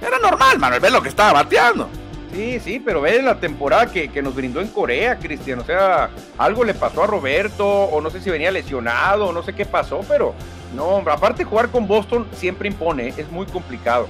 Era 0.00 0.18
normal, 0.18 0.58
Manuel, 0.58 0.80
ve 0.80 0.90
lo 0.90 1.02
que 1.02 1.10
estaba 1.10 1.32
bateando. 1.32 1.88
Sí, 2.32 2.58
sí, 2.60 2.82
pero 2.82 3.02
ve 3.02 3.20
la 3.22 3.38
temporada 3.38 3.86
que, 3.86 4.08
que 4.08 4.22
nos 4.22 4.34
brindó 4.34 4.60
en 4.60 4.68
Corea, 4.68 5.18
Cristian. 5.18 5.60
O 5.60 5.64
sea, 5.64 6.10
algo 6.38 6.64
le 6.64 6.74
pasó 6.74 7.04
a 7.04 7.06
Roberto, 7.06 7.66
o 7.66 8.00
no 8.00 8.10
sé 8.10 8.20
si 8.20 8.30
venía 8.30 8.50
lesionado, 8.50 9.26
o 9.26 9.32
no 9.32 9.42
sé 9.42 9.54
qué 9.54 9.66
pasó, 9.66 10.00
pero 10.08 10.34
no, 10.74 10.84
hombre, 10.84 11.14
aparte 11.14 11.44
jugar 11.44 11.70
con 11.70 11.86
Boston 11.86 12.26
siempre 12.32 12.68
impone, 12.68 13.08
es 13.08 13.30
muy 13.30 13.46
complicado. 13.46 14.08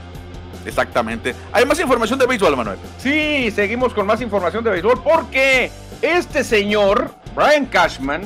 Exactamente. 0.64 1.34
¿Hay 1.52 1.64
más 1.64 1.78
información 1.78 2.18
de 2.18 2.26
béisbol, 2.26 2.56
Manuel? 2.56 2.78
Sí, 2.98 3.50
seguimos 3.50 3.94
con 3.94 4.06
más 4.06 4.20
información 4.20 4.64
de 4.64 4.70
béisbol 4.70 5.02
porque 5.02 5.70
este 6.02 6.42
señor, 6.42 7.10
Brian 7.34 7.66
Cashman, 7.66 8.22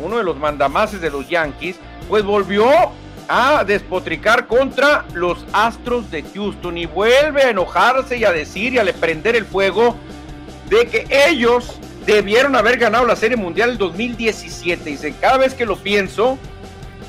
uno 0.00 0.18
de 0.18 0.24
los 0.24 0.36
mandamases 0.38 1.00
de 1.00 1.10
los 1.10 1.28
Yankees, 1.28 1.76
pues 2.08 2.24
volvió 2.24 2.66
a 3.28 3.64
despotricar 3.64 4.46
contra 4.46 5.04
los 5.12 5.44
Astros 5.52 6.10
de 6.10 6.22
Houston 6.22 6.78
y 6.78 6.86
vuelve 6.86 7.42
a 7.42 7.50
enojarse 7.50 8.16
y 8.16 8.24
a 8.24 8.32
decir 8.32 8.74
y 8.74 8.78
a 8.78 8.84
prender 8.92 9.36
el 9.36 9.44
fuego 9.44 9.96
de 10.68 10.86
que 10.86 11.06
ellos 11.28 11.78
debieron 12.06 12.54
haber 12.56 12.78
ganado 12.78 13.04
la 13.04 13.16
Serie 13.16 13.36
Mundial 13.36 13.70
el 13.70 13.78
2017. 13.78 14.90
Dice, 14.90 15.14
cada 15.20 15.38
vez 15.38 15.54
que 15.54 15.66
lo 15.66 15.76
pienso, 15.76 16.38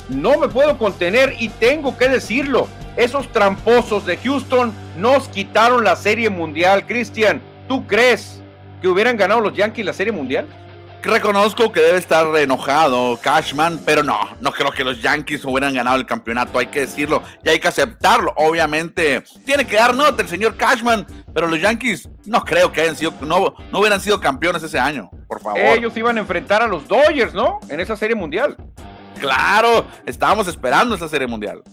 no 0.10 0.38
me 0.38 0.48
puedo 0.48 0.78
contener 0.78 1.36
y 1.40 1.50
tengo 1.50 1.98
que 1.98 2.10
decirlo. 2.10 2.68
Esos 2.98 3.32
tramposos 3.32 4.06
de 4.06 4.18
Houston 4.18 4.74
nos 4.98 5.30
quitaron 5.30 5.84
la 5.84 5.96
Serie 5.96 6.30
Mundial. 6.30 6.86
Cristian, 6.86 7.42
¿tú 7.68 7.88
crees 7.88 8.42
que 8.82 8.88
hubieran 8.88 9.18
ganado 9.18 9.40
los 9.40 9.54
Yankees 9.54 9.86
la 9.86 9.94
Serie 9.94 10.12
Mundial? 10.12 10.48
reconozco 11.08 11.72
que 11.72 11.80
debe 11.80 11.98
estar 11.98 12.28
enojado 12.36 13.18
Cashman, 13.22 13.80
pero 13.86 14.04
no, 14.04 14.20
no 14.42 14.52
creo 14.52 14.72
que 14.72 14.84
los 14.84 15.02
Yankees 15.02 15.44
hubieran 15.46 15.74
ganado 15.74 15.98
el 15.98 16.06
campeonato, 16.06 16.60
hay 16.60 16.68
que 16.68 16.82
decirlo 16.82 17.24
y 17.44 17.50
hay 17.50 17.60
que 17.60 17.68
aceptarlo. 17.68 18.34
Obviamente, 18.36 19.24
tiene 19.46 19.66
que 19.66 19.78
dar 19.78 19.96
nota 19.96 20.22
el 20.22 20.28
señor 20.28 20.56
Cashman, 20.56 21.06
pero 21.34 21.48
los 21.48 21.60
Yankees 21.60 22.10
no 22.26 22.44
creo 22.44 22.72
que 22.72 22.82
hayan 22.82 22.96
sido, 22.96 23.14
no, 23.22 23.56
no 23.72 23.80
hubieran 23.80 24.02
sido 24.02 24.20
campeones 24.20 24.62
ese 24.64 24.80
año, 24.80 25.10
por 25.28 25.42
favor. 25.42 25.60
Ellos 25.60 25.96
iban 25.96 26.18
a 26.18 26.20
enfrentar 26.20 26.62
a 26.62 26.68
los 26.68 26.88
Dodgers, 26.88 27.34
¿no? 27.34 27.60
En 27.70 27.80
esa 27.80 27.96
serie 27.96 28.16
mundial. 28.16 28.58
Claro, 29.20 29.86
estábamos 30.06 30.48
esperando 30.48 30.96
esa 30.96 31.08
serie 31.08 31.28
mundial. 31.28 31.64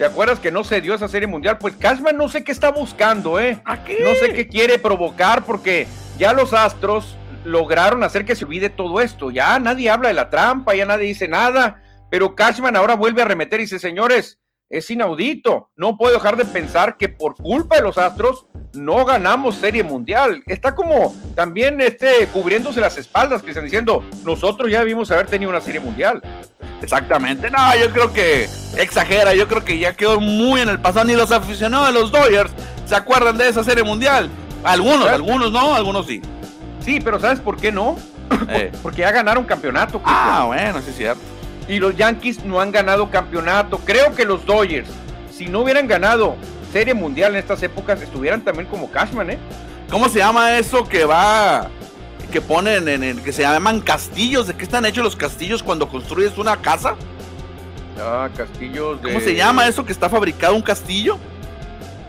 ¿Te 0.00 0.06
acuerdas 0.06 0.40
que 0.40 0.50
no 0.50 0.64
se 0.64 0.80
dio 0.80 0.94
esa 0.94 1.08
serie 1.08 1.28
mundial? 1.28 1.58
Pues 1.58 1.76
Cashman 1.76 2.16
no 2.16 2.26
sé 2.30 2.42
qué 2.42 2.52
está 2.52 2.70
buscando, 2.70 3.38
¿eh? 3.38 3.60
No 3.66 4.14
sé 4.14 4.32
qué 4.32 4.48
quiere 4.48 4.78
provocar 4.78 5.44
porque 5.44 5.86
ya 6.16 6.32
los 6.32 6.54
Astros 6.54 7.18
lograron 7.44 8.02
hacer 8.02 8.24
que 8.24 8.34
se 8.34 8.46
olvide 8.46 8.70
todo 8.70 9.02
esto. 9.02 9.30
Ya 9.30 9.58
nadie 9.58 9.90
habla 9.90 10.08
de 10.08 10.14
la 10.14 10.30
trampa, 10.30 10.74
ya 10.74 10.86
nadie 10.86 11.08
dice 11.08 11.28
nada, 11.28 11.82
pero 12.10 12.34
Cashman 12.34 12.76
ahora 12.76 12.94
vuelve 12.94 13.20
a 13.20 13.26
remeter 13.26 13.60
y 13.60 13.64
dice, 13.64 13.78
señores, 13.78 14.39
es 14.70 14.88
inaudito. 14.88 15.68
No 15.76 15.98
puedo 15.98 16.14
dejar 16.14 16.36
de 16.36 16.44
pensar 16.44 16.96
que 16.96 17.08
por 17.08 17.34
culpa 17.34 17.76
de 17.76 17.82
los 17.82 17.98
Astros 17.98 18.46
no 18.72 19.04
ganamos 19.04 19.56
Serie 19.56 19.82
Mundial. 19.82 20.44
Está 20.46 20.76
como 20.76 21.14
también 21.34 21.80
este, 21.80 22.28
cubriéndose 22.28 22.80
las 22.80 22.96
espaldas, 22.96 23.42
que 23.42 23.50
están 23.50 23.64
diciendo, 23.64 24.04
nosotros 24.24 24.70
ya 24.70 24.78
debimos 24.78 25.10
haber 25.10 25.26
tenido 25.26 25.50
una 25.50 25.60
Serie 25.60 25.80
Mundial. 25.80 26.22
Exactamente. 26.80 27.50
No, 27.50 27.58
yo 27.76 27.90
creo 27.90 28.12
que 28.12 28.48
exagera. 28.78 29.34
Yo 29.34 29.48
creo 29.48 29.64
que 29.64 29.78
ya 29.78 29.94
quedó 29.94 30.20
muy 30.20 30.60
en 30.60 30.68
el 30.68 30.78
pasado. 30.78 31.04
Ni 31.04 31.14
los 31.14 31.32
aficionados 31.32 31.88
de 31.88 31.92
los 31.92 32.12
Dodgers 32.12 32.52
se 32.86 32.94
acuerdan 32.94 33.36
de 33.36 33.48
esa 33.48 33.64
Serie 33.64 33.82
Mundial. 33.82 34.30
Algunos, 34.62 35.08
algunos 35.08 35.50
no, 35.50 35.74
algunos 35.74 36.06
sí. 36.06 36.22
Sí, 36.80 37.00
pero 37.00 37.18
¿sabes 37.18 37.40
por 37.40 37.56
qué 37.56 37.72
no? 37.72 37.96
Eh. 38.48 38.70
Porque 38.82 39.00
ya 39.00 39.10
ganaron 39.10 39.44
campeonato. 39.44 40.00
Ah, 40.04 40.44
bueno, 40.46 40.80
sí 40.80 40.90
es 40.90 40.96
cierto. 40.96 41.39
Y 41.70 41.78
los 41.78 41.96
Yankees 41.96 42.44
no 42.44 42.60
han 42.60 42.72
ganado 42.72 43.10
campeonato. 43.10 43.78
Creo 43.78 44.12
que 44.12 44.24
los 44.24 44.44
Dodgers, 44.44 44.88
si 45.32 45.46
no 45.46 45.60
hubieran 45.60 45.86
ganado 45.86 46.34
Serie 46.72 46.94
Mundial 46.94 47.34
en 47.34 47.38
estas 47.38 47.62
épocas, 47.62 48.02
estuvieran 48.02 48.40
también 48.40 48.66
como 48.66 48.90
Cashman, 48.90 49.30
¿eh? 49.30 49.38
¿Cómo 49.88 50.08
se 50.08 50.18
llama 50.18 50.58
eso 50.58 50.82
que 50.88 51.04
va, 51.04 51.68
que 52.32 52.40
ponen 52.40 52.88
en 52.88 53.04
el, 53.04 53.22
que 53.22 53.32
se 53.32 53.42
llaman 53.42 53.80
castillos? 53.82 54.48
¿De 54.48 54.54
qué 54.54 54.64
están 54.64 54.84
hechos 54.84 55.04
los 55.04 55.14
castillos 55.14 55.62
cuando 55.62 55.88
construyes 55.88 56.36
una 56.38 56.56
casa? 56.56 56.96
Ah, 58.00 58.28
castillos 58.36 59.00
de... 59.00 59.12
¿Cómo 59.12 59.20
se 59.20 59.36
llama 59.36 59.68
eso 59.68 59.86
que 59.86 59.92
está 59.92 60.08
fabricado 60.08 60.56
un 60.56 60.62
castillo? 60.62 61.18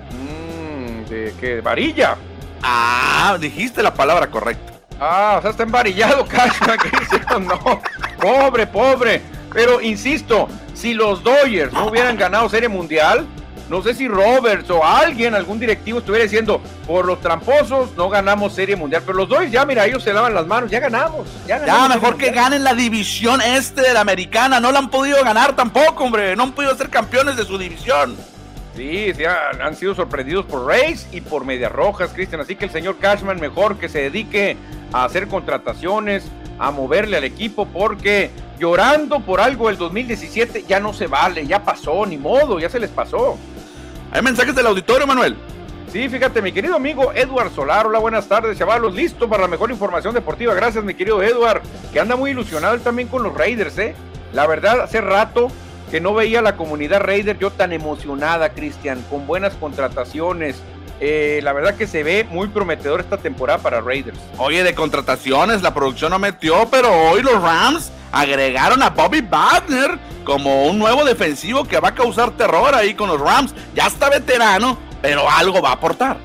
Mmm, 0.09 1.07
de 1.07 1.35
qué, 1.39 1.61
varilla. 1.61 2.17
Ah, 2.63 3.37
dijiste 3.39 3.83
la 3.83 3.93
palabra 3.93 4.25
correcta. 4.25 4.73
Ah, 4.99 5.35
o 5.37 5.41
sea, 5.43 5.51
está 5.51 5.61
embarillado, 5.61 6.25
Cashman. 6.27 6.79
no, 7.45 7.79
pobre, 8.19 8.65
pobre. 8.65 9.21
Pero 9.53 9.81
insisto, 9.81 10.47
si 10.73 10.93
los 10.93 11.23
Dodgers 11.23 11.73
no 11.73 11.87
hubieran 11.87 12.17
ganado 12.17 12.49
Serie 12.49 12.69
Mundial, 12.69 13.27
no 13.69 13.81
sé 13.81 13.93
si 13.93 14.07
Roberts 14.07 14.69
o 14.69 14.85
alguien, 14.85 15.33
algún 15.33 15.57
directivo 15.57 15.99
estuviera 15.99 16.23
diciendo, 16.23 16.61
por 16.85 17.05
los 17.05 17.21
tramposos 17.21 17.95
no 17.95 18.09
ganamos 18.09 18.53
Serie 18.53 18.75
Mundial. 18.75 19.01
Pero 19.05 19.19
los 19.19 19.29
Dodgers 19.29 19.51
ya, 19.51 19.65
mira, 19.65 19.85
ellos 19.85 20.03
se 20.03 20.11
lavan 20.11 20.33
las 20.33 20.45
manos, 20.45 20.69
ya 20.69 20.81
ganamos. 20.81 21.25
Ya, 21.47 21.65
ya 21.65 21.87
mejor 21.87 22.17
que 22.17 22.31
ganen 22.31 22.65
la 22.65 22.73
división 22.73 23.41
este 23.41 23.81
de 23.81 23.93
la 23.93 24.01
americana. 24.01 24.59
No 24.59 24.73
la 24.73 24.79
han 24.79 24.89
podido 24.89 25.23
ganar 25.23 25.55
tampoco, 25.55 26.03
hombre. 26.03 26.35
No 26.35 26.43
han 26.43 26.51
podido 26.51 26.75
ser 26.75 26.89
campeones 26.89 27.37
de 27.37 27.45
su 27.45 27.57
división. 27.57 28.17
Sí, 28.75 29.13
sí 29.13 29.23
han, 29.25 29.75
sido 29.75 29.93
sorprendidos 29.93 30.45
por 30.45 30.65
Rays 30.65 31.07
y 31.11 31.21
por 31.21 31.45
Medias 31.45 31.71
Rojas, 31.71 32.11
Cristian. 32.13 32.41
Así 32.41 32.55
que 32.55 32.65
el 32.65 32.71
señor 32.71 32.97
Cashman 32.99 33.39
mejor 33.39 33.77
que 33.77 33.89
se 33.89 33.99
dedique 33.99 34.55
a 34.93 35.03
hacer 35.03 35.27
contrataciones, 35.27 36.23
a 36.57 36.71
moverle 36.71 37.17
al 37.17 37.23
equipo, 37.25 37.65
porque 37.65 38.31
llorando 38.59 39.19
por 39.19 39.41
algo 39.41 39.67
del 39.67 39.77
2017 39.77 40.65
ya 40.67 40.79
no 40.79 40.93
se 40.93 41.07
vale, 41.07 41.45
ya 41.47 41.63
pasó, 41.63 42.05
ni 42.05 42.17
modo, 42.17 42.59
ya 42.59 42.69
se 42.69 42.79
les 42.79 42.89
pasó. 42.89 43.37
¿Hay 44.11 44.21
mensajes 44.21 44.55
del 44.55 44.67
auditorio, 44.67 45.05
Manuel? 45.05 45.35
Sí, 45.91 46.07
fíjate, 46.07 46.41
mi 46.41 46.53
querido 46.53 46.75
amigo 46.75 47.11
Edward 47.13 47.51
Solar, 47.51 47.85
hola, 47.87 47.99
buenas 47.99 48.25
tardes, 48.27 48.57
chavalos, 48.57 48.93
listo 48.93 49.27
para 49.27 49.41
la 49.41 49.49
mejor 49.49 49.71
información 49.71 50.13
deportiva. 50.13 50.53
Gracias, 50.53 50.85
mi 50.85 50.93
querido 50.93 51.21
Edward, 51.21 51.61
que 51.91 51.99
anda 51.99 52.15
muy 52.15 52.31
ilusionado 52.31 52.75
él 52.75 52.81
también 52.81 53.09
con 53.09 53.23
los 53.23 53.33
Raiders, 53.33 53.77
¿eh? 53.77 53.93
La 54.31 54.47
verdad, 54.47 54.79
hace 54.79 55.01
rato 55.01 55.49
que 55.91 55.99
no 55.99 56.13
veía 56.13 56.41
la 56.41 56.55
comunidad 56.55 57.01
Raider 57.01 57.37
yo 57.37 57.51
tan 57.51 57.73
emocionada, 57.73 58.53
Cristian, 58.53 59.03
con 59.09 59.27
buenas 59.27 59.53
contrataciones. 59.55 60.55
Eh, 61.01 61.41
la 61.43 61.51
verdad 61.51 61.75
que 61.75 61.85
se 61.85 62.01
ve 62.03 62.25
muy 62.29 62.47
prometedor 62.47 63.01
esta 63.01 63.17
temporada 63.17 63.59
para 63.59 63.81
Raiders. 63.81 64.17
Oye, 64.37 64.63
de 64.63 64.73
contrataciones, 64.73 65.61
la 65.61 65.73
producción 65.73 66.11
no 66.11 66.19
metió, 66.19 66.67
pero 66.71 66.89
hoy 67.09 67.21
los 67.21 67.41
Rams 67.41 67.91
agregaron 68.11 68.81
a 68.81 68.91
Bobby 68.91 69.21
Wagner 69.21 69.99
como 70.23 70.65
un 70.67 70.79
nuevo 70.79 71.03
defensivo 71.03 71.65
que 71.65 71.79
va 71.79 71.89
a 71.89 71.95
causar 71.95 72.31
terror 72.31 72.73
ahí 72.73 72.93
con 72.93 73.09
los 73.09 73.19
Rams. 73.19 73.53
Ya 73.75 73.87
está 73.87 74.09
veterano, 74.09 74.77
pero 75.01 75.29
algo 75.29 75.61
va 75.61 75.69
a 75.69 75.73
aportar. 75.73 76.17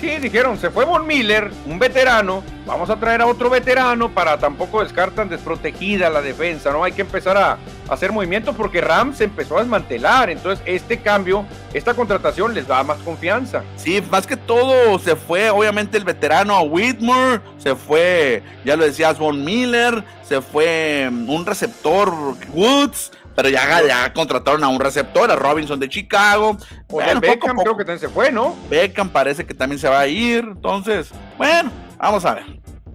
Sí, 0.00 0.18
dijeron, 0.18 0.58
se 0.58 0.68
fue 0.68 0.84
Von 0.84 1.06
Miller, 1.06 1.50
un 1.64 1.78
veterano, 1.78 2.42
vamos 2.66 2.90
a 2.90 2.96
traer 2.96 3.20
a 3.20 3.26
otro 3.26 3.50
veterano 3.50 4.10
para 4.10 4.38
tampoco 4.38 4.82
descartan 4.82 5.28
desprotegida 5.28 6.10
la 6.10 6.22
defensa, 6.22 6.72
¿no? 6.72 6.84
Hay 6.84 6.92
que 6.92 7.02
empezar 7.02 7.36
a, 7.36 7.58
hacer 7.88 8.12
movimientos 8.12 8.56
porque 8.56 8.80
Rams 8.80 9.20
empezó 9.20 9.58
a 9.58 9.60
desmantelar, 9.60 10.30
entonces 10.30 10.64
este 10.66 11.00
cambio, 11.00 11.44
esta 11.74 11.94
contratación 11.94 12.54
les 12.54 12.66
da 12.66 12.82
más 12.82 12.98
confianza. 12.98 13.62
Sí, 13.76 14.02
más 14.10 14.26
que 14.26 14.36
todo 14.36 14.98
se 14.98 15.16
fue 15.16 15.50
obviamente 15.50 15.98
el 15.98 16.04
veterano 16.04 16.60
Whitmore, 16.62 17.40
se 17.58 17.74
fue, 17.76 18.42
ya 18.64 18.76
lo 18.76 18.84
decías, 18.84 19.18
Von 19.18 19.44
Miller, 19.44 20.02
se 20.22 20.40
fue 20.40 21.08
mm, 21.10 21.28
un 21.28 21.46
receptor 21.46 22.12
Woods, 22.52 23.12
pero 23.34 23.48
ya, 23.48 23.82
ya 23.86 24.12
contrataron 24.12 24.62
a 24.64 24.68
un 24.68 24.80
receptor, 24.80 25.30
a 25.30 25.36
Robinson 25.36 25.78
de 25.80 25.88
Chicago. 25.88 26.56
Bueno, 26.88 27.20
Beckham 27.20 27.56
creo 27.56 27.76
que 27.76 27.84
también 27.84 28.00
se 28.00 28.08
fue, 28.08 28.30
¿no? 28.30 28.56
Beckham 28.68 29.08
parece 29.08 29.44
que 29.44 29.54
también 29.54 29.78
se 29.78 29.88
va 29.88 30.00
a 30.00 30.06
ir, 30.06 30.44
entonces, 30.44 31.10
bueno, 31.36 31.70
vamos 31.98 32.24
a 32.24 32.34
ver. 32.34 32.44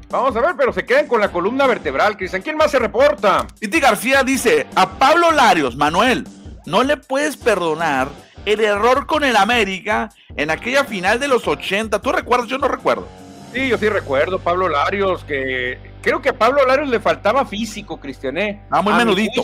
Vamos 0.10 0.36
a 0.36 0.42
ver, 0.42 0.56
pero 0.58 0.74
se 0.74 0.86
quedan 0.86 1.08
con 1.08 1.22
la 1.22 1.32
columna 1.32 1.68
vertebral, 1.68 2.18
Cristian. 2.18 2.42
¿Quién 2.42 2.58
más 2.58 2.72
se 2.72 2.80
reporta? 2.80 3.46
Titi 3.60 3.80
García 3.80 4.24
dice, 4.24 4.66
a 4.74 4.90
Pablo 4.98 5.32
Larios, 5.32 5.76
Manuel, 5.76 6.28
no 6.66 6.84
le 6.84 6.98
puedes 6.98 7.38
perdonar 7.38 8.08
el 8.46 8.60
error 8.62 9.06
con 9.06 9.24
el 9.24 9.36
América 9.36 10.10
en 10.36 10.50
aquella 10.50 10.84
final 10.84 11.20
de 11.20 11.28
los 11.28 11.48
80. 11.48 12.02
¿Tú 12.02 12.12
recuerdas? 12.12 12.48
Yo 12.48 12.58
no 12.58 12.68
recuerdo. 12.68 13.08
Sí, 13.54 13.68
yo 13.68 13.78
sí 13.78 13.88
recuerdo, 13.90 14.40
Pablo 14.40 14.68
Larios, 14.68 15.24
que 15.24 15.80
creo 16.02 16.22
que 16.22 16.30
a 16.30 16.38
Pablo 16.38 16.66
Larios 16.66 16.90
le 16.90 17.00
faltaba 17.00 17.46
físico, 17.46 18.00
Cristiané. 18.00 18.64
Ah, 18.70 18.82
muy 18.82 18.94
menudito. 18.94 19.44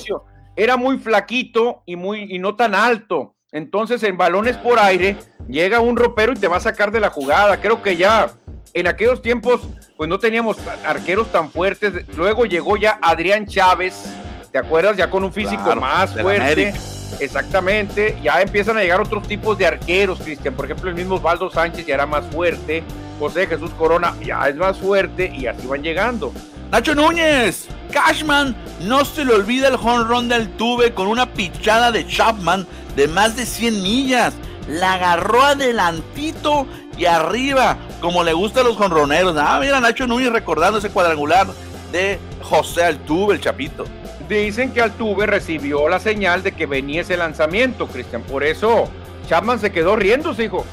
Era 0.56 0.78
muy 0.78 0.98
flaquito 0.98 1.84
y, 1.86 1.96
muy, 1.96 2.34
y 2.34 2.40
no 2.40 2.56
tan 2.56 2.76
alto. 2.76 3.36
Entonces, 3.52 4.04
en 4.04 4.18
balones 4.18 4.58
por 4.58 4.80
aire, 4.80 5.18
llega 5.48 5.80
un 5.80 5.96
ropero 5.96 6.34
y 6.34 6.36
te 6.36 6.48
va 6.48 6.58
a 6.58 6.62
sacar 6.62 6.92
de 6.92 7.00
la 7.00 7.10
jugada. 7.10 7.62
Creo 7.62 7.82
que 7.82 7.96
ya 7.96 8.30
en 8.74 8.88
aquellos 8.88 9.22
tiempos, 9.22 9.62
pues 9.96 10.10
no 10.10 10.20
teníamos 10.20 10.58
arqueros 10.86 11.32
tan 11.32 11.50
fuertes. 11.50 12.06
Luego 12.18 12.46
llegó 12.46 12.76
ya 12.76 13.00
Adrián 13.02 13.46
Chávez, 13.46 14.14
¿te 14.52 14.58
acuerdas? 14.58 14.98
Ya 14.98 15.10
con 15.10 15.24
un 15.24 15.32
físico 15.32 15.74
más 15.76 16.12
fuerte. 16.12 16.74
Exactamente, 17.20 18.18
ya 18.22 18.42
empiezan 18.42 18.78
a 18.78 18.82
llegar 18.82 19.02
otros 19.02 19.28
tipos 19.28 19.58
de 19.58 19.68
arqueros, 19.68 20.20
Cristian. 20.20 20.54
Por 20.54 20.66
ejemplo, 20.66 20.90
el 20.90 20.96
mismo 20.96 21.16
Osvaldo 21.16 21.50
Sánchez 21.50 21.86
ya 21.86 21.96
era 21.96 22.06
más 22.06 22.26
fuerte. 22.28 22.84
José 23.20 23.48
Jesús 23.48 23.72
Corona 23.78 24.14
ya 24.24 24.48
es 24.50 24.56
más 24.56 24.78
fuerte 24.78 25.32
y 25.34 25.48
así 25.48 25.66
van 25.66 25.82
llegando. 25.82 26.34
Nacho 26.72 26.94
Núñez, 26.94 27.68
Cashman, 27.92 28.56
no 28.82 29.06
se 29.06 29.24
le 29.24 29.34
olvida 29.34 29.70
el 29.70 29.76
home 29.76 30.04
run 30.04 30.28
del 30.28 30.50
Tuve 30.58 30.94
con 30.94 31.08
una 31.08 31.26
pichada 31.32 31.92
de 31.92 32.06
Chapman 32.06 32.68
de 32.96 33.08
más 33.08 33.36
de 33.36 33.46
100 33.46 33.82
millas. 33.82 34.34
La 34.68 34.96
agarró 34.96 35.44
adelantito 35.44 36.68
y 36.98 37.06
arriba, 37.06 37.78
como 38.02 38.24
le 38.24 38.34
gusta 38.34 38.62
a 38.62 38.64
los 38.64 38.76
jonroneros. 38.76 39.36
Ah, 39.38 39.60
mira, 39.62 39.80
Nacho 39.80 40.08
Núñez 40.08 40.32
recordando 40.32 40.80
ese 40.80 40.90
cuadrangular 40.90 41.48
de 41.92 42.20
José 42.42 42.84
Altuve, 42.84 43.36
el 43.36 43.42
Chapito. 43.42 43.86
Dicen 44.30 44.72
que 44.72 44.82
Altuve 44.82 45.28
recibió 45.28 45.88
la 45.88 46.00
señal 46.00 46.42
de 46.42 46.52
que 46.52 46.66
venía 46.66 47.02
ese 47.02 47.16
lanzamiento, 47.16 47.88
Cristian. 47.88 48.24
Por 48.24 48.44
eso 48.44 48.90
Chapman 49.28 49.60
se 49.60 49.72
quedó 49.72 49.96
riendo, 49.96 50.34
dijo, 50.34 50.66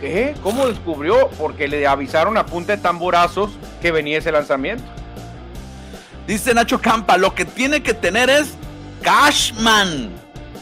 ¿qué? 0.00 0.34
¿Cómo 0.42 0.66
descubrió? 0.66 1.28
Porque 1.38 1.68
le 1.68 1.86
avisaron 1.86 2.36
a 2.36 2.46
punta 2.46 2.74
de 2.74 2.82
tamborazos 2.82 3.50
que 3.80 3.92
venía 3.92 4.18
ese 4.18 4.32
lanzamiento. 4.32 4.84
Dice 6.26 6.52
Nacho 6.52 6.80
Campa, 6.80 7.16
lo 7.16 7.34
que 7.34 7.44
tiene 7.44 7.82
que 7.82 7.94
tener 7.94 8.28
es 8.28 8.54
Cashman. 9.02 10.10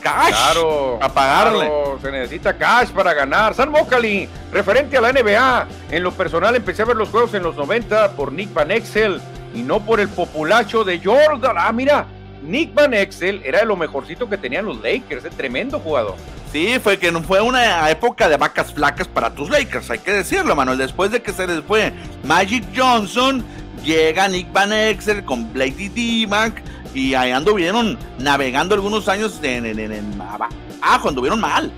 Cash. 0.03 0.29
Claro. 0.29 0.99
A 1.01 1.09
pagarle. 1.09 1.71
se 2.03 2.13
necesita 2.13 2.53
cash 2.53 2.91
para 2.91 3.15
ganar. 3.15 3.55
San 3.55 3.71
Mocali, 3.71 4.29
referente 4.53 4.99
a 4.99 5.01
la 5.01 5.13
NBA. 5.13 5.67
En 5.91 6.03
lo 6.03 6.13
personal 6.13 6.55
empecé 6.55 6.83
a 6.83 6.85
ver 6.85 6.97
los 6.97 7.09
juegos 7.09 7.33
en 7.33 7.43
los 7.43 7.57
90 7.57 8.13
por 8.13 8.31
Nick 8.31 8.53
Van 8.53 8.71
Exel 8.71 9.19
y 9.55 9.63
no 9.63 9.81
por 9.81 10.01
el 10.01 10.09
populacho 10.11 10.85
de 10.85 11.01
Jordan. 11.03 11.57
Ah, 11.59 11.73
mira, 11.73 12.07
Nick 12.45 12.75
Van 12.75 12.93
Exel 12.93 13.41
era 13.45 13.61
de 13.61 13.67
lo 13.67 13.77
mejorcito 13.77 14.29
que 14.29 14.37
tenían 14.37 14.67
los 14.67 14.81
Lakers, 14.83 15.25
es 15.25 15.37
tremendo 15.37 15.81
jugador. 15.81 16.17
Sí, 16.53 16.79
fue 16.83 16.99
que 16.99 17.11
fue 17.13 17.41
una 17.41 17.91
época 17.91 18.29
de 18.29 18.37
vacas 18.37 18.73
flacas 18.73 19.09
para 19.09 19.35
tus 19.35 19.51
Lakers, 19.51 19.91
hay 19.91 19.99
que 19.99 20.13
decirlo, 20.13 20.55
Manuel. 20.55 20.79
Después 20.79 21.11
de 21.11 21.23
que 21.23 21.33
se 21.33 21.47
les 21.47 21.65
fue 21.65 21.93
Magic 22.23 22.65
Johnson, 22.77 23.45
llega 23.83 24.29
Nick 24.29 24.53
Van 24.53 24.73
Exel 24.73 25.25
con 25.25 25.53
Blake 25.53 25.91
D-Mac 25.95 26.63
y 26.95 27.15
ahí 27.15 27.33
anduvieron 27.33 27.99
navegando 28.19 28.75
algunos 28.75 29.09
años 29.09 29.41
en, 29.43 29.67
en, 29.67 29.79
en, 29.79 30.21
abajo, 30.21 31.09
anduvieron 31.09 31.41
mal. 31.41 31.73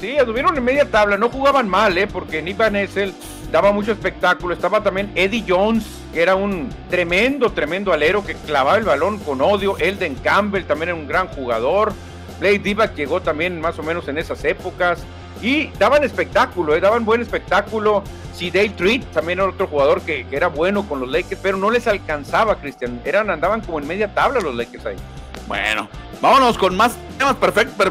Sí, 0.00 0.18
anduvieron 0.18 0.56
en 0.56 0.64
media 0.64 0.90
tabla, 0.90 1.16
no 1.16 1.28
jugaban 1.28 1.68
mal, 1.68 1.96
¿eh? 1.96 2.06
porque 2.06 2.42
Nick 2.42 2.56
Van 2.56 2.76
Exel 2.76 3.14
daba 3.50 3.72
mucho 3.72 3.92
espectáculo. 3.92 4.54
Estaba 4.54 4.82
también 4.82 5.10
Eddie 5.14 5.44
Jones, 5.46 5.84
que 6.12 6.22
era 6.22 6.34
un 6.34 6.68
tremendo, 6.90 7.50
tremendo 7.50 7.92
alero 7.92 8.24
que 8.24 8.34
clavaba 8.34 8.78
el 8.78 8.84
balón 8.84 9.18
con 9.18 9.40
odio. 9.40 9.76
Elden 9.78 10.14
Campbell 10.16 10.64
también 10.64 10.90
era 10.90 10.98
un 10.98 11.06
gran 11.06 11.28
jugador. 11.28 11.92
Blake 12.40 12.60
Divac 12.60 12.94
llegó 12.94 13.20
también 13.20 13.60
más 13.60 13.78
o 13.78 13.82
menos 13.82 14.08
en 14.08 14.18
esas 14.18 14.44
épocas. 14.44 15.02
Y 15.40 15.68
daban 15.78 16.02
espectáculo, 16.02 16.74
¿eh? 16.74 16.80
daban 16.80 17.04
buen 17.04 17.20
espectáculo. 17.20 18.02
Si 18.34 18.50
Dale 18.50 18.70
Treat 18.70 19.04
también 19.12 19.38
era 19.38 19.48
otro 19.48 19.66
jugador 19.66 20.00
que, 20.02 20.26
era 20.30 20.48
bueno 20.48 20.88
con 20.88 21.00
los 21.00 21.08
Lakers, 21.08 21.40
pero 21.42 21.56
no 21.56 21.70
les 21.70 21.86
alcanzaba, 21.86 22.56
Cristian. 22.56 23.00
Andaban 23.28 23.60
como 23.60 23.78
en 23.78 23.86
media 23.86 24.12
tabla 24.14 24.40
los 24.40 24.54
Lakers 24.54 24.86
ahí. 24.86 24.96
Bueno, 25.48 25.88
vámonos 26.20 26.58
con 26.58 26.76
más 26.76 26.94
temas 27.16 27.36
perfectos, 27.36 27.90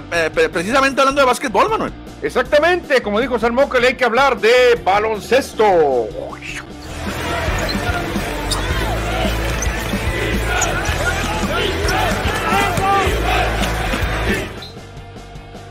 precisamente 0.54 1.02
hablando 1.02 1.22
de 1.22 1.26
básquetbol, 1.26 1.70
Manuel. 1.70 1.92
Exactamente, 2.22 3.02
como 3.02 3.20
dijo 3.20 3.40
San 3.40 3.56
le 3.56 3.88
hay 3.88 3.96
que 3.96 4.06
hablar 4.06 4.40
de 4.40 4.80
baloncesto. 4.84 6.08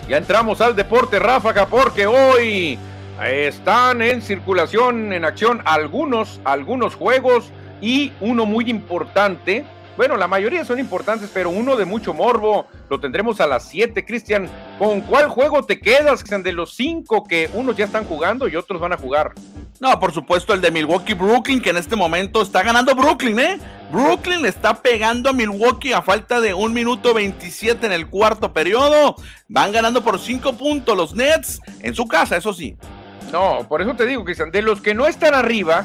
Ya 0.08 0.18
entramos 0.18 0.60
al 0.60 0.74
deporte 0.74 1.20
ráfaga 1.20 1.66
porque 1.66 2.06
hoy 2.06 2.78
están 3.24 4.02
en 4.02 4.22
circulación, 4.22 5.12
en 5.12 5.24
acción 5.24 5.62
algunos, 5.64 6.40
algunos 6.44 6.96
juegos 6.96 7.50
y 7.80 8.12
uno 8.20 8.44
muy 8.44 8.70
importante 8.70 9.64
bueno, 9.96 10.16
la 10.16 10.28
mayoría 10.28 10.64
son 10.64 10.78
importantes, 10.78 11.30
pero 11.32 11.50
uno 11.50 11.76
de 11.76 11.84
mucho 11.84 12.12
morbo 12.12 12.66
lo 12.90 13.00
tendremos 13.00 13.40
a 13.40 13.46
las 13.46 13.68
7. 13.68 14.04
Cristian, 14.04 14.48
¿con 14.78 15.00
cuál 15.00 15.28
juego 15.28 15.64
te 15.64 15.80
quedas, 15.80 16.20
Cristian, 16.20 16.42
de 16.42 16.52
los 16.52 16.74
cinco 16.74 17.24
que 17.24 17.48
unos 17.54 17.76
ya 17.76 17.86
están 17.86 18.04
jugando 18.04 18.48
y 18.48 18.56
otros 18.56 18.80
van 18.80 18.92
a 18.92 18.96
jugar? 18.98 19.32
No, 19.80 19.98
por 20.00 20.12
supuesto, 20.12 20.54
el 20.54 20.60
de 20.60 20.70
Milwaukee 20.70 21.14
Brooklyn, 21.14 21.60
que 21.60 21.70
en 21.70 21.76
este 21.76 21.96
momento 21.96 22.40
está 22.40 22.62
ganando 22.62 22.94
Brooklyn, 22.94 23.38
¿eh? 23.38 23.58
Brooklyn 23.90 24.42
le 24.42 24.48
está 24.48 24.74
pegando 24.74 25.30
a 25.30 25.32
Milwaukee 25.32 25.92
a 25.92 26.02
falta 26.02 26.40
de 26.40 26.54
un 26.54 26.72
minuto 26.72 27.12
27 27.12 27.86
en 27.86 27.92
el 27.92 28.08
cuarto 28.08 28.52
periodo. 28.52 29.16
Van 29.48 29.72
ganando 29.72 30.02
por 30.02 30.18
cinco 30.18 30.54
puntos 30.54 30.96
los 30.96 31.14
Nets 31.14 31.60
en 31.80 31.94
su 31.94 32.06
casa, 32.06 32.36
eso 32.36 32.52
sí. 32.52 32.76
No, 33.32 33.66
por 33.68 33.82
eso 33.82 33.94
te 33.94 34.06
digo, 34.06 34.24
Cristian, 34.24 34.50
de 34.50 34.62
los 34.62 34.80
que 34.80 34.94
no 34.94 35.06
están 35.06 35.34
arriba, 35.34 35.84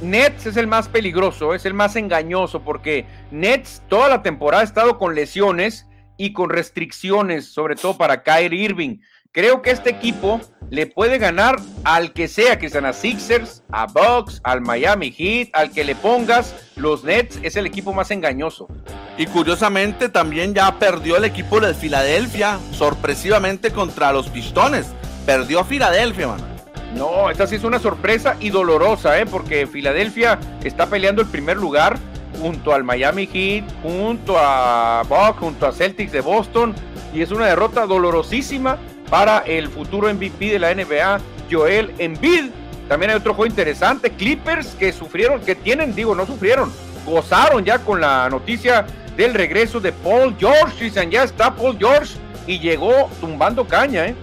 Nets 0.00 0.46
es 0.46 0.56
el 0.56 0.66
más 0.66 0.88
peligroso, 0.88 1.54
es 1.54 1.66
el 1.66 1.74
más 1.74 1.96
engañoso, 1.96 2.62
porque 2.62 3.06
Nets 3.30 3.82
toda 3.88 4.08
la 4.08 4.22
temporada 4.22 4.62
ha 4.62 4.64
estado 4.64 4.98
con 4.98 5.14
lesiones 5.14 5.86
y 6.16 6.32
con 6.32 6.50
restricciones, 6.50 7.46
sobre 7.46 7.76
todo 7.76 7.96
para 7.96 8.22
Kyrie 8.22 8.64
Irving. 8.64 8.98
Creo 9.32 9.62
que 9.62 9.70
este 9.70 9.90
equipo 9.90 10.40
le 10.70 10.86
puede 10.86 11.18
ganar 11.18 11.56
al 11.84 12.12
que 12.12 12.28
sea, 12.28 12.58
que 12.58 12.68
sean 12.68 12.84
a 12.84 12.92
Sixers, 12.92 13.62
a 13.70 13.86
Bucks, 13.86 14.40
al 14.42 14.60
Miami 14.60 15.12
Heat, 15.12 15.50
al 15.52 15.70
que 15.70 15.84
le 15.84 15.94
pongas, 15.94 16.54
los 16.76 17.04
Nets 17.04 17.38
es 17.42 17.56
el 17.56 17.66
equipo 17.66 17.92
más 17.92 18.10
engañoso. 18.10 18.68
Y 19.16 19.26
curiosamente 19.26 20.08
también 20.08 20.54
ya 20.54 20.78
perdió 20.78 21.16
el 21.16 21.24
equipo 21.24 21.60
de 21.60 21.74
Filadelfia, 21.74 22.58
sorpresivamente 22.72 23.70
contra 23.70 24.12
los 24.12 24.28
Pistones. 24.28 24.86
Perdió 25.26 25.64
Filadelfia, 25.64 26.28
mano. 26.28 26.49
No, 26.94 27.30
esta 27.30 27.46
sí 27.46 27.54
es 27.54 27.64
una 27.64 27.78
sorpresa 27.78 28.36
y 28.40 28.50
dolorosa, 28.50 29.20
¿eh? 29.20 29.26
porque 29.26 29.66
Filadelfia 29.66 30.38
está 30.64 30.86
peleando 30.86 31.22
el 31.22 31.28
primer 31.28 31.56
lugar 31.56 31.98
junto 32.40 32.72
al 32.72 32.84
Miami 32.84 33.26
Heat, 33.26 33.64
junto 33.82 34.36
a 34.38 35.02
Buck, 35.08 35.38
junto 35.38 35.66
a 35.66 35.72
Celtics 35.72 36.12
de 36.12 36.20
Boston, 36.20 36.74
y 37.14 37.22
es 37.22 37.30
una 37.30 37.46
derrota 37.46 37.86
dolorosísima 37.86 38.78
para 39.08 39.38
el 39.40 39.68
futuro 39.68 40.12
MVP 40.12 40.52
de 40.52 40.58
la 40.58 40.74
NBA, 40.74 41.20
Joel 41.50 41.92
Embiid. 41.98 42.50
También 42.88 43.10
hay 43.10 43.16
otro 43.16 43.34
juego 43.34 43.50
interesante, 43.50 44.10
Clippers, 44.10 44.74
que 44.74 44.92
sufrieron, 44.92 45.40
que 45.40 45.54
tienen, 45.54 45.94
digo, 45.94 46.14
no 46.14 46.26
sufrieron, 46.26 46.72
gozaron 47.06 47.64
ya 47.64 47.78
con 47.78 48.00
la 48.00 48.28
noticia 48.28 48.84
del 49.16 49.34
regreso 49.34 49.80
de 49.80 49.92
Paul 49.92 50.34
George. 50.38 50.84
Dicen, 50.84 51.10
ya 51.10 51.22
está 51.24 51.54
Paul 51.54 51.76
George 51.78 52.16
y 52.46 52.58
llegó 52.58 53.08
tumbando 53.20 53.66
caña, 53.66 54.06
¿eh? 54.06 54.14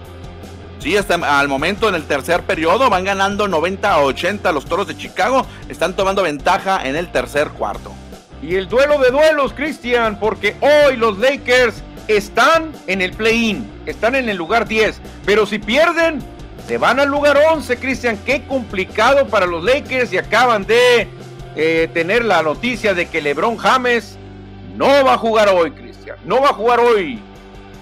Sí, 0.78 0.96
hasta 0.96 1.14
al 1.38 1.48
momento 1.48 1.88
en 1.88 1.96
el 1.96 2.04
tercer 2.04 2.44
periodo 2.44 2.88
van 2.88 3.04
ganando 3.04 3.48
90 3.48 3.92
a 3.92 4.02
80 4.02 4.52
los 4.52 4.64
Toros 4.64 4.86
de 4.86 4.96
Chicago. 4.96 5.44
Están 5.68 5.94
tomando 5.94 6.22
ventaja 6.22 6.86
en 6.86 6.94
el 6.94 7.10
tercer 7.10 7.48
cuarto. 7.48 7.92
Y 8.42 8.54
el 8.54 8.68
duelo 8.68 8.98
de 8.98 9.10
duelos, 9.10 9.52
Cristian, 9.52 10.20
porque 10.20 10.54
hoy 10.60 10.96
los 10.96 11.18
Lakers 11.18 11.82
están 12.06 12.72
en 12.86 13.02
el 13.02 13.12
play-in, 13.12 13.68
están 13.86 14.14
en 14.14 14.28
el 14.28 14.36
lugar 14.36 14.68
10, 14.68 15.00
pero 15.26 15.44
si 15.44 15.58
pierden, 15.58 16.20
se 16.68 16.78
van 16.78 17.00
al 17.00 17.08
lugar 17.08 17.38
11, 17.50 17.76
Cristian. 17.78 18.18
Qué 18.24 18.44
complicado 18.44 19.26
para 19.26 19.46
los 19.46 19.64
Lakers 19.64 20.12
y 20.12 20.18
acaban 20.18 20.64
de 20.64 21.08
eh, 21.56 21.90
tener 21.92 22.24
la 22.24 22.42
noticia 22.42 22.94
de 22.94 23.06
que 23.06 23.20
LeBron 23.20 23.56
James 23.56 24.16
no 24.76 25.04
va 25.04 25.14
a 25.14 25.18
jugar 25.18 25.48
hoy, 25.48 25.72
Cristian. 25.72 26.16
No 26.24 26.40
va 26.40 26.50
a 26.50 26.54
jugar 26.54 26.78
hoy 26.78 27.20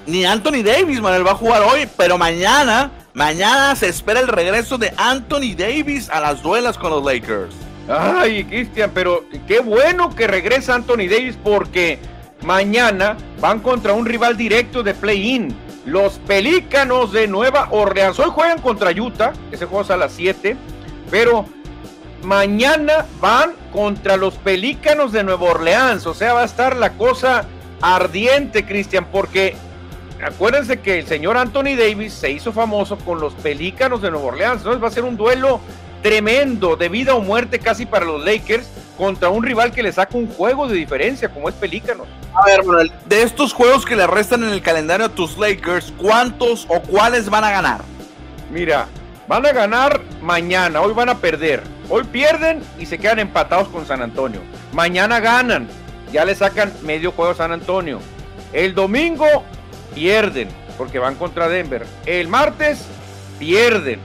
ni 0.07 0.25
Anthony 0.25 0.63
Davis, 0.65 1.01
Manuel, 1.01 1.27
va 1.27 1.33
a 1.33 1.37
jugar 1.37 1.63
hoy, 1.63 1.89
pero 1.97 2.17
mañana, 2.17 2.91
mañana 3.15 3.75
se 3.75 3.89
espera 3.89 4.21
el 4.21 4.29
regreso 4.29 4.79
de 4.79 4.93
Anthony 4.97 5.55
Davis 5.57 6.09
a 6.11 6.21
las 6.21 6.43
duelas 6.43 6.79
con 6.79 6.91
los 6.91 7.05
Lakers. 7.05 7.55
Ay, 7.89 8.45
Cristian, 8.45 8.91
pero 8.93 9.25
qué 9.47 9.61
bueno 9.61 10.15
que 10.15 10.27
regresa 10.27 10.75
Anthony 10.75 11.09
Davis 11.09 11.37
porque 11.43 11.99
mañana 12.43 13.17
van 13.41 13.61
contra 13.61 13.93
un 13.93 14.07
rival 14.07 14.37
directo 14.37 14.83
de 14.83 14.95
play-in. 14.95 15.55
Los 15.85 16.15
Pelícanos 16.27 17.13
de 17.13 17.29
Nueva 17.29 17.69
Orleans. 17.71 18.19
Hoy 18.19 18.31
juegan 18.31 18.61
contra 18.61 18.91
Utah, 18.91 19.33
ese 19.53 19.67
juego 19.67 19.85
es 19.85 19.91
a 19.91 19.97
las 19.97 20.13
7, 20.13 20.57
pero 21.13 21.47
mañana 22.25 23.07
van 23.21 23.53
contra 23.73 24.17
los 24.17 24.35
Pelícanos 24.35 25.13
de 25.13 25.23
Nueva 25.23 25.51
Orleans. 25.51 26.05
O 26.07 26.15
sea, 26.15 26.33
va 26.33 26.43
a 26.43 26.45
estar 26.45 26.77
la 26.77 26.95
cosa 26.95 27.45
ardiente, 27.81 28.65
Cristian, 28.65 29.07
porque 29.13 29.55
acuérdense 30.23 30.81
que 30.81 31.01
el 31.01 31.07
señor 31.07 31.37
Anthony 31.37 31.77
Davis 31.77 32.13
se 32.13 32.31
hizo 32.31 32.53
famoso 32.53 32.97
con 32.99 33.21
los 33.21 33.35
Pelícanos 33.35 34.03
de 34.03 34.11
Nueva 34.11 34.27
Orleans. 34.27 34.59
Entonces 34.59 34.83
va 34.83 34.89
a 34.89 34.91
ser 34.91 35.05
un 35.05 35.17
duelo 35.17 35.61
tremendo 36.03 36.77
de 36.77 36.89
vida 36.89 37.15
o 37.15 37.21
muerte 37.21 37.59
casi 37.59 37.87
para 37.87 38.05
los 38.05 38.25
Lakers 38.25 38.69
contra 38.97 39.29
un 39.29 39.43
rival 39.43 39.73
que 39.73 39.83
le 39.83 39.93
saca 39.93 40.17
un 40.17 40.29
juego 40.29 40.69
de 40.69 40.77
diferencia 40.77 41.29
como 41.29 41.49
es 41.49 41.55
Pelícanos. 41.55 42.07
A 42.35 42.45
ver, 42.47 42.65
Manuel, 42.65 42.93
de 43.07 43.23
estos 43.23 43.53
juegos 43.53 43.85
que 43.85 43.97
le 43.97 44.07
restan 44.07 44.43
en 44.43 44.51
el 44.51 44.63
calendario 44.63 45.07
a 45.07 45.09
tus 45.09 45.37
Lakers, 45.39 45.93
¿cuántos 45.97 46.67
o 46.69 46.81
cuáles 46.81 47.29
van 47.29 47.45
a 47.45 47.51
ganar? 47.51 47.81
Mira, 48.51 48.87
van 49.27 49.45
a 49.47 49.53
ganar 49.53 50.01
mañana, 50.23 50.81
hoy 50.81 50.95
van 50.95 51.09
a 51.09 51.19
perder. 51.19 51.63
Hoy 51.89 52.05
pierden 52.05 52.63
y 52.79 52.87
se 52.87 52.99
quedan 52.99 53.19
empatados 53.19 53.69
con 53.69 53.87
San 53.87 54.03
Antonio. 54.03 54.41
Mañana 54.73 55.21
ganan, 55.21 55.69
ya 56.13 56.25
le 56.25 56.35
sacan 56.35 56.73
medio 56.83 57.13
juego 57.13 57.33
a 57.33 57.35
San 57.35 57.53
Antonio. 57.53 58.01
El 58.53 58.75
domingo 58.75 59.45
pierden 59.97 60.49
porque 60.77 60.99
van 60.99 61.15
contra 61.15 61.49
Denver. 61.49 61.87
El 62.05 62.29
martes 62.29 62.85
pierden. 63.39 63.99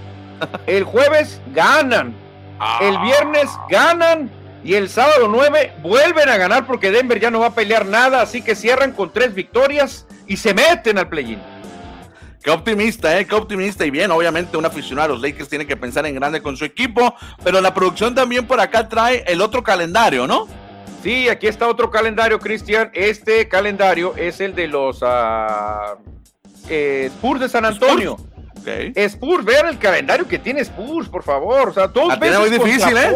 El 0.66 0.86
jueves 0.86 1.42
ganan. 1.54 2.16
El 2.80 2.98
viernes 3.00 3.50
ganan. 3.70 4.32
Y 4.64 4.76
el 4.76 4.90
sábado 4.90 5.28
9 5.28 5.74
vuelven 5.82 6.30
a 6.30 6.38
ganar 6.38 6.66
porque 6.66 6.92
Denver 6.92 7.20
ya 7.20 7.30
no 7.30 7.42
va 7.42 7.48
a 7.48 7.56
pelear 7.56 7.86
nada. 7.86 8.22
Así 8.22 8.42
que 8.42 8.56
cierran 8.56 8.94
con 8.94 9.12
tres 9.12 9.36
victorias 9.36 10.08
y 10.28 10.38
se 10.38 10.54
meten 10.54 10.98
al 10.98 11.10
play-in. 11.10 11.40
Qué 12.42 12.52
optimista, 12.52 13.20
¿eh? 13.20 13.26
Qué 13.26 13.36
optimista. 13.36 13.86
Y 13.86 13.92
bien, 13.92 14.12
obviamente 14.12 14.58
un 14.58 14.66
aficionado 14.66 15.12
a 15.12 15.16
los 15.16 15.22
Lakers 15.22 15.50
tiene 15.50 15.68
que 15.68 15.76
pensar 15.76 16.06
en 16.06 16.16
grande 16.16 16.42
con 16.42 16.56
su 16.56 16.64
equipo, 16.66 17.14
pero 17.44 17.60
la 17.60 17.74
producción 17.74 18.16
también 18.16 18.48
por 18.48 18.60
acá 18.62 18.88
trae 18.88 19.24
el 19.28 19.42
otro 19.42 19.62
calendario, 19.62 20.26
¿no? 20.26 20.48
Sí, 21.04 21.30
aquí 21.30 21.48
está 21.48 21.68
otro 21.68 21.90
calendario, 21.90 22.40
Cristian. 22.40 22.92
Este 22.94 23.48
calendario 23.48 24.14
es 24.16 24.40
el 24.40 24.54
de 24.54 24.68
los 24.68 25.02
uh, 25.02 25.98
Spurs 26.70 27.40
de 27.40 27.50
San 27.50 27.66
Antonio. 27.66 28.18
Okay. 28.60 28.94
Spurs, 28.96 29.44
vean 29.44 29.68
el 29.68 29.80
calendario 29.80 30.28
que 30.28 30.38
tiene 30.38 30.62
Spurs, 30.62 31.10
por 31.10 31.24
favor. 31.24 31.70
O 31.70 31.74
sea, 31.74 31.88
dos 31.88 32.20
veces 32.20 32.40
muy 32.40 32.50
difícil, 32.52 32.96
¿eh? 32.96 33.12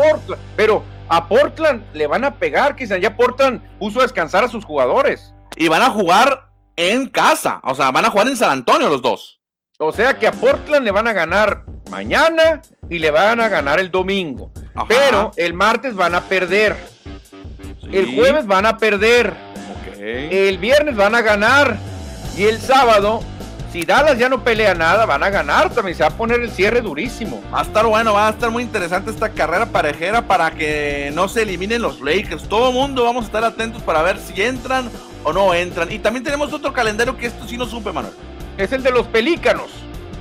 pero 0.55 0.83
a 1.07 1.27
Portland 1.27 1.83
le 1.93 2.07
van 2.07 2.23
a 2.23 2.39
pegar, 2.39 2.75
Cristian. 2.75 2.99
Ya 2.99 3.15
Portland 3.15 3.61
puso 3.77 3.99
a 3.99 4.03
descansar 4.03 4.43
a 4.43 4.47
sus 4.47 4.65
jugadores. 4.65 5.33
Y 5.55 5.67
van 5.67 5.83
a 5.83 5.91
jugar 5.91 6.49
en 6.75 7.07
casa. 7.07 7.61
O 7.63 7.75
sea, 7.75 7.91
van 7.91 8.05
a 8.05 8.09
jugar 8.09 8.27
en 8.27 8.37
San 8.37 8.49
Antonio 8.49 8.89
los 8.89 9.03
dos. 9.03 9.39
O 9.77 9.91
sea 9.91 10.17
que 10.17 10.25
a 10.25 10.31
Portland 10.31 10.85
le 10.85 10.91
van 10.91 11.07
a 11.07 11.13
ganar 11.13 11.65
mañana 11.91 12.61
y 12.89 12.97
le 12.97 13.11
van 13.11 13.39
a 13.41 13.49
ganar 13.49 13.79
el 13.79 13.91
domingo. 13.91 14.51
Pero 14.87 15.31
el 15.35 15.53
martes 15.53 15.93
van 15.93 16.15
a 16.15 16.21
perder. 16.21 16.94
El 17.91 18.15
jueves 18.15 18.45
van 18.45 18.65
a 18.65 18.77
perder. 18.77 19.33
El 19.99 20.57
viernes 20.57 20.95
van 20.95 21.15
a 21.15 21.21
ganar. 21.21 21.77
Y 22.37 22.43
el 22.43 22.59
sábado, 22.59 23.21
si 23.71 23.83
Dallas 23.83 24.17
ya 24.17 24.29
no 24.29 24.43
pelea 24.43 24.73
nada, 24.73 25.05
van 25.05 25.23
a 25.23 25.29
ganar 25.29 25.69
también. 25.69 25.97
Se 25.97 26.03
va 26.03 26.09
a 26.09 26.17
poner 26.17 26.41
el 26.41 26.51
cierre 26.51 26.81
durísimo. 26.81 27.41
Va 27.53 27.61
a 27.61 27.63
estar 27.63 27.85
bueno, 27.85 28.13
va 28.13 28.27
a 28.27 28.31
estar 28.31 28.51
muy 28.51 28.63
interesante 28.63 29.11
esta 29.11 29.29
carrera 29.29 29.67
parejera 29.67 30.21
para 30.21 30.51
que 30.51 31.11
no 31.13 31.27
se 31.27 31.43
eliminen 31.43 31.81
los 31.81 32.01
Lakers. 32.01 32.43
Todo 32.43 32.69
el 32.69 32.75
mundo 32.75 33.03
vamos 33.03 33.23
a 33.23 33.27
estar 33.27 33.43
atentos 33.43 33.81
para 33.81 34.01
ver 34.01 34.17
si 34.19 34.41
entran 34.41 34.89
o 35.23 35.33
no 35.33 35.53
entran. 35.53 35.91
Y 35.91 35.99
también 35.99 36.23
tenemos 36.23 36.53
otro 36.53 36.73
calendario 36.73 37.17
que 37.17 37.27
esto 37.27 37.47
sí 37.47 37.57
no 37.57 37.65
supe, 37.65 37.91
Manuel. 37.91 38.13
Es 38.57 38.71
el 38.71 38.83
de 38.83 38.91
los 38.91 39.07
Pelícanos. 39.07 39.69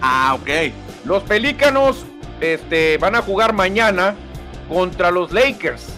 Ah, 0.01 0.37
ok. 0.41 0.73
Los 1.05 1.23
Pelícanos 1.25 2.05
este, 2.41 2.99
van 2.99 3.17
a 3.17 3.23
jugar 3.23 3.53
mañana 3.53 4.15
contra 4.69 5.11
los 5.11 5.33
Lakers. 5.33 5.94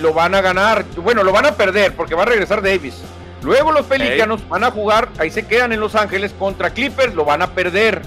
Lo 0.00 0.12
van 0.12 0.34
a 0.34 0.40
ganar, 0.40 0.84
bueno, 0.96 1.22
lo 1.22 1.32
van 1.32 1.46
a 1.46 1.52
perder 1.52 1.94
porque 1.94 2.14
va 2.14 2.22
a 2.22 2.26
regresar 2.26 2.62
Davis. 2.62 3.02
Luego 3.42 3.72
los 3.72 3.86
Pelícanos 3.86 4.46
van 4.48 4.64
a 4.64 4.70
jugar, 4.70 5.08
ahí 5.18 5.30
se 5.30 5.46
quedan 5.46 5.72
en 5.72 5.80
Los 5.80 5.94
Ángeles 5.94 6.34
contra 6.38 6.70
Clippers, 6.70 7.14
lo 7.14 7.24
van 7.24 7.42
a 7.42 7.48
perder. 7.48 8.02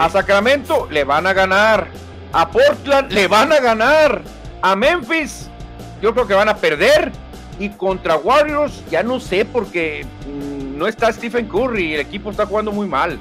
A 0.00 0.08
Sacramento 0.10 0.88
le 0.90 1.04
van 1.04 1.26
a 1.26 1.32
ganar. 1.32 1.88
A 2.32 2.50
Portland 2.50 3.12
le 3.12 3.28
van 3.28 3.52
a 3.52 3.60
ganar. 3.60 4.22
A 4.60 4.74
Memphis, 4.74 5.48
yo 6.02 6.12
creo 6.12 6.26
que 6.26 6.34
van 6.34 6.48
a 6.48 6.56
perder. 6.56 7.12
Y 7.58 7.70
contra 7.70 8.16
Warriors, 8.16 8.84
ya 8.90 9.02
no 9.02 9.18
sé 9.18 9.44
porque 9.44 10.06
mm, 10.26 10.78
no 10.78 10.86
está 10.86 11.12
Stephen 11.12 11.48
Curry, 11.48 11.94
el 11.94 12.00
equipo 12.00 12.30
está 12.30 12.46
jugando 12.46 12.70
muy 12.70 12.86
mal. 12.86 13.18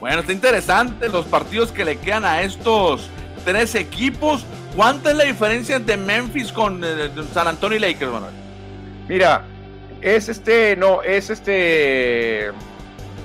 Bueno, 0.00 0.20
está 0.20 0.32
interesante 0.32 1.08
los 1.08 1.26
partidos 1.26 1.70
que 1.70 1.84
le 1.84 1.96
quedan 1.96 2.24
a 2.24 2.42
estos 2.42 3.08
tres 3.44 3.76
equipos. 3.76 4.44
¿Cuánta 4.76 5.10
es 5.10 5.16
la 5.16 5.24
diferencia 5.24 5.76
entre 5.76 5.96
Memphis 5.96 6.50
con 6.52 6.82
eh, 6.84 7.10
San 7.32 7.46
Antonio 7.46 7.76
y 7.76 7.80
Lakers, 7.80 8.10
Manuel? 8.10 8.32
Mira, 9.08 9.44
es 10.00 10.28
este, 10.28 10.76
no, 10.76 11.02
es 11.02 11.30
este, 11.30 12.46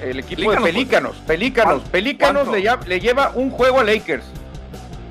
el 0.01 0.19
equipo 0.19 0.51
de 0.51 0.57
Pelícanos, 0.59 1.15
Pelícanos, 1.25 1.83
Pelícanos 1.89 2.47
le, 2.49 2.63
le, 2.85 2.99
lleva 2.99 3.31
un 3.33 3.49
juego 3.49 3.79
a 3.79 3.83
Lakers. 3.83 4.25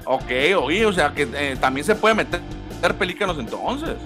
Ok, 0.05 0.30
oye, 0.61 0.87
o 0.87 0.93
sea 0.93 1.12
que 1.12 1.28
eh, 1.34 1.57
también 1.61 1.84
se 1.84 1.95
puede 1.95 2.14
meter 2.14 2.41
Pelícanos 2.99 3.39
entonces. 3.39 3.97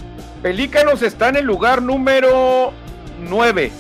Pelícanos 0.43 1.03
está 1.03 1.29
en 1.29 1.37
el 1.37 1.45
lugar 1.45 1.83
número 1.83 2.73
9. 3.21 3.71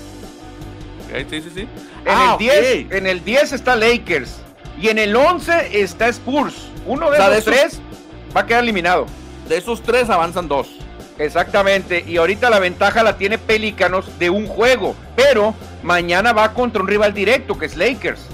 sí, 1.30 1.40
sí, 1.40 1.51
sí. 1.55 1.68
En, 2.05 2.18
el 2.18 2.38
10, 2.38 2.92
en 2.92 3.07
el 3.07 3.24
10 3.24 3.53
está 3.53 3.76
Lakers. 3.76 4.40
Y 4.78 4.88
en 4.88 4.98
el 4.98 5.14
11 5.14 5.80
está 5.80 6.09
Spurs. 6.09 6.68
Uno 6.86 7.11
de 7.11 7.18
esos 7.18 7.44
tres 7.44 7.80
va 8.36 8.42
a 8.42 8.46
quedar 8.46 8.62
eliminado. 8.62 9.06
De 9.48 9.56
esos 9.56 9.82
tres 9.82 10.10
avanzan 10.10 10.48
dos. 10.48 10.68
Exactamente. 11.18 12.04
Y 12.06 12.16
ahorita 12.16 12.50
la 12.50 12.58
ventaja 12.58 13.02
la 13.02 13.16
tiene 13.16 13.38
Pelícanos 13.38 14.18
de 14.18 14.30
un 14.30 14.46
juego. 14.46 14.94
Pero 15.16 15.54
mañana 15.82 16.32
va 16.32 16.52
contra 16.54 16.82
un 16.82 16.88
rival 16.88 17.12
directo 17.12 17.58
que 17.58 17.66
es 17.66 17.76
Lakers. 17.76 18.26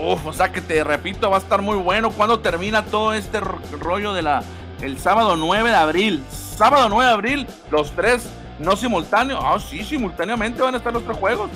Uf, 0.00 0.24
o 0.26 0.32
sea 0.32 0.50
que 0.50 0.60
te 0.60 0.82
repito, 0.82 1.28
va 1.28 1.36
a 1.36 1.40
estar 1.40 1.60
muy 1.60 1.76
bueno. 1.76 2.10
cuando 2.10 2.40
termina 2.40 2.84
todo 2.84 3.12
este 3.12 3.40
rollo 3.40 4.12
de 4.14 4.22
la 4.22 4.42
el 4.80 4.98
sábado 4.98 5.36
9 5.36 5.70
de 5.70 5.76
abril? 5.76 6.24
Sábado 6.30 6.88
9 6.88 7.04
de 7.04 7.12
abril, 7.12 7.46
los 7.70 7.90
tres 7.92 8.28
no 8.58 8.76
simultáneos. 8.76 9.40
Ah, 9.42 9.58
sí, 9.58 9.82
simultáneamente 9.84 10.62
van 10.62 10.74
a 10.74 10.78
estar 10.78 10.92
los 10.92 11.04
tres 11.04 11.16
juegos. 11.18 11.50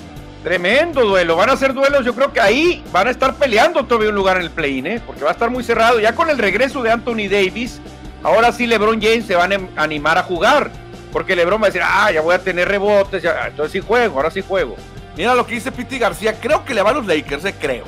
Tremendo 0.45 1.03
duelo, 1.03 1.35
van 1.35 1.49
a 1.49 1.57
ser 1.57 1.73
duelos, 1.73 2.05
yo 2.05 2.13
creo 2.13 2.31
que 2.31 2.39
ahí 2.39 2.83
van 2.91 3.07
a 3.07 3.09
estar 3.09 3.33
peleando 3.33 3.83
todavía 3.83 4.09
un 4.09 4.15
lugar 4.15 4.37
en 4.37 4.43
el 4.43 4.51
play-in, 4.51 4.85
¿eh? 4.85 5.01
porque 5.03 5.23
va 5.23 5.31
a 5.31 5.33
estar 5.33 5.49
muy 5.49 5.63
cerrado. 5.63 5.99
Ya 5.99 6.13
con 6.13 6.29
el 6.29 6.37
regreso 6.37 6.83
de 6.83 6.91
Anthony 6.91 7.27
Davis, 7.27 7.81
ahora 8.21 8.51
sí 8.51 8.67
LeBron 8.67 9.01
James 9.01 9.25
se 9.25 9.35
van 9.35 9.53
a 9.53 9.81
animar 9.81 10.19
a 10.19 10.21
jugar, 10.21 10.69
porque 11.11 11.35
LeBron 11.35 11.59
va 11.59 11.65
a 11.65 11.69
decir, 11.69 11.81
ah, 11.83 12.11
ya 12.11 12.21
voy 12.21 12.35
a 12.35 12.37
tener 12.37 12.67
rebotes, 12.67 13.23
ya, 13.23 13.47
entonces 13.47 13.71
sí 13.71 13.79
juego, 13.79 14.17
ahora 14.17 14.29
sí 14.29 14.43
juego. 14.47 14.75
Mira 15.17 15.33
lo 15.33 15.47
que 15.47 15.55
dice 15.55 15.71
Piti 15.71 15.97
García, 15.97 16.39
creo 16.39 16.63
que 16.63 16.75
le 16.75 16.83
va 16.83 16.91
a 16.91 16.93
los 16.93 17.07
Lakers, 17.07 17.43
eh, 17.45 17.55
creo. 17.59 17.85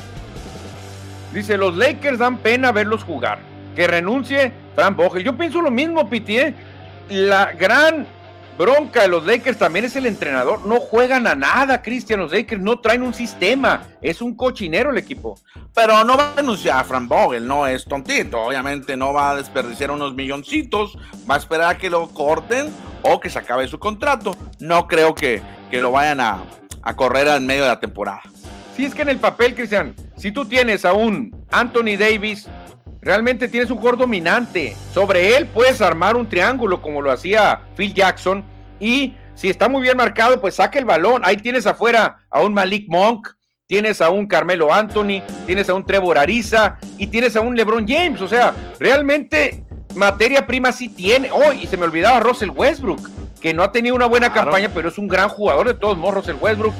Dice, 1.33 1.57
los 1.57 1.77
Lakers 1.77 2.17
dan 2.17 2.39
pena 2.39 2.71
verlos 2.71 3.03
jugar. 3.03 3.37
Que 3.75 3.85
renuncie 3.85 4.51
Fran 4.73 4.95
Vogel. 4.95 5.23
Yo 5.23 5.37
pienso 5.37 5.61
lo 5.61 5.69
mismo, 5.69 6.09
Piti, 6.09 6.39
¿eh? 6.39 6.55
La 7.09 7.51
gran 7.51 8.07
bronca 8.57 9.03
de 9.03 9.07
los 9.07 9.25
Lakers 9.25 9.57
también 9.57 9.85
es 9.85 9.95
el 9.95 10.05
entrenador. 10.05 10.65
No 10.65 10.79
juegan 10.79 11.27
a 11.27 11.35
nada, 11.35 11.81
Cristian. 11.81 12.19
Los 12.19 12.31
Lakers 12.31 12.61
no 12.61 12.79
traen 12.79 13.03
un 13.03 13.13
sistema. 13.13 13.83
Es 14.01 14.21
un 14.21 14.35
cochinero 14.35 14.91
el 14.91 14.97
equipo. 14.97 15.39
Pero 15.73 16.03
no 16.03 16.17
va 16.17 16.31
a 16.31 16.35
denunciar 16.35 16.79
a 16.79 16.83
Fran 16.83 17.07
Vogel, 17.07 17.47
no 17.47 17.67
es 17.67 17.85
tontito. 17.85 18.41
Obviamente 18.41 18.97
no 18.97 19.13
va 19.13 19.31
a 19.31 19.35
desperdiciar 19.35 19.91
unos 19.91 20.15
milloncitos. 20.15 20.97
Va 21.29 21.35
a 21.35 21.37
esperar 21.37 21.75
a 21.75 21.77
que 21.77 21.89
lo 21.89 22.09
corten 22.09 22.73
o 23.03 23.19
que 23.19 23.29
se 23.29 23.39
acabe 23.39 23.67
su 23.67 23.79
contrato. 23.79 24.35
No 24.59 24.87
creo 24.87 25.13
que, 25.13 25.41
que 25.69 25.81
lo 25.81 25.91
vayan 25.91 26.19
a, 26.19 26.43
a 26.81 26.95
correr 26.95 27.27
en 27.27 27.45
medio 27.45 27.63
de 27.63 27.69
la 27.69 27.79
temporada. 27.79 28.21
Si 28.75 28.85
es 28.85 28.93
que 28.93 29.01
en 29.01 29.09
el 29.09 29.17
papel, 29.17 29.55
Cristian, 29.55 29.95
si 30.17 30.31
tú 30.31 30.45
tienes 30.45 30.85
a 30.85 30.93
un 30.93 31.35
Anthony 31.51 31.97
Davis, 31.97 32.47
realmente 33.07 33.47
tienes 33.47 33.71
un 33.71 33.77
jugador 33.77 33.99
dominante. 33.99 34.75
Sobre 34.93 35.37
él 35.37 35.47
puedes 35.47 35.79
armar 35.81 36.17
un 36.17 36.27
triángulo 36.27 36.81
como 36.81 37.01
lo 37.01 37.09
hacía 37.09 37.61
Phil 37.77 37.93
Jackson. 37.93 38.43
Y 38.81 39.15
si 39.33 39.49
está 39.49 39.69
muy 39.69 39.81
bien 39.81 39.95
marcado, 39.95 40.41
pues 40.41 40.55
saca 40.55 40.77
el 40.77 40.83
balón. 40.83 41.21
Ahí 41.23 41.37
tienes 41.37 41.65
afuera 41.65 42.17
a 42.29 42.41
un 42.41 42.53
Malik 42.53 42.85
Monk, 42.89 43.29
tienes 43.65 44.01
a 44.01 44.09
un 44.09 44.27
Carmelo 44.27 44.73
Anthony, 44.73 45.23
tienes 45.45 45.69
a 45.69 45.73
un 45.73 45.85
Trevor 45.85 46.17
Ariza 46.17 46.79
y 46.97 47.07
tienes 47.07 47.37
a 47.37 47.41
un 47.41 47.55
LeBron 47.55 47.87
James. 47.87 48.19
O 48.19 48.27
sea, 48.27 48.53
realmente 48.77 49.63
materia 49.95 50.45
prima 50.45 50.73
sí 50.73 50.89
tiene. 50.89 51.31
Oh, 51.31 51.53
y 51.53 51.65
se 51.65 51.77
me 51.77 51.85
olvidaba 51.85 52.19
Russell 52.19 52.49
Westbrook, 52.49 53.09
que 53.39 53.53
no 53.53 53.63
ha 53.63 53.71
tenido 53.71 53.95
una 53.95 54.07
buena 54.07 54.33
campaña, 54.33 54.69
pero 54.73 54.89
es 54.89 54.97
un 54.97 55.07
gran 55.07 55.29
jugador 55.29 55.65
de 55.65 55.75
todos 55.75 55.97
modos, 55.97 56.15
Russell 56.15 56.41
Westbrook. 56.41 56.73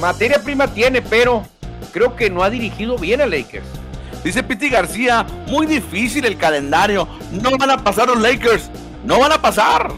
Materia 0.00 0.42
prima 0.42 0.68
tiene, 0.68 1.02
pero 1.02 1.42
creo 1.92 2.16
que 2.16 2.30
no 2.30 2.42
ha 2.42 2.48
dirigido 2.48 2.96
bien 2.96 3.20
a 3.20 3.26
Lakers. 3.26 3.66
Dice 4.26 4.42
Piti 4.42 4.68
García, 4.68 5.24
muy 5.46 5.66
difícil 5.66 6.24
el 6.24 6.36
calendario. 6.36 7.06
No 7.30 7.56
van 7.56 7.70
a 7.70 7.84
pasar 7.84 8.08
los 8.08 8.20
Lakers. 8.20 8.68
No 9.04 9.20
van 9.20 9.30
a 9.30 9.40
pasar. 9.40 9.92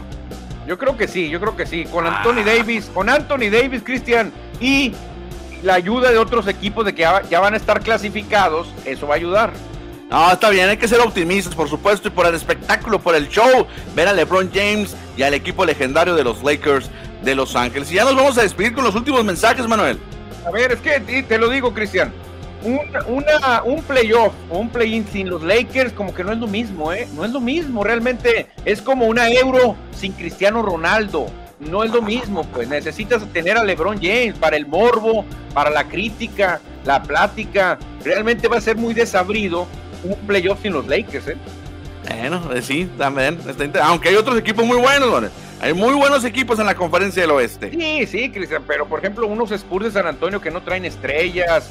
Yo 0.67 0.77
creo 0.77 0.95
que 0.95 1.07
sí, 1.07 1.31
yo 1.31 1.39
creo 1.39 1.57
que 1.57 1.65
sí. 1.65 1.85
Con 1.85 2.05
Anthony 2.05 2.43
Davis, 2.45 2.91
con 2.93 3.09
Anthony 3.09 3.49
Davis, 3.51 3.81
Cristian, 3.83 4.31
y 4.59 4.93
la 5.63 5.73
ayuda 5.73 6.11
de 6.11 6.19
otros 6.19 6.47
equipos 6.47 6.85
de 6.85 6.93
que 6.93 7.07
ya, 7.27 7.39
van 7.39 7.55
a 7.55 7.57
estar 7.57 7.81
clasificados, 7.81 8.67
eso 8.85 9.07
va 9.07 9.15
a 9.15 9.17
ayudar. 9.17 9.51
No, 10.11 10.31
está 10.31 10.51
bien, 10.51 10.69
hay 10.69 10.77
que 10.77 10.87
ser 10.87 10.99
optimistas, 10.99 11.55
por 11.55 11.67
supuesto, 11.67 12.09
y 12.09 12.11
por 12.11 12.27
el 12.27 12.35
espectáculo, 12.35 12.99
por 12.99 13.15
el 13.15 13.29
show, 13.29 13.65
ver 13.95 14.09
a 14.09 14.13
LeBron 14.13 14.51
James 14.53 14.95
y 15.17 15.23
al 15.23 15.33
equipo 15.33 15.65
legendario 15.65 16.13
de 16.13 16.23
los 16.23 16.43
Lakers 16.43 16.91
de 17.23 17.33
Los 17.33 17.55
Ángeles. 17.55 17.91
Y 17.91 17.95
ya 17.95 18.03
nos 18.03 18.15
vamos 18.15 18.37
a 18.37 18.43
despedir 18.43 18.75
con 18.75 18.83
los 18.83 18.93
últimos 18.93 19.25
mensajes, 19.25 19.67
Manuel. 19.67 19.99
A 20.45 20.51
ver, 20.51 20.73
es 20.73 20.79
que 20.81 21.23
te 21.23 21.37
lo 21.39 21.49
digo, 21.49 21.73
Cristian. 21.73 22.13
Un, 22.63 22.79
una, 23.07 23.63
un 23.63 23.81
playoff 23.83 24.33
o 24.49 24.57
un 24.57 24.69
play-in 24.69 25.07
sin 25.07 25.29
los 25.29 25.41
Lakers 25.43 25.93
como 25.93 26.13
que 26.13 26.23
no 26.23 26.33
es 26.33 26.39
lo 26.39 26.47
mismo, 26.47 26.91
¿eh? 26.91 27.07
No 27.15 27.23
es 27.23 27.31
lo 27.31 27.39
mismo, 27.39 27.83
realmente 27.83 28.47
es 28.65 28.81
como 28.81 29.05
una 29.05 29.29
euro 29.29 29.75
sin 29.91 30.11
Cristiano 30.11 30.61
Ronaldo 30.61 31.27
no 31.59 31.83
es 31.83 31.91
lo 31.91 32.01
mismo, 32.01 32.43
pues 32.45 32.67
necesitas 32.67 33.25
tener 33.33 33.57
a 33.57 33.63
LeBron 33.63 33.97
James 34.01 34.37
para 34.37 34.55
el 34.55 34.65
morbo, 34.65 35.25
para 35.53 35.69
la 35.69 35.83
crítica, 35.83 36.61
la 36.85 37.03
plática. 37.03 37.77
Realmente 38.03 38.47
va 38.47 38.57
a 38.57 38.61
ser 38.61 38.77
muy 38.77 38.93
desabrido 38.93 39.67
un 40.03 40.15
playoff 40.25 40.61
sin 40.61 40.73
los 40.73 40.87
Lakers, 40.87 41.27
¿eh? 41.27 41.37
Bueno, 42.09 42.53
eh, 42.53 42.61
sí, 42.61 42.89
también. 42.97 43.37
Aunque 43.83 44.09
hay 44.09 44.15
otros 44.15 44.37
equipos 44.37 44.65
muy 44.65 44.77
buenos, 44.77 45.29
Hay 45.61 45.73
muy 45.73 45.93
buenos 45.93 46.23
equipos 46.23 46.57
en 46.59 46.65
la 46.65 46.75
conferencia 46.75 47.21
del 47.21 47.31
oeste. 47.31 47.69
Sí, 47.71 48.07
sí, 48.07 48.31
Cristian, 48.31 48.63
pero 48.65 48.87
por 48.87 48.99
ejemplo, 48.99 49.27
unos 49.27 49.51
Spurs 49.51 49.85
de 49.85 49.91
San 49.91 50.07
Antonio 50.07 50.39
que 50.39 50.49
no 50.49 50.61
traen 50.61 50.85
estrellas. 50.85 51.69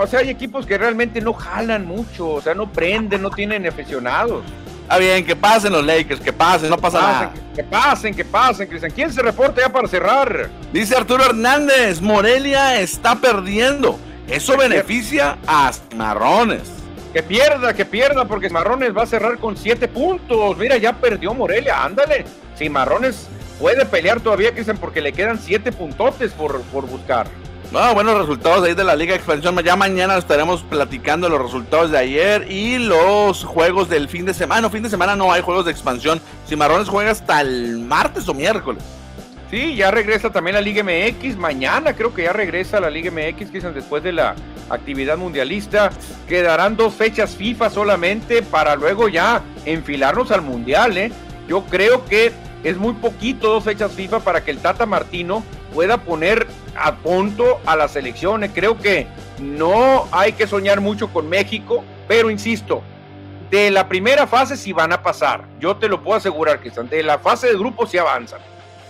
O 0.00 0.06
sea, 0.06 0.20
hay 0.20 0.30
equipos 0.30 0.66
que 0.66 0.78
realmente 0.78 1.20
no 1.20 1.32
jalan 1.32 1.86
mucho, 1.86 2.28
o 2.28 2.40
sea, 2.40 2.54
no 2.54 2.70
prenden, 2.70 3.22
no 3.22 3.30
tienen 3.30 3.66
aficionados. 3.66 4.44
Está 4.82 4.98
bien, 4.98 5.24
que 5.24 5.36
pasen 5.36 5.72
los 5.72 5.84
Lakers, 5.84 6.20
que 6.20 6.32
pasen, 6.32 6.68
no 6.68 6.76
pasa 6.76 7.00
nada. 7.00 7.32
Que 7.54 7.62
pasen, 7.62 8.14
que 8.14 8.24
pasen, 8.24 8.68
Cristian. 8.68 8.92
¿Quién 8.92 9.12
se 9.12 9.22
reporta 9.22 9.60
ya 9.60 9.72
para 9.72 9.88
cerrar? 9.88 10.50
Dice 10.72 10.96
Arturo 10.96 11.24
Hernández, 11.24 12.00
Morelia 12.00 12.80
está 12.80 13.14
perdiendo. 13.14 13.98
Eso 14.28 14.56
beneficia 14.56 15.38
a 15.46 15.72
Cimarrones. 15.72 16.70
Que 17.12 17.22
pierda, 17.22 17.74
que 17.74 17.84
pierda, 17.84 18.26
porque 18.26 18.48
Cimarrones 18.48 18.96
va 18.96 19.02
a 19.02 19.06
cerrar 19.06 19.38
con 19.38 19.56
siete 19.56 19.88
puntos. 19.88 20.56
Mira, 20.58 20.76
ya 20.76 20.92
perdió 20.94 21.32
Morelia, 21.32 21.84
ándale. 21.84 22.24
Cimarrones 22.56 23.28
puede 23.58 23.86
pelear 23.86 24.20
todavía, 24.20 24.52
Cristian, 24.52 24.78
porque 24.78 25.00
le 25.00 25.12
quedan 25.12 25.38
siete 25.38 25.72
puntotes 25.72 26.32
por, 26.32 26.60
por 26.62 26.86
buscar. 26.86 27.28
No, 27.72 27.94
buenos 27.94 28.18
resultados 28.18 28.62
ahí 28.64 28.74
de 28.74 28.84
la 28.84 28.94
Liga 28.94 29.14
Expansión. 29.14 29.58
Ya 29.64 29.76
mañana 29.76 30.18
estaremos 30.18 30.62
platicando 30.62 31.30
los 31.30 31.40
resultados 31.40 31.90
de 31.90 31.96
ayer 31.96 32.52
y 32.52 32.76
los 32.76 33.44
juegos 33.44 33.88
del 33.88 34.10
fin 34.10 34.26
de 34.26 34.34
semana. 34.34 34.68
fin 34.68 34.82
de 34.82 34.90
semana 34.90 35.16
no 35.16 35.32
hay 35.32 35.40
juegos 35.40 35.64
de 35.64 35.70
expansión. 35.70 36.20
Cimarrones 36.46 36.90
juega 36.90 37.12
hasta 37.12 37.40
el 37.40 37.78
martes 37.78 38.28
o 38.28 38.34
miércoles. 38.34 38.84
Sí, 39.50 39.74
ya 39.74 39.90
regresa 39.90 40.28
también 40.28 40.56
la 40.56 40.60
Liga 40.60 40.84
MX. 40.84 41.38
Mañana 41.38 41.94
creo 41.94 42.12
que 42.12 42.24
ya 42.24 42.34
regresa 42.34 42.78
la 42.78 42.90
Liga 42.90 43.10
MX, 43.10 43.50
dicen 43.50 43.72
después 43.72 44.02
de 44.02 44.12
la 44.12 44.34
actividad 44.68 45.16
mundialista. 45.16 45.92
Quedarán 46.28 46.76
dos 46.76 46.92
fechas 46.92 47.34
FIFA 47.36 47.70
solamente 47.70 48.42
para 48.42 48.76
luego 48.76 49.08
ya 49.08 49.40
enfilarnos 49.64 50.30
al 50.30 50.42
Mundial. 50.42 50.98
¿eh? 50.98 51.10
Yo 51.48 51.64
creo 51.64 52.04
que 52.04 52.32
es 52.64 52.76
muy 52.76 52.92
poquito 52.92 53.48
dos 53.48 53.64
fechas 53.64 53.92
FIFA 53.92 54.20
para 54.20 54.44
que 54.44 54.50
el 54.50 54.58
Tata 54.58 54.84
Martino 54.84 55.42
pueda 55.72 55.98
poner 55.98 56.46
a 56.76 56.96
punto 56.96 57.60
a 57.66 57.76
las 57.76 57.96
elecciones. 57.96 58.50
Creo 58.54 58.78
que 58.78 59.06
no 59.40 60.08
hay 60.12 60.32
que 60.32 60.46
soñar 60.46 60.80
mucho 60.80 61.12
con 61.12 61.28
México, 61.28 61.84
pero 62.08 62.30
insisto, 62.30 62.82
de 63.50 63.70
la 63.70 63.88
primera 63.88 64.26
fase 64.26 64.56
sí 64.56 64.72
van 64.72 64.92
a 64.92 65.02
pasar. 65.02 65.46
Yo 65.60 65.76
te 65.76 65.88
lo 65.88 66.02
puedo 66.02 66.16
asegurar, 66.16 66.60
que 66.60 66.70
de 66.70 67.02
la 67.02 67.18
fase 67.18 67.48
de 67.48 67.54
grupos 67.54 67.90
sí 67.90 67.98
avanzan. 67.98 68.40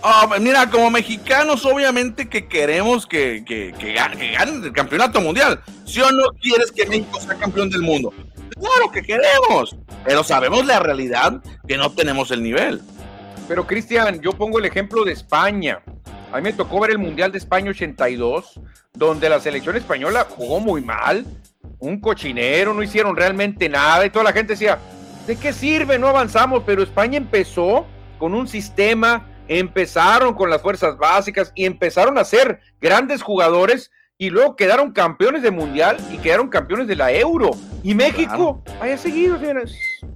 Ah, 0.01 0.29
mira, 0.39 0.69
como 0.69 0.89
mexicanos, 0.89 1.65
obviamente 1.65 2.27
que 2.27 2.47
queremos 2.47 3.07
que, 3.07 3.43
que, 3.45 3.73
que, 3.79 3.93
ganen 3.93 4.63
el 4.63 4.73
campeonato 4.73 5.21
mundial. 5.21 5.61
Si 5.85 6.01
o 6.01 6.11
no 6.11 6.25
quieres 6.41 6.71
que 6.71 6.85
México 6.85 7.19
sea 7.21 7.35
campeón 7.35 7.69
del 7.69 7.81
mundo? 7.81 8.13
Claro 8.59 8.91
que 8.91 9.01
queremos, 9.01 9.77
pero 10.03 10.23
sabemos 10.23 10.65
la 10.65 10.79
realidad 10.79 11.41
que 11.67 11.77
no 11.77 11.91
tenemos 11.91 12.31
el 12.31 12.43
nivel. 12.43 12.81
Pero 13.47 13.65
Cristian, 13.65 14.21
yo 14.21 14.33
pongo 14.33 14.59
el 14.59 14.65
ejemplo 14.65 15.03
de 15.03 15.13
España. 15.13 15.81
A 16.33 16.37
mí 16.37 16.41
me 16.41 16.53
tocó 16.53 16.79
ver 16.79 16.89
el 16.89 16.97
Mundial 16.97 17.31
de 17.31 17.37
España 17.37 17.69
82, 17.69 18.59
donde 18.91 19.29
la 19.29 19.39
selección 19.39 19.75
española 19.75 20.25
jugó 20.27 20.59
muy 20.59 20.81
mal, 20.81 21.27
un 21.77 21.99
cochinero, 22.01 22.73
no 22.73 22.81
hicieron 22.81 23.15
realmente 23.15 23.69
nada 23.69 24.03
y 24.03 24.09
toda 24.09 24.25
la 24.25 24.33
gente 24.33 24.53
decía, 24.53 24.79
¿de 25.27 25.35
qué 25.35 25.53
sirve? 25.53 25.99
No 25.99 26.07
avanzamos, 26.07 26.63
pero 26.65 26.81
España 26.81 27.17
empezó 27.17 27.85
con 28.17 28.33
un 28.33 28.47
sistema, 28.47 29.27
empezaron 29.47 30.33
con 30.33 30.49
las 30.49 30.63
fuerzas 30.63 30.97
básicas 30.97 31.51
y 31.53 31.65
empezaron 31.65 32.17
a 32.17 32.23
ser 32.23 32.61
grandes 32.81 33.21
jugadores 33.21 33.91
y 34.17 34.31
luego 34.31 34.55
quedaron 34.55 34.91
campeones 34.91 35.43
de 35.43 35.51
mundial 35.51 35.97
y 36.11 36.17
quedaron 36.17 36.49
campeones 36.49 36.87
de 36.87 36.95
la 36.95 37.11
Euro. 37.11 37.51
Y 37.83 37.93
México 37.93 38.63
haya 38.81 38.97
seguido 38.97 39.37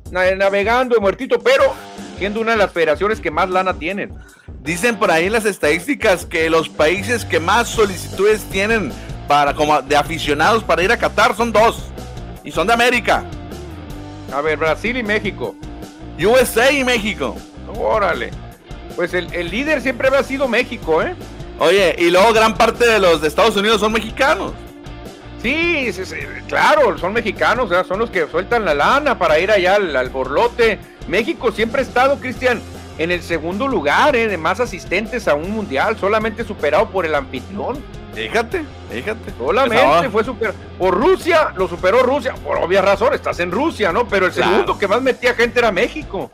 navegando 0.09 0.95
de 0.95 1.01
muertito, 1.01 1.38
pero 1.39 1.76
siendo 2.18 2.41
una 2.41 2.51
de 2.51 2.57
las 2.57 2.72
federaciones 2.72 3.20
que 3.22 3.32
más 3.32 3.49
lana 3.49 3.74
tienen. 3.74 4.13
Dicen 4.63 4.97
por 4.97 5.11
ahí 5.11 5.30
las 5.30 5.45
estadísticas 5.45 6.26
que 6.26 6.49
los 6.49 6.70
países 6.70 7.26
que 7.26 7.39
más 7.39 7.70
solicitudes 7.70 8.43
tienen 8.45 8.91
para 9.28 9.53
como 9.53 9.82
de 9.82 9.95
aficionados 9.95 10.63
para 10.63 10.84
ir 10.84 10.91
a 10.91 10.97
Qatar 10.97 11.36
son 11.36 11.51
dos 11.51 11.89
y 12.43 12.51
son 12.51 12.68
de 12.68 12.74
América. 12.74 13.24
A 14.34 14.41
ver, 14.41 14.57
Brasil 14.57 14.97
y 14.97 15.03
México. 15.03 15.55
USA 16.20 16.72
y 16.72 16.84
México. 16.84 17.36
Órale. 17.78 18.32
Pues 18.95 19.13
el, 19.13 19.30
líder 19.49 19.82
siempre 19.82 20.07
había 20.07 20.24
sido 20.24 20.47
México, 20.47 21.03
¿eh? 21.03 21.15
Oye, 21.59 21.95
y 21.99 22.09
luego 22.09 22.34
gran 22.34 22.55
parte 22.55 22.88
de 22.88 22.99
los 22.99 23.22
de 23.22 23.28
Estados 23.28 23.55
Unidos 23.55 23.80
son 23.80 23.91
mexicanos. 23.91 24.53
Sí, 25.41 25.91
claro, 26.47 26.97
son 26.97 27.13
mexicanos, 27.13 27.65
o 27.65 27.70
sea, 27.70 27.84
son 27.84 27.99
los 27.99 28.09
que 28.09 28.28
sueltan 28.28 28.65
la 28.65 28.74
lana 28.74 29.20
para 29.20 29.39
ir 29.39 29.51
allá 29.51 29.76
al, 29.76 29.95
al 29.95 30.09
borlote. 30.09 30.80
México 31.07 31.51
siempre 31.51 31.81
ha 31.81 31.83
estado, 31.83 32.19
Cristian, 32.19 32.61
en 32.97 33.11
el 33.11 33.21
segundo 33.21 33.67
lugar 33.67 34.15
¿eh? 34.15 34.27
de 34.27 34.37
más 34.37 34.59
asistentes 34.59 35.27
a 35.27 35.35
un 35.35 35.51
mundial, 35.51 35.97
solamente 35.97 36.43
superado 36.43 36.89
por 36.89 37.05
el 37.05 37.15
anfitrión. 37.15 37.77
Fíjate, 38.13 38.63
fíjate. 38.91 39.33
Solamente 39.37 40.09
fue 40.09 40.23
superado. 40.23 40.57
Por 40.79 40.95
Rusia, 40.95 41.53
lo 41.55 41.67
superó 41.67 42.01
Rusia, 42.01 42.33
por 42.43 42.57
obvias 42.57 42.83
razones, 42.83 43.15
estás 43.15 43.39
en 43.39 43.51
Rusia, 43.51 43.91
¿no? 43.91 44.07
Pero 44.07 44.25
el 44.25 44.33
segundo 44.33 44.77
que 44.77 44.87
más 44.87 45.01
metía 45.01 45.35
gente 45.35 45.59
era 45.59 45.71
México. 45.71 46.31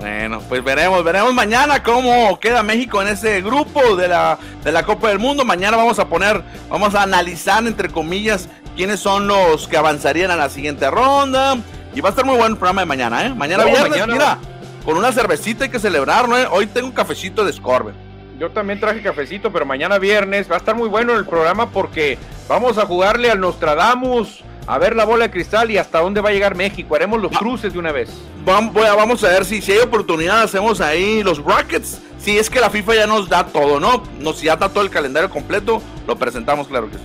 Bueno, 0.00 0.40
pues 0.48 0.64
veremos, 0.64 1.04
veremos 1.04 1.34
mañana 1.34 1.82
cómo 1.82 2.40
queda 2.40 2.62
México 2.62 3.02
en 3.02 3.08
ese 3.08 3.42
grupo 3.42 3.96
de 3.96 4.08
la, 4.08 4.38
de 4.64 4.72
la 4.72 4.82
Copa 4.82 5.08
del 5.08 5.18
Mundo. 5.18 5.44
Mañana 5.44 5.76
vamos 5.76 5.98
a 5.98 6.06
poner, 6.08 6.42
vamos 6.70 6.94
a 6.94 7.02
analizar, 7.02 7.66
entre 7.66 7.90
comillas, 7.90 8.48
quiénes 8.76 9.00
son 9.00 9.28
los 9.28 9.68
que 9.68 9.76
avanzarían 9.76 10.30
a 10.30 10.36
la 10.36 10.48
siguiente 10.48 10.90
ronda. 10.90 11.58
Y 11.94 12.00
va 12.00 12.08
a 12.08 12.10
estar 12.10 12.24
muy 12.24 12.36
bueno 12.36 12.54
el 12.54 12.56
programa 12.56 12.82
de 12.82 12.86
mañana, 12.86 13.26
¿eh? 13.26 13.34
Mañana 13.34 13.64
viernes, 13.64 14.06
mira 14.06 14.38
con 14.84 14.96
una 14.96 15.12
cervecita 15.12 15.64
hay 15.64 15.70
que 15.70 15.78
celebrar, 15.78 16.28
¿no? 16.28 16.36
Hoy 16.50 16.66
tengo 16.66 16.86
un 16.86 16.92
cafecito 16.92 17.44
de 17.44 17.52
Scorben. 17.52 17.94
Yo 18.38 18.50
también 18.50 18.80
traje 18.80 19.02
cafecito, 19.02 19.52
pero 19.52 19.66
mañana 19.66 19.98
viernes 19.98 20.50
va 20.50 20.54
a 20.54 20.58
estar 20.58 20.74
muy 20.74 20.88
bueno 20.88 21.14
el 21.14 21.26
programa 21.26 21.68
porque 21.70 22.16
vamos 22.48 22.78
a 22.78 22.86
jugarle 22.86 23.30
al 23.30 23.38
Nostradamus, 23.38 24.42
a 24.66 24.78
ver 24.78 24.96
la 24.96 25.04
bola 25.04 25.24
de 25.24 25.30
cristal 25.30 25.70
y 25.70 25.76
hasta 25.76 26.00
dónde 26.00 26.22
va 26.22 26.30
a 26.30 26.32
llegar 26.32 26.54
México. 26.54 26.94
Haremos 26.94 27.20
los 27.20 27.36
cruces 27.36 27.74
de 27.74 27.78
una 27.78 27.92
vez. 27.92 28.10
Vamos, 28.44 28.72
vamos 28.72 29.22
a 29.24 29.28
ver 29.28 29.44
si, 29.44 29.60
si 29.60 29.72
hay 29.72 29.80
oportunidad, 29.80 30.42
hacemos 30.42 30.80
ahí 30.80 31.22
los 31.22 31.44
brackets. 31.44 32.00
Si 32.18 32.38
es 32.38 32.48
que 32.48 32.60
la 32.60 32.70
FIFA 32.70 32.94
ya 32.94 33.06
nos 33.06 33.28
da 33.28 33.44
todo, 33.44 33.78
¿no? 33.78 34.02
Nos 34.18 34.40
ya 34.40 34.56
da 34.56 34.70
todo 34.70 34.82
el 34.82 34.90
calendario 34.90 35.28
completo, 35.28 35.82
lo 36.06 36.16
presentamos, 36.16 36.68
claro 36.68 36.90
que 36.90 36.96
sí. 36.96 37.04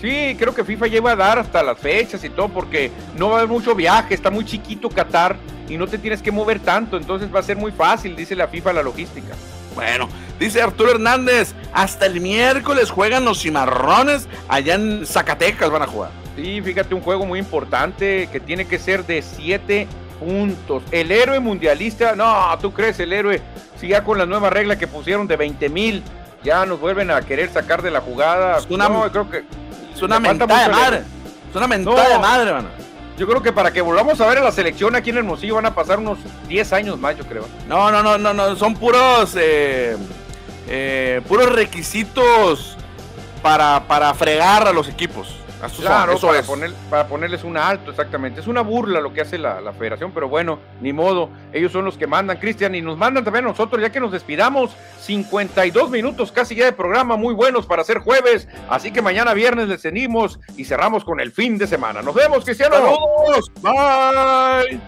Sí, 0.00 0.34
creo 0.38 0.54
que 0.54 0.64
FIFA 0.64 0.86
lleva 0.86 1.12
a 1.12 1.16
dar 1.16 1.38
hasta 1.38 1.62
las 1.62 1.78
fechas 1.78 2.24
y 2.24 2.30
todo 2.30 2.48
porque 2.48 2.90
no 3.16 3.28
va 3.28 3.36
a 3.36 3.38
haber 3.40 3.50
mucho 3.50 3.74
viaje, 3.74 4.14
está 4.14 4.30
muy 4.30 4.46
chiquito 4.46 4.88
Qatar 4.88 5.36
y 5.68 5.76
no 5.76 5.86
te 5.86 5.98
tienes 5.98 6.22
que 6.22 6.32
mover 6.32 6.58
tanto, 6.58 6.96
entonces 6.96 7.32
va 7.32 7.40
a 7.40 7.42
ser 7.42 7.58
muy 7.58 7.70
fácil, 7.70 8.16
dice 8.16 8.34
la 8.34 8.48
FIFA, 8.48 8.72
la 8.72 8.82
logística. 8.82 9.34
Bueno, 9.74 10.08
dice 10.38 10.62
Arturo 10.62 10.92
Hernández, 10.92 11.54
hasta 11.72 12.06
el 12.06 12.20
miércoles 12.20 12.90
juegan 12.90 13.24
los 13.26 13.42
cimarrones, 13.42 14.26
allá 14.48 14.74
en 14.74 15.06
Zacatecas 15.06 15.70
van 15.70 15.82
a 15.82 15.86
jugar. 15.86 16.10
Sí, 16.34 16.62
fíjate, 16.62 16.94
un 16.94 17.02
juego 17.02 17.26
muy 17.26 17.38
importante 17.38 18.28
que 18.32 18.40
tiene 18.40 18.64
que 18.64 18.78
ser 18.78 19.04
de 19.04 19.20
siete 19.20 19.86
puntos. 20.18 20.82
El 20.90 21.12
héroe 21.12 21.40
mundialista, 21.40 22.16
no, 22.16 22.58
tú 22.58 22.72
crees 22.72 22.98
el 23.00 23.12
héroe, 23.12 23.40
si 23.78 23.88
ya 23.88 24.02
con 24.02 24.16
la 24.16 24.24
nueva 24.24 24.48
regla 24.48 24.78
que 24.78 24.86
pusieron 24.86 25.26
de 25.26 25.36
20 25.36 25.68
mil, 25.68 26.02
ya 26.42 26.64
nos 26.64 26.80
vuelven 26.80 27.10
a 27.10 27.20
querer 27.20 27.50
sacar 27.50 27.82
de 27.82 27.90
la 27.90 28.00
jugada. 28.00 28.58
Es 28.58 28.66
una, 28.70 28.88
no, 28.88 29.10
creo 29.10 29.28
que 29.30 29.44
es 30.00 30.10
una 30.10 30.20
mentada 30.20 30.62
de 30.62 30.68
madre. 30.68 31.02
Es 31.50 31.56
una 31.56 31.66
mentada 31.66 32.08
de 32.08 32.18
madre, 32.18 32.52
mano. 32.52 32.68
Yo 33.18 33.26
creo 33.26 33.42
que 33.42 33.52
para 33.52 33.70
que 33.70 33.82
volvamos 33.82 34.18
a 34.20 34.26
ver 34.26 34.38
a 34.38 34.42
la 34.42 34.50
selección 34.50 34.96
aquí 34.96 35.10
en 35.10 35.18
Hermosillo 35.18 35.56
van 35.56 35.66
a 35.66 35.74
pasar 35.74 35.98
unos 35.98 36.18
10 36.48 36.72
años 36.72 36.98
más, 36.98 37.18
yo 37.18 37.26
creo. 37.26 37.46
No, 37.68 37.90
no, 37.90 38.02
no, 38.02 38.16
no, 38.16 38.32
no. 38.32 38.56
son 38.56 38.74
puros 38.74 39.36
eh, 39.38 39.96
eh, 40.68 41.20
puros 41.28 41.52
requisitos 41.52 42.78
para, 43.42 43.84
para 43.86 44.14
fregar 44.14 44.66
a 44.66 44.72
los 44.72 44.88
equipos. 44.88 45.36
Claro, 45.68 46.18
para, 46.18 46.42
Poner, 46.42 46.72
para 46.88 47.06
ponerles 47.06 47.44
un 47.44 47.56
alto, 47.56 47.90
exactamente. 47.90 48.40
Es 48.40 48.46
una 48.46 48.62
burla 48.62 49.00
lo 49.00 49.12
que 49.12 49.20
hace 49.20 49.38
la, 49.38 49.60
la 49.60 49.72
federación, 49.72 50.12
pero 50.12 50.28
bueno, 50.28 50.58
ni 50.80 50.92
modo. 50.92 51.30
Ellos 51.52 51.72
son 51.72 51.84
los 51.84 51.96
que 51.96 52.06
mandan, 52.06 52.38
Cristian, 52.38 52.74
y 52.74 52.82
nos 52.82 52.96
mandan 52.96 53.24
también 53.24 53.44
a 53.44 53.48
nosotros, 53.48 53.80
ya 53.80 53.90
que 53.90 54.00
nos 54.00 54.12
despidamos. 54.12 54.76
52 55.00 55.90
minutos 55.90 56.32
casi 56.32 56.54
ya 56.54 56.64
de 56.66 56.72
programa, 56.72 57.16
muy 57.16 57.34
buenos 57.34 57.66
para 57.66 57.82
hacer 57.82 57.98
jueves. 57.98 58.48
Así 58.68 58.92
que 58.92 59.02
mañana 59.02 59.34
viernes 59.34 59.68
les 59.68 59.80
seguimos 59.80 60.40
y 60.56 60.64
cerramos 60.64 61.04
con 61.04 61.20
el 61.20 61.32
fin 61.32 61.58
de 61.58 61.66
semana. 61.66 62.02
Nos 62.02 62.14
vemos, 62.14 62.44
Cristiano. 62.44 62.76
Saludos. 62.76 63.52
Bye. 63.60 64.80